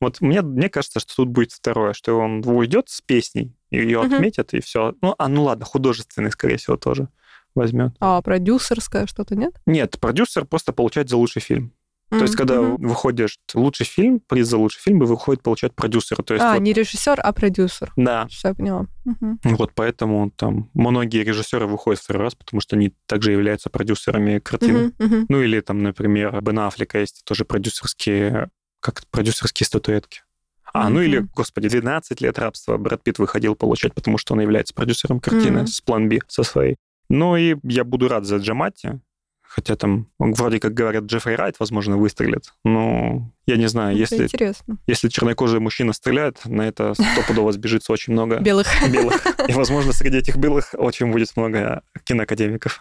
Вот 0.00 0.20
мне, 0.20 0.40
мне 0.40 0.68
кажется, 0.70 0.98
что 1.00 1.16
тут 1.16 1.28
будет 1.28 1.52
второе, 1.52 1.92
что 1.92 2.18
он 2.18 2.42
уйдет 2.46 2.88
с 2.88 3.00
песней, 3.02 3.54
ее 3.70 4.00
угу. 4.00 4.14
отметят, 4.14 4.54
и 4.54 4.60
все. 4.60 4.94
Ну, 5.02 5.14
а 5.18 5.28
ну 5.28 5.42
ладно, 5.44 5.64
художественный, 5.64 6.30
скорее 6.30 6.56
всего, 6.56 6.76
тоже 6.76 7.08
возьмет. 7.54 7.94
А 8.00 8.22
продюсерское 8.22 9.06
что-то 9.06 9.36
нет? 9.36 9.54
Нет, 9.66 9.98
продюсер 10.00 10.44
просто 10.44 10.72
получает 10.72 11.10
за 11.10 11.16
лучший 11.16 11.42
фильм. 11.42 11.72
Mm-hmm. 12.10 12.18
То 12.18 12.24
есть, 12.24 12.36
когда 12.36 12.54
mm-hmm. 12.56 12.86
выходишь 12.86 13.38
лучший 13.54 13.86
фильм, 13.86 14.20
приз 14.20 14.48
за 14.48 14.58
лучший 14.58 14.80
фильм 14.80 14.98
выходит 14.98 15.42
получать 15.42 15.74
продюсер. 15.74 16.22
То 16.22 16.34
есть, 16.34 16.44
а, 16.44 16.54
вот... 16.54 16.60
не 16.60 16.72
режиссер, 16.72 17.20
а 17.22 17.32
продюсер. 17.32 17.92
Да. 17.96 18.26
Все, 18.26 18.48
я 18.48 18.54
поняла. 18.54 18.86
Mm-hmm. 19.06 19.38
Вот 19.56 19.72
поэтому 19.74 20.30
там 20.30 20.70
многие 20.74 21.22
режиссеры 21.22 21.66
выходят 21.66 22.00
второй 22.00 22.24
раз, 22.24 22.34
потому 22.34 22.60
что 22.60 22.74
они 22.74 22.92
также 23.06 23.30
являются 23.30 23.70
продюсерами 23.70 24.40
картины. 24.40 24.88
Mm-hmm. 24.88 24.96
Mm-hmm. 24.98 25.26
Ну 25.28 25.42
или 25.42 25.60
там, 25.60 25.82
например, 25.82 26.40
Бен 26.40 26.58
Аффлека 26.58 26.98
есть 26.98 27.22
тоже 27.24 27.44
продюсерские, 27.44 28.50
как 28.80 29.02
продюсерские 29.10 29.66
статуэтки. 29.66 30.22
А, 30.72 30.86
mm-hmm. 30.86 30.92
ну 30.92 31.02
или, 31.02 31.26
господи, 31.34 31.68
12 31.68 32.20
лет 32.20 32.38
рабства 32.38 32.76
Брэд 32.76 33.02
Питт 33.02 33.18
выходил 33.18 33.54
получать, 33.54 33.94
потому 33.94 34.18
что 34.18 34.34
он 34.34 34.40
является 34.40 34.74
продюсером 34.74 35.20
картины 35.20 35.60
mm-hmm. 35.60 35.66
с 35.66 35.80
план 35.80 36.08
Би, 36.08 36.20
со 36.26 36.42
своей. 36.42 36.76
Ну 37.08 37.36
и 37.36 37.56
я 37.64 37.84
буду 37.84 38.08
рад 38.08 38.24
за 38.24 38.36
Джамати, 38.36 39.00
Хотя 39.52 39.74
там, 39.74 40.06
вроде 40.20 40.60
как 40.60 40.74
говорят, 40.74 41.04
Джеффри 41.04 41.32
Райт, 41.32 41.56
возможно, 41.58 41.96
выстрелит. 41.96 42.52
Но 42.64 43.32
я 43.46 43.56
не 43.56 43.66
знаю, 43.66 43.90
это 43.90 43.98
если, 43.98 44.22
интересно. 44.22 44.78
если 44.86 45.08
чернокожий 45.08 45.58
мужчина 45.58 45.92
стреляет, 45.92 46.44
на 46.44 46.62
это 46.62 46.94
стопудово 46.94 47.50
сбежится 47.50 47.92
очень 47.92 48.12
много 48.12 48.38
белых. 48.38 48.68
белых. 48.88 49.26
И, 49.48 49.52
возможно, 49.52 49.92
среди 49.92 50.18
этих 50.18 50.36
белых 50.36 50.72
очень 50.74 51.10
будет 51.10 51.36
много 51.36 51.82
киноакадемиков. 52.04 52.80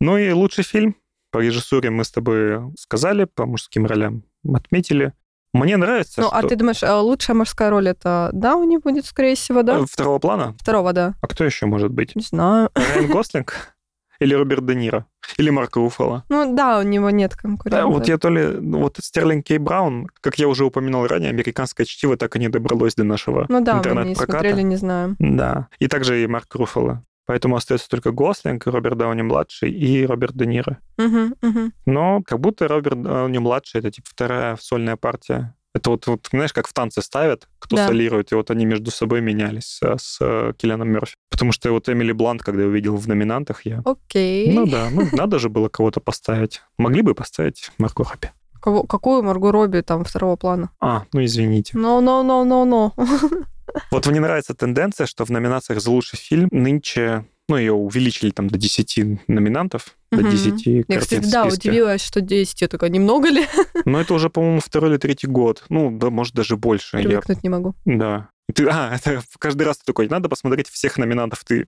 Ну 0.00 0.18
и 0.18 0.30
лучший 0.32 0.64
фильм. 0.64 0.96
По 1.30 1.38
режиссуре 1.38 1.88
мы 1.88 2.04
с 2.04 2.10
тобой 2.10 2.60
сказали, 2.78 3.24
по 3.24 3.46
мужским 3.46 3.86
ролям 3.86 4.24
отметили. 4.52 5.14
Мне 5.52 5.76
нравится, 5.76 6.20
Ну, 6.20 6.28
что... 6.28 6.36
а 6.36 6.42
ты 6.42 6.54
думаешь, 6.56 6.82
а 6.84 7.00
лучшая 7.00 7.36
мужская 7.36 7.70
роль 7.70 7.88
это 7.88 8.30
Дауни 8.32 8.76
будет, 8.76 9.04
скорее 9.06 9.34
всего, 9.34 9.62
да? 9.62 9.78
Э, 9.80 9.84
Второго 9.88 10.18
плана? 10.20 10.54
Второго, 10.60 10.92
да. 10.92 11.14
А 11.20 11.26
кто 11.26 11.44
еще 11.44 11.66
может 11.66 11.90
быть? 11.90 12.14
Не 12.14 12.22
знаю. 12.22 12.70
Райан 12.74 13.06
Гослинг? 13.12 13.74
Или 14.20 14.34
Роберт 14.34 14.66
Де 14.66 14.74
Ниро? 14.74 15.06
Или 15.38 15.48
Марк 15.50 15.74
Руффало? 15.76 16.24
Ну 16.28 16.54
да, 16.54 16.78
у 16.78 16.82
него 16.82 17.08
нет 17.10 17.30
Да, 17.30 17.36
конкурентов. 17.38 17.90
вот 17.92 18.06
я 18.06 18.18
то 18.18 18.28
ли... 18.28 18.46
ну, 18.60 18.80
Вот 18.80 18.98
Стерлинг 19.00 19.46
Кей 19.46 19.56
Браун, 19.58 20.08
как 20.20 20.38
я 20.38 20.46
уже 20.46 20.66
упоминал 20.66 21.06
ранее, 21.06 21.30
американское 21.30 21.86
чтиво 21.86 22.16
так 22.18 22.36
и 22.36 22.38
не 22.38 22.48
добралось 22.48 22.94
до 22.94 23.04
нашего 23.04 23.46
Ну 23.48 23.60
да, 23.62 23.72
мы 23.74 23.78
не 23.78 23.88
интернет-проката. 23.88 24.32
смотрели, 24.38 24.60
не 24.62 24.76
знаем. 24.76 25.16
Да. 25.18 25.68
И 25.78 25.88
также 25.88 26.22
и 26.22 26.26
Марк 26.26 26.54
Руффало. 26.54 27.02
Поэтому 27.30 27.54
остается 27.54 27.88
только 27.88 28.10
Гослинг, 28.10 28.66
Роберт 28.66 28.98
Дауни-младший 28.98 29.70
и 29.70 30.04
Роберт 30.04 30.34
Де 30.36 30.46
Ниро. 30.46 30.78
Мгм, 30.98 31.36
мгм. 31.40 31.72
Но 31.86 32.22
как 32.26 32.40
будто 32.40 32.66
Роберт 32.66 33.00
Дауни-младший— 33.02 33.78
это 33.80 33.92
типа 33.92 34.08
вторая 34.10 34.58
сольная 34.60 34.96
партия. 34.96 35.54
Это 35.72 35.90
вот, 35.90 36.08
вот, 36.08 36.28
знаешь, 36.32 36.52
как 36.52 36.66
в 36.66 36.72
танце 36.72 37.02
ставят, 37.02 37.46
кто 37.60 37.76
Да. 37.76 37.86
солирует, 37.86 38.32
и 38.32 38.34
вот 38.34 38.50
они 38.50 38.64
между 38.66 38.90
собой 38.90 39.20
менялись 39.20 39.78
э, 39.80 39.94
с 39.96 40.18
э, 40.20 40.54
Киллианом 40.58 40.88
Мерфи. 40.88 41.14
Потому 41.30 41.52
что 41.52 41.70
вот 41.70 41.88
Эмили 41.88 42.10
Блант, 42.10 42.42
когда 42.42 42.62
я 42.62 42.68
увидел 42.68 42.96
в 42.96 43.06
номинантах, 43.06 43.64
я... 43.64 43.80
Окей. 43.84 44.52
Ну 44.52 44.66
да, 44.66 44.88
ну 44.90 45.06
надо 45.12 45.38
же 45.38 45.48
было 45.48 45.68
кого-то 45.68 46.00
поставить. 46.00 46.62
Могли 46.78 47.02
бы 47.02 47.14
поставить 47.14 47.70
Марко 47.78 48.02
Робби. 48.02 48.32
Кого- 48.60 48.82
какую 48.82 49.22
Марго 49.22 49.52
Робби 49.52 49.82
там 49.82 50.02
второго 50.02 50.34
плана? 50.34 50.70
А, 50.80 51.04
ну 51.12 51.24
извините. 51.24 51.78
No, 51.78 52.00
no, 52.00 52.24
no, 52.24 52.44
no, 52.44 52.64
no. 52.68 53.44
Вот 53.90 54.06
мне 54.06 54.20
нравится 54.20 54.54
тенденция, 54.54 55.06
что 55.06 55.24
в 55.24 55.30
номинациях 55.30 55.80
за 55.80 55.90
лучший 55.90 56.16
фильм 56.16 56.48
нынче, 56.52 57.26
ну, 57.48 57.56
ее 57.56 57.72
увеличили 57.72 58.30
там 58.30 58.48
до 58.48 58.56
10 58.56 59.28
номинантов, 59.28 59.96
до 60.10 60.22
Мгм. 60.22 60.30
10 60.30 60.66
Я, 60.66 60.82
картин 60.82 61.00
кстати, 61.00 61.24
в 61.24 61.30
да, 61.30 61.46
удивилась, 61.46 62.02
что 62.04 62.20
10. 62.20 62.60
Я 62.62 62.68
такая, 62.68 62.90
немного 62.90 63.28
ли? 63.28 63.46
Но 63.84 64.00
это 64.00 64.14
уже, 64.14 64.28
по-моему, 64.30 64.60
второй 64.60 64.90
или 64.90 64.96
третий 64.98 65.26
год. 65.28 65.64
Ну, 65.68 65.90
да, 65.96 66.10
может, 66.10 66.34
даже 66.34 66.56
больше. 66.56 66.96
Я- 66.98 67.04
Привыкнуть 67.04 67.42
не 67.42 67.48
могу. 67.48 67.74
Да. 67.84 68.28
Ты, 68.52 68.66
а, 68.68 68.94
это 69.04 69.22
каждый 69.38 69.62
раз 69.62 69.78
ты 69.78 69.84
такой, 69.86 70.08
надо 70.08 70.28
посмотреть 70.28 70.68
всех 70.68 70.98
номинантов. 70.98 71.44
Ты, 71.44 71.66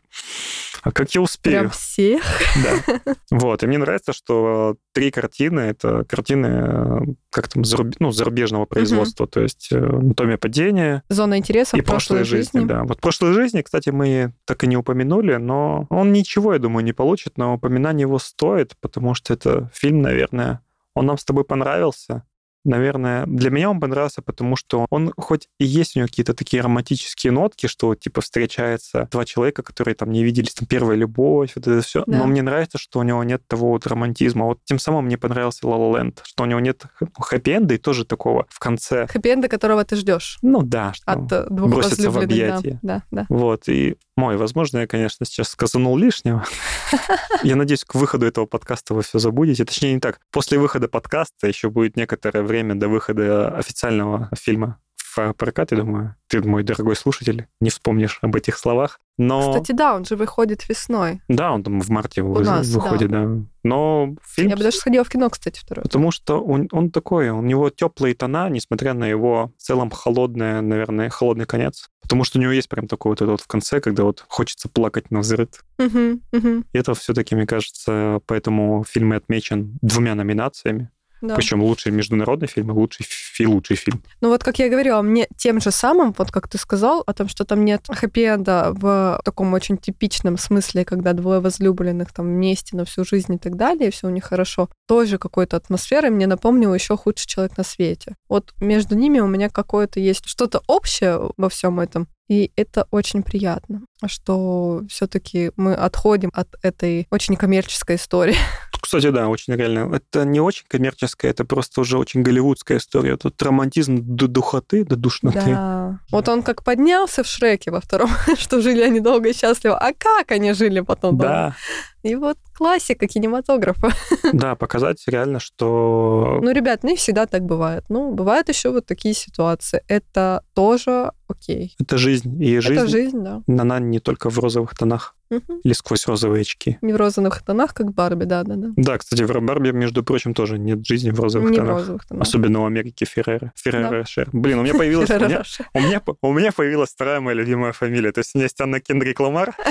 а 0.83 0.91
как 0.91 1.15
я 1.15 1.21
успею? 1.21 1.59
Прям 1.61 1.71
всех. 1.71 2.23
Да. 2.65 3.15
Вот, 3.31 3.63
и 3.63 3.67
мне 3.67 3.79
нравится, 3.79 4.13
что 4.13 4.77
три 4.93 5.11
картины— 5.11 5.61
это 5.61 6.05
картины 6.05 6.47
э, 6.47 6.99
как 7.31 7.49
там, 7.49 7.63
заруб- 7.63 7.95
ну, 7.99 8.11
зарубежного 8.13 8.67
производства, 8.67 9.27
то 9.27 9.41
есть 9.41 9.69
э, 9.73 9.79
«Анатомия 9.79 10.37
падения», 10.37 11.03
Зона 11.09 11.39
интересов, 11.39 11.79
и 11.79 11.83
прошлой 11.83 12.25
жизни, 12.25 12.65
да. 12.67 12.83
Вот 12.85 13.01
прошлой 13.01 13.33
жизни, 13.33 13.63
кстати, 13.63 13.89
мы 13.89 14.35
так 14.45 14.65
и 14.65 14.67
не 14.67 14.77
упомянули, 14.77 15.37
но 15.37 15.87
он 15.89 16.13
ничего, 16.13 16.53
я 16.53 16.59
думаю, 16.59 16.85
не 16.85 16.93
получит, 16.93 17.39
но 17.39 17.55
упоминание 17.55 18.03
его 18.03 18.19
стоит, 18.33 18.77
потому 18.81 19.14
что 19.14 19.35
это 19.35 19.71
фильм, 19.75 20.03
наверное, 20.03 20.61
он 20.95 21.07
нам 21.07 21.18
с 21.18 21.25
тобой 21.25 21.45
понравился. 21.45 22.25
Наверное, 22.64 23.27
для 23.27 23.51
меня 23.51 23.71
он 23.71 23.81
понравился, 23.81 24.23
потому 24.23 24.55
что 24.55 24.87
он 24.90 25.12
хоть 25.16 25.49
и 25.59 25.64
есть 25.64 25.97
у 25.97 25.99
него 25.99 26.07
какие-то 26.07 26.33
такие 26.33 26.62
романтические 26.62 27.33
нотки, 27.33 27.66
что 27.66 27.97
типа 27.97 28.21
встречается 28.21 29.09
два 29.11 29.25
человека, 29.25 29.64
которые 29.64 29.97
там 29.97 30.12
не 30.12 30.23
виделись, 30.23 30.55
там 30.55 30.68
первая 30.68 30.97
любовь, 30.97 31.53
вот 31.57 31.66
это 31.66 31.81
все. 31.81 32.05
Да. 32.07 32.18
Но 32.18 32.27
мне 32.27 32.40
нравится, 32.40 32.79
что 32.79 33.01
у 33.01 33.03
него 33.03 33.25
нет 33.25 33.42
того 33.49 33.71
вот 33.71 33.88
романтизма. 33.88 34.47
Вот 34.47 34.61
тем 34.64 34.79
самым 34.79 35.07
мне 35.07 35.18
понравился 35.18 35.66
La 35.66 35.77
La 35.77 35.92
Land, 35.92 36.21
что 36.23 36.45
у 36.45 36.47
него 36.47 36.61
нет 36.61 36.85
хэппи-энда 37.18 37.75
и 37.75 37.79
тоже 37.79 38.05
такого 38.05 38.47
в 38.49 38.61
конце. 38.61 39.07
Хэппи-энда, 39.07 39.49
которого 39.49 39.85
ты 39.85 39.97
ждешь. 39.97 40.38
Ну 40.42 40.62
да, 40.62 40.92
что 40.92 41.11
От 41.11 41.33
э, 41.33 41.47
двух 41.51 41.68
броситься 41.68 42.11
в 42.11 42.14
возлюбленных. 42.14 42.49
да. 42.49 42.59
объятия. 42.59 42.79
Да, 42.83 43.03
да. 43.11 43.27
вот, 43.29 43.68
и 43.68 43.97
мой, 44.16 44.37
возможно, 44.37 44.79
я, 44.79 44.87
конечно, 44.87 45.25
сейчас 45.25 45.48
сказанул 45.48 45.96
лишнего. 45.96 46.44
Я 47.42 47.57
надеюсь, 47.57 47.85
к 47.85 47.94
выходу 47.94 48.27
этого 48.27 48.46
подкаста 48.46 48.94
вы 48.94 49.03
все 49.03 49.18
забудете. 49.18 49.64
Точнее, 49.64 49.94
не 49.94 50.01
так. 50.01 50.20
После 50.31 50.59
выхода 50.59 50.88
подкаста 50.88 51.48
еще 51.48 51.70
будет 51.70 51.96
некоторое 51.96 52.42
время 52.42 52.75
до 52.75 52.88
выхода 52.88 53.48
официального 53.57 54.31
фильма 54.38 54.79
в 55.14 55.33
прокат, 55.35 55.72
я 55.72 55.79
думаю. 55.79 56.16
Ты, 56.29 56.42
мой 56.42 56.62
дорогой 56.62 56.96
слушатель, 56.96 57.46
не 57.61 57.70
вспомнишь 57.70 58.18
об 58.22 58.35
этих 58.37 58.57
словах. 58.59 58.98
Но 59.18 59.53
Кстати, 59.53 59.72
да, 59.72 59.94
он 59.94 60.05
же 60.05 60.16
выходит 60.16 60.68
весной. 60.68 61.20
да, 61.29 61.53
он 61.53 61.62
там 61.62 61.81
в 61.81 61.88
марте 61.90 62.22
вы- 62.22 62.44
нас, 62.44 62.68
выходит, 62.68 63.11
да. 63.11 63.29
Но 63.62 64.16
фильм 64.22 64.48
Я 64.51 64.57
бы 64.57 64.62
даже 64.62 64.79
сходила 64.79 65.05
в 65.05 65.09
кино, 65.09 65.29
кстати, 65.31 65.61
второй. 65.61 65.83
Потому 65.83 66.11
что 66.11 66.40
он, 66.42 66.68
он 66.72 66.90
такой, 66.90 67.29
у 67.29 67.42
него 67.42 67.70
теплые 67.70 68.14
тона, 68.14 68.48
несмотря 68.48 68.94
на 68.94 69.05
его 69.07 69.53
в 69.59 69.62
целом 69.62 69.90
холодное, 69.90 70.61
наверное, 70.62 71.11
холодный 71.11 71.44
конец. 71.44 71.88
Потому 72.01 72.25
что 72.25 72.38
у 72.38 72.42
него 72.42 72.53
есть 72.53 72.68
прям 72.68 72.88
такой 72.88 73.11
вот 73.11 73.18
этот 73.20 73.31
вот 73.31 73.40
в 73.42 73.46
конце, 73.46 73.81
когда 73.81 74.05
вот 74.05 74.25
хочется 74.29 74.68
плакать 74.68 75.11
на 75.11 75.20
взрыв. 75.20 75.48
Мгм, 75.79 76.22
мгм. 76.33 76.64
И 76.72 76.79
это 76.79 76.94
все-таки, 76.94 77.37
мне 77.37 77.46
кажется, 77.46 78.20
поэтому 78.27 78.85
фильм 78.88 79.12
и 79.12 79.16
отмечен 79.16 79.79
двумя 79.83 80.14
номинациями. 80.14 80.90
Да. 81.23 81.37
Причем 81.37 81.63
лучший 81.63 81.93
международный 81.93 82.49
фильм 82.49 82.71
и 82.71 82.75
лучший, 82.75 83.07
фи- 83.09 83.47
лучший 83.47 83.77
фильм. 83.77 84.03
Ну 84.21 84.29
вот, 84.29 84.43
как 84.43 84.59
я 84.59 84.69
говорила, 84.69 85.01
мне 85.03 85.29
тем 85.37 85.61
же 85.61 85.71
самым, 85.71 86.13
вот 86.19 86.33
как 86.33 86.49
ты 86.49 86.59
сказал, 86.59 87.05
о 87.07 87.13
том, 87.15 87.29
что 87.29 87.45
там 87.45 87.65
нет 87.65 87.87
хэппи-энда 87.89 88.73
в 88.73 89.21
таком 89.25 89.55
очень 89.55 89.79
типичном 89.79 90.37
смысле, 90.37 90.85
когда 90.85 91.13
двое 91.13 91.39
возлюбленных 91.39 92.13
там 92.13 92.27
вместе 92.27 92.77
на 92.77 92.85
всю 92.85 93.05
жизнь 93.05 93.35
и 93.35 93.39
так 93.39 93.57
далее, 93.57 93.89
и 93.89 93.93
все 93.93 94.09
у 94.09 94.11
них 94.11 94.25
хорошо, 94.25 94.69
той 94.89 95.07
же 95.07 95.17
какой-то 95.19 95.57
атмосферы 95.57 96.11
мне 96.11 96.27
напомнил 96.27 96.75
еще 96.75 96.97
худший 96.97 97.29
человек 97.29 97.57
на 97.57 97.63
свете. 97.63 98.17
Вот 98.29 98.53
между 98.61 98.97
ними 98.97 99.21
у 99.21 99.29
меня 99.29 99.49
какое-то 99.49 100.01
есть 100.01 100.27
что-то 100.27 100.61
общее 100.67 101.21
во 101.37 101.49
всем 101.49 101.79
этом, 101.79 102.09
и 102.29 102.51
это 102.57 102.89
очень 102.91 103.23
приятно, 103.23 103.83
что 104.09 104.83
все-таки 104.88 105.53
мы 105.57 105.75
отходим 105.75 106.31
от 106.35 106.49
этой 106.62 107.07
очень 107.11 107.37
коммерческой 107.37 107.97
истории. 107.97 108.37
Кстати, 108.83 109.11
да, 109.11 109.29
очень 109.29 109.55
реально. 109.55 109.95
Это 109.95 110.25
не 110.25 110.41
очень 110.41 110.65
коммерческая, 110.67 111.31
это 111.31 111.45
просто 111.45 111.81
уже 111.81 111.99
очень 111.99 112.23
голливудская 112.23 112.79
история. 112.79 113.17
Тут 113.17 113.41
романтизм 113.41 113.99
до 114.03 114.27
духоты, 114.27 114.85
до 114.85 114.97
душноты. 114.97 115.38
Да. 115.47 116.01
Вот 116.11 116.29
он 116.29 116.43
как 116.43 116.65
поднялся 116.65 117.23
в 117.23 117.27
Шреке 117.29 117.71
во 117.71 117.81
втором, 117.81 118.11
что 118.38 118.61
жили 118.61 118.83
они 118.83 118.99
долго 118.99 119.29
и 119.29 119.35
счастливо. 119.35 119.79
А 119.79 119.93
как 119.97 120.33
они 120.33 120.53
жили 120.53 120.81
потом? 120.81 121.17
Да, 121.17 121.55
И 122.03 122.17
вот 122.17 122.38
классика 122.55 123.07
кинематографа. 123.07 123.93
да, 124.33 124.57
показать 124.57 125.03
реально, 125.07 125.38
что 125.38 126.41
Ну, 126.43 126.51
ребят, 126.51 126.85
не 126.85 126.97
всегда 126.97 127.27
так 127.27 127.43
бывает. 127.43 127.85
Ну, 127.88 128.12
бывают 128.12 128.49
еще 128.49 128.71
вот 128.71 128.87
такие 128.87 129.15
ситуации. 129.15 129.83
Это 129.87 130.43
тоже 130.55 131.12
окей. 131.29 131.75
это 131.81 131.99
жизнь. 131.99 132.43
И 132.43 132.59
жизнь, 132.61 132.81
Это 132.81 132.87
жизнь, 132.88 133.23
да. 133.23 133.43
она 133.47 133.79
не 133.93 134.01
только 134.01 134.31
в 134.31 134.39
розовых 134.39 134.75
тонах 134.77 135.15
Мгм. 135.31 135.61
или 135.65 135.73
сквозь 135.73 136.07
розовые 136.07 136.43
очки. 136.43 136.79
Не 136.83 136.93
в 136.93 136.97
розовых 136.97 137.43
тонах, 137.43 137.73
как 137.73 137.93
Барби, 137.95 138.25
да-да-да. 138.25 138.69
Да, 138.77 138.99
кстати, 138.99 139.23
в 139.23 139.41
Барби, 139.41 139.71
между 139.71 140.03
прочим, 140.03 140.35
тоже 140.35 140.59
нет 140.59 140.85
жизни 140.87 141.11
в 141.11 141.21
розовых 141.21 141.51
Не 141.51 141.57
в 141.57 141.61
тонах. 141.61 141.77
розовых 141.79 142.05
тонах. 142.07 142.23
Особенно 142.23 142.61
у 142.63 142.67
Америки 142.67 143.05
Феррера. 143.05 143.53
Феррера 143.57 144.05
Шер. 144.05 144.29
Блин, 144.33 144.59
у 144.59 144.63
меня 144.63 144.75
появилась... 144.79 145.11
у, 145.11 145.15
меня, 145.15 145.43
у, 145.75 145.81
меня, 145.81 146.03
у 146.21 146.33
меня 146.33 146.53
появилась 146.53 146.91
вторая 146.91 147.21
моя 147.21 147.37
любимая 147.37 147.73
фамилия. 147.73 148.13
То 148.13 148.19
есть 148.19 148.33
у 148.35 148.39
меня 148.39 148.45
есть 148.47 148.61
Анна 148.61 148.81
Кендрик 148.81 149.21
Ламар. 149.21 149.55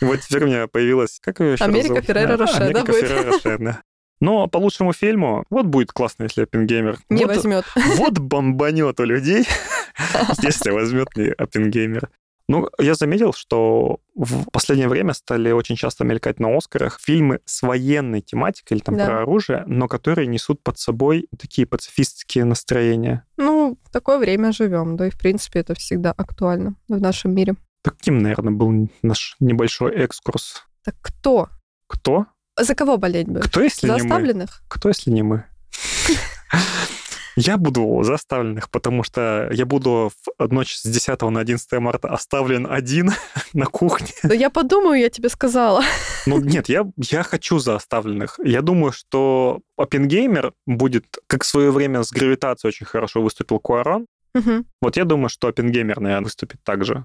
Вот 0.00 0.20
теперь 0.20 0.44
у 0.44 0.46
меня 0.46 0.66
появилась... 0.66 1.18
Как 1.22 1.40
ее 1.40 1.52
еще 1.52 1.64
Америка? 1.64 2.02
Феррера 2.02 2.34
А, 2.34 2.36
Роше, 2.36 2.58
да, 2.58 2.64
Америка? 2.66 2.92
Феррера 2.92 3.22
Роше, 3.24 3.56
да. 3.58 3.80
Но 4.20 4.46
по 4.46 4.58
лучшему 4.58 4.92
фильму, 4.92 5.44
вот 5.50 5.66
будет 5.66 5.92
классно, 5.92 6.24
если 6.24 6.42
Оппенгеймер. 6.42 6.98
Не 7.08 7.24
вот, 7.24 7.36
возьмет. 7.36 7.64
вот 7.96 8.18
бомбанет 8.18 8.98
у 9.00 9.04
людей, 9.04 9.46
если 10.42 10.70
возьмет 10.70 11.08
не 11.16 11.28
Оппенгеймер. 11.30 12.08
Ну, 12.46 12.68
я 12.78 12.94
заметил, 12.94 13.32
что 13.32 14.00
в 14.14 14.50
последнее 14.50 14.88
время 14.88 15.14
стали 15.14 15.50
очень 15.50 15.76
часто 15.76 16.04
мелькать 16.04 16.40
на 16.40 16.54
Оскарах 16.54 17.00
фильмы 17.00 17.40
с 17.46 17.62
военной 17.62 18.20
тематикой 18.20 18.76
или 18.76 18.84
там 18.84 18.96
Да. 18.96 19.06
про 19.06 19.22
оружие, 19.22 19.64
но 19.66 19.88
которые 19.88 20.26
несут 20.26 20.62
под 20.62 20.78
собой 20.78 21.26
такие 21.38 21.66
пацифистские 21.66 22.44
настроения. 22.44 23.24
Ну, 23.38 23.78
в 23.82 23.90
такое 23.90 24.18
время 24.18 24.52
живем, 24.52 24.96
да, 24.96 25.06
и 25.06 25.10
в 25.10 25.18
принципе 25.18 25.60
это 25.60 25.74
всегда 25.74 26.12
актуально 26.12 26.74
в 26.88 27.00
нашем 27.00 27.34
мире. 27.34 27.54
Таким, 27.82 28.18
наверное, 28.18 28.52
был 28.52 28.90
наш 29.02 29.36
небольшой 29.40 29.94
экскурс. 29.94 30.64
Так 30.84 30.96
кто? 31.00 31.48
Кто? 31.86 32.26
За 32.58 32.74
кого 32.74 32.98
болеть 32.98 33.26
будешь? 33.26 33.46
Кто, 33.46 33.62
если 33.62 33.86
За 33.86 33.96
не 33.96 34.02
мы? 34.34 34.46
Кто, 34.68 34.88
если 34.88 35.10
не 35.10 35.22
мы? 35.22 35.44
Я 37.36 37.56
буду 37.56 38.02
за 38.02 38.14
оставленных, 38.14 38.70
потому 38.70 39.02
что 39.02 39.48
я 39.52 39.66
буду 39.66 40.12
в 40.38 40.52
ночь 40.52 40.76
с 40.76 40.84
10 40.84 41.20
на 41.22 41.40
11 41.40 41.72
марта 41.80 42.08
оставлен 42.08 42.66
один 42.70 43.10
на 43.52 43.66
кухне. 43.66 44.08
Да 44.22 44.34
я 44.34 44.50
подумаю, 44.50 45.00
я 45.00 45.10
тебе 45.10 45.28
сказала. 45.28 45.82
Ну, 46.26 46.40
нет, 46.40 46.68
я, 46.68 46.86
я 46.96 47.22
хочу 47.22 47.58
за 47.58 47.76
оставленных. 47.76 48.38
Я 48.44 48.62
думаю, 48.62 48.92
что 48.92 49.60
Оппенгеймер 49.76 50.52
будет, 50.66 51.18
как 51.26 51.42
в 51.42 51.46
свое 51.46 51.70
время 51.70 52.02
с 52.02 52.12
гравитацией 52.12 52.70
очень 52.70 52.86
хорошо 52.86 53.22
выступил 53.22 53.58
Куарон. 53.58 54.06
Мгм. 54.34 54.66
Вот 54.80 54.96
я 54.96 55.04
думаю, 55.04 55.28
что 55.28 55.48
Оппенгеймер, 55.48 56.00
наверное, 56.00 56.24
выступит 56.24 56.62
также. 56.62 57.04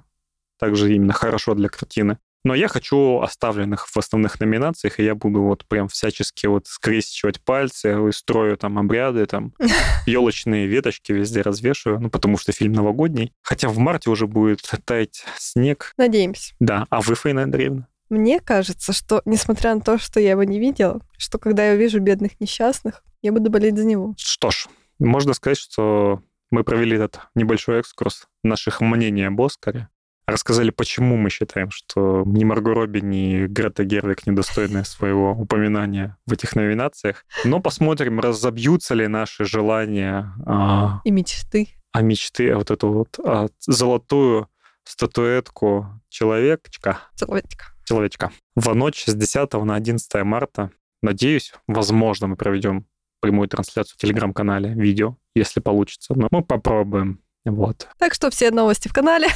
Также 0.60 0.94
именно 0.94 1.13
хорошо 1.13 1.56
для 1.56 1.70
картины. 1.70 2.18
Но 2.43 2.56
я 2.56 2.67
хочу 2.67 3.19
оставленных 3.19 3.88
в 3.88 3.97
основных 3.97 4.39
номинациях, 4.39 4.99
и 4.99 5.04
я 5.04 5.15
буду 5.15 5.41
вот 5.41 5.65
прям 5.65 5.88
всячески 5.88 6.45
вот 6.47 6.67
скрещивать 6.67 7.42
пальцы, 7.42 7.96
и 8.08 8.12
строю 8.12 8.58
там 8.58 8.79
обряды, 8.79 9.25
там 9.25 9.54
елочные 10.06 10.67
веточки 10.67 11.12
везде 11.12 11.42
развешиваю, 11.42 12.00
ну, 12.00 12.10
потому 12.10 12.37
что 12.37 12.52
фильм 12.52 12.73
новогодний. 12.73 13.33
Хотя 13.42 13.67
в 13.67 13.77
марте 13.77 14.10
уже 14.10 14.27
будет 14.27 14.62
таять 14.85 15.25
снег. 15.37 15.94
Надеемся. 15.98 16.54
Да, 16.60 16.85
а 16.90 17.02
вы, 17.02 17.15
Фаина 17.15 17.44
Андреевна? 17.44 17.87
Мне 18.10 18.40
кажется, 18.40 18.92
что, 18.92 19.21
несмотря 19.25 19.75
на 19.75 19.81
то, 19.81 20.00
что 20.00 20.19
я 20.19 20.31
его 20.31 20.44
не 20.44 20.60
видела, 20.60 21.02
что 21.17 21.37
когда 21.37 21.67
я 21.67 21.75
вижу 21.75 22.00
бедных 22.00 22.40
несчастных, 22.40 23.04
я 23.21 23.31
буду 23.31 23.52
болеть 23.52 23.77
за 23.77 23.85
него. 23.85 24.15
Что 24.17 24.50
ж, 24.50 24.67
можно 24.98 25.33
сказать, 25.33 25.60
что 25.60 26.23
мы 26.50 26.63
провели 26.63 26.98
этот 26.98 27.21
небольшой 27.35 27.79
экскурс 27.79 28.27
наших 28.44 28.81
мнений 28.81 29.23
об 29.23 29.40
Оскаре. 29.42 29.90
Рассказали, 30.30 30.69
почему 30.69 31.17
мы 31.17 31.30
считаем, 31.30 31.71
что 31.71 32.23
ни 32.25 32.44
Марго 32.44 32.73
Робби, 32.73 33.00
ни 33.00 33.48
Грета 33.48 33.84
Гервик 33.84 34.27
недостойны 34.27 34.86
своего 34.86 35.32
упоминания 35.32 36.17
в 36.27 36.34
этих 36.34 36.56
номинациях. 36.56 37.25
Но 37.46 37.60
посмотрим, 37.60 38.19
разобьются 38.19 38.94
ли 38.94 39.08
наши 39.08 39.46
желания 39.46 40.34
а, 40.46 41.02
И 41.04 41.12
мечты. 41.12 41.69
а 41.92 42.02
мечты, 42.02 42.52
а 42.52 42.58
вот 42.58 42.69
эту 42.71 42.92
вот 42.92 43.19
а, 43.25 43.48
золотую 43.60 44.48
статуэтку 44.84 45.88
человечка, 46.10 47.00
Человечка. 47.15 47.65
человечка. 47.86 48.32
В 48.56 48.73
ночь 48.75 49.06
с 49.06 49.13
10 49.15 49.54
на 49.63 49.75
11 49.75 50.23
марта, 50.23 50.71
надеюсь, 51.02 51.54
возможно, 51.67 52.27
мы 52.27 52.36
проведем 52.36 52.86
прямую 53.21 53.48
трансляцию 53.48 53.96
в 53.98 54.02
Телеграм-канале, 54.02 54.73
видео, 54.73 55.17
если 55.36 55.60
получится. 55.60 56.13
Но 56.15 56.27
мы 56.32 56.44
попробуем. 56.44 57.19
Вот. 57.46 57.87
Так 57.98 58.13
что 58.13 58.29
все 58.29 58.52
новости 58.52 58.87
в 58.87 58.94
канале. 58.94 59.27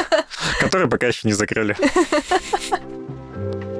Которые 0.60 0.88
пока 0.88 1.06
еще 1.06 1.26
не 1.26 1.32
закрыли. 1.32 1.76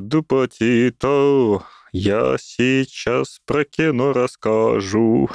Дупатито, 0.00 1.62
я 1.92 2.36
сейчас 2.38 3.40
про 3.46 3.64
кино 3.64 4.12
расскажу. 4.12 5.30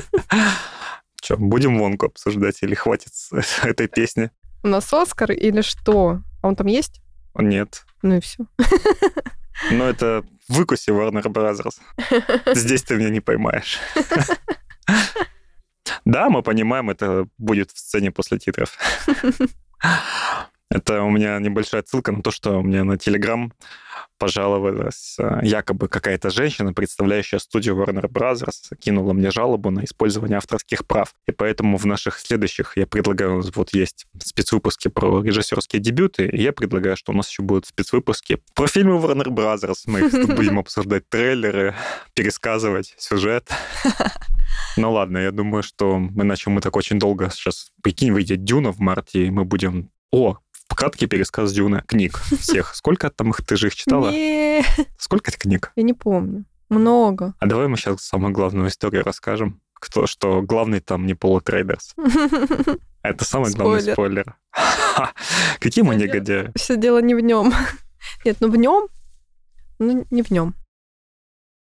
Че, 1.22 1.36
будем 1.36 1.78
вонку 1.78 2.06
обсуждать 2.06 2.62
или 2.62 2.74
хватит 2.74 3.12
этой 3.62 3.88
песни? 3.88 4.30
У 4.62 4.68
нас 4.68 4.92
Оскар 4.92 5.32
или 5.32 5.60
что? 5.60 6.20
А 6.42 6.48
он 6.48 6.56
там 6.56 6.66
есть? 6.66 7.00
Нет. 7.34 7.84
Ну 8.02 8.16
и 8.16 8.20
все. 8.20 8.44
Но 9.70 9.88
это 9.88 10.24
выкуси 10.48 10.90
Warner 10.90 11.24
Brothers. 11.24 11.80
Здесь 12.54 12.82
ты 12.82 12.96
меня 12.96 13.10
не 13.10 13.20
поймаешь. 13.20 13.78
Да, 16.04 16.28
мы 16.28 16.42
понимаем, 16.42 16.90
это 16.90 17.26
будет 17.38 17.70
в 17.70 17.78
сцене 17.78 18.10
после 18.10 18.38
титров. 18.38 18.76
Это 20.72 21.02
у 21.02 21.10
меня 21.10 21.38
небольшая 21.38 21.84
ссылка 21.86 22.12
на 22.12 22.22
то, 22.22 22.30
что 22.30 22.62
мне 22.62 22.82
на 22.82 22.96
Телеграм 22.96 23.52
пожаловалась 24.16 25.16
э, 25.18 25.40
якобы 25.42 25.88
какая-то 25.88 26.30
женщина, 26.30 26.72
представляющая 26.72 27.38
студию 27.40 27.76
Warner 27.76 28.08
Brothers, 28.08 28.74
кинула 28.78 29.12
мне 29.12 29.30
жалобу 29.30 29.70
на 29.70 29.84
использование 29.84 30.38
авторских 30.38 30.86
прав. 30.86 31.14
И 31.26 31.32
поэтому 31.32 31.76
в 31.76 31.84
наших 31.84 32.18
следующих 32.18 32.72
я 32.76 32.86
предлагаю, 32.86 33.42
вот 33.54 33.74
есть 33.74 34.06
спецвыпуски 34.18 34.88
про 34.88 35.22
режиссерские 35.22 35.82
дебюты, 35.82 36.26
и 36.26 36.40
я 36.40 36.54
предлагаю, 36.54 36.96
что 36.96 37.12
у 37.12 37.14
нас 37.14 37.28
еще 37.28 37.42
будут 37.42 37.66
спецвыпуски 37.66 38.38
про 38.54 38.66
фильмы 38.66 38.94
Warner 38.94 39.28
Brothers. 39.28 39.82
Мы 39.86 40.08
будем 40.34 40.58
обсуждать 40.60 41.06
трейлеры, 41.10 41.74
пересказывать 42.14 42.94
сюжет. 42.98 43.50
Ну 44.76 44.92
ладно, 44.92 45.18
я 45.18 45.32
думаю, 45.32 45.62
что 45.62 45.96
иначе 45.96 46.50
мы 46.50 46.60
так 46.60 46.76
очень 46.76 46.98
долго 46.98 47.30
сейчас... 47.30 47.70
Прикинь, 47.82 48.12
выйдет 48.12 48.44
Дюна 48.44 48.70
в 48.70 48.80
марте, 48.80 49.26
и 49.26 49.30
мы 49.30 49.44
будем... 49.44 49.90
О, 50.10 50.38
краткий 50.74 51.06
пересказ 51.06 51.52
Дюны, 51.52 51.82
книг 51.86 52.20
всех. 52.38 52.74
Сколько 52.74 53.10
там 53.10 53.30
их, 53.30 53.44
ты 53.44 53.56
же 53.56 53.68
их 53.68 53.74
читала? 53.74 54.12
Сколько 54.98 55.32
книг? 55.32 55.72
я 55.76 55.82
не 55.82 55.92
помню. 55.92 56.44
Много. 56.68 57.34
А 57.38 57.46
давай 57.46 57.68
мы 57.68 57.76
сейчас 57.76 58.00
самую 58.02 58.32
главную 58.32 58.68
историю 58.68 59.04
расскажем. 59.04 59.60
Кто, 59.74 60.06
что 60.06 60.42
главный 60.42 60.80
там 60.80 61.06
не 61.06 61.14
Пола 61.14 61.40
Трейдерс. 61.40 61.94
Это 63.02 63.24
самый 63.24 63.52
главный 63.52 63.92
Спойлер. 63.92 64.36
Какие 65.58 65.84
мы 65.84 65.96
негодяи. 65.96 66.50
Все 66.54 66.76
дело 66.76 67.02
не 67.02 67.14
в 67.14 67.20
нем. 67.20 67.52
Нет, 68.24 68.36
ну 68.40 68.48
в 68.48 68.56
нем, 68.56 68.88
ну 69.78 70.06
не 70.10 70.22
в 70.22 70.30
нем. 70.30 70.54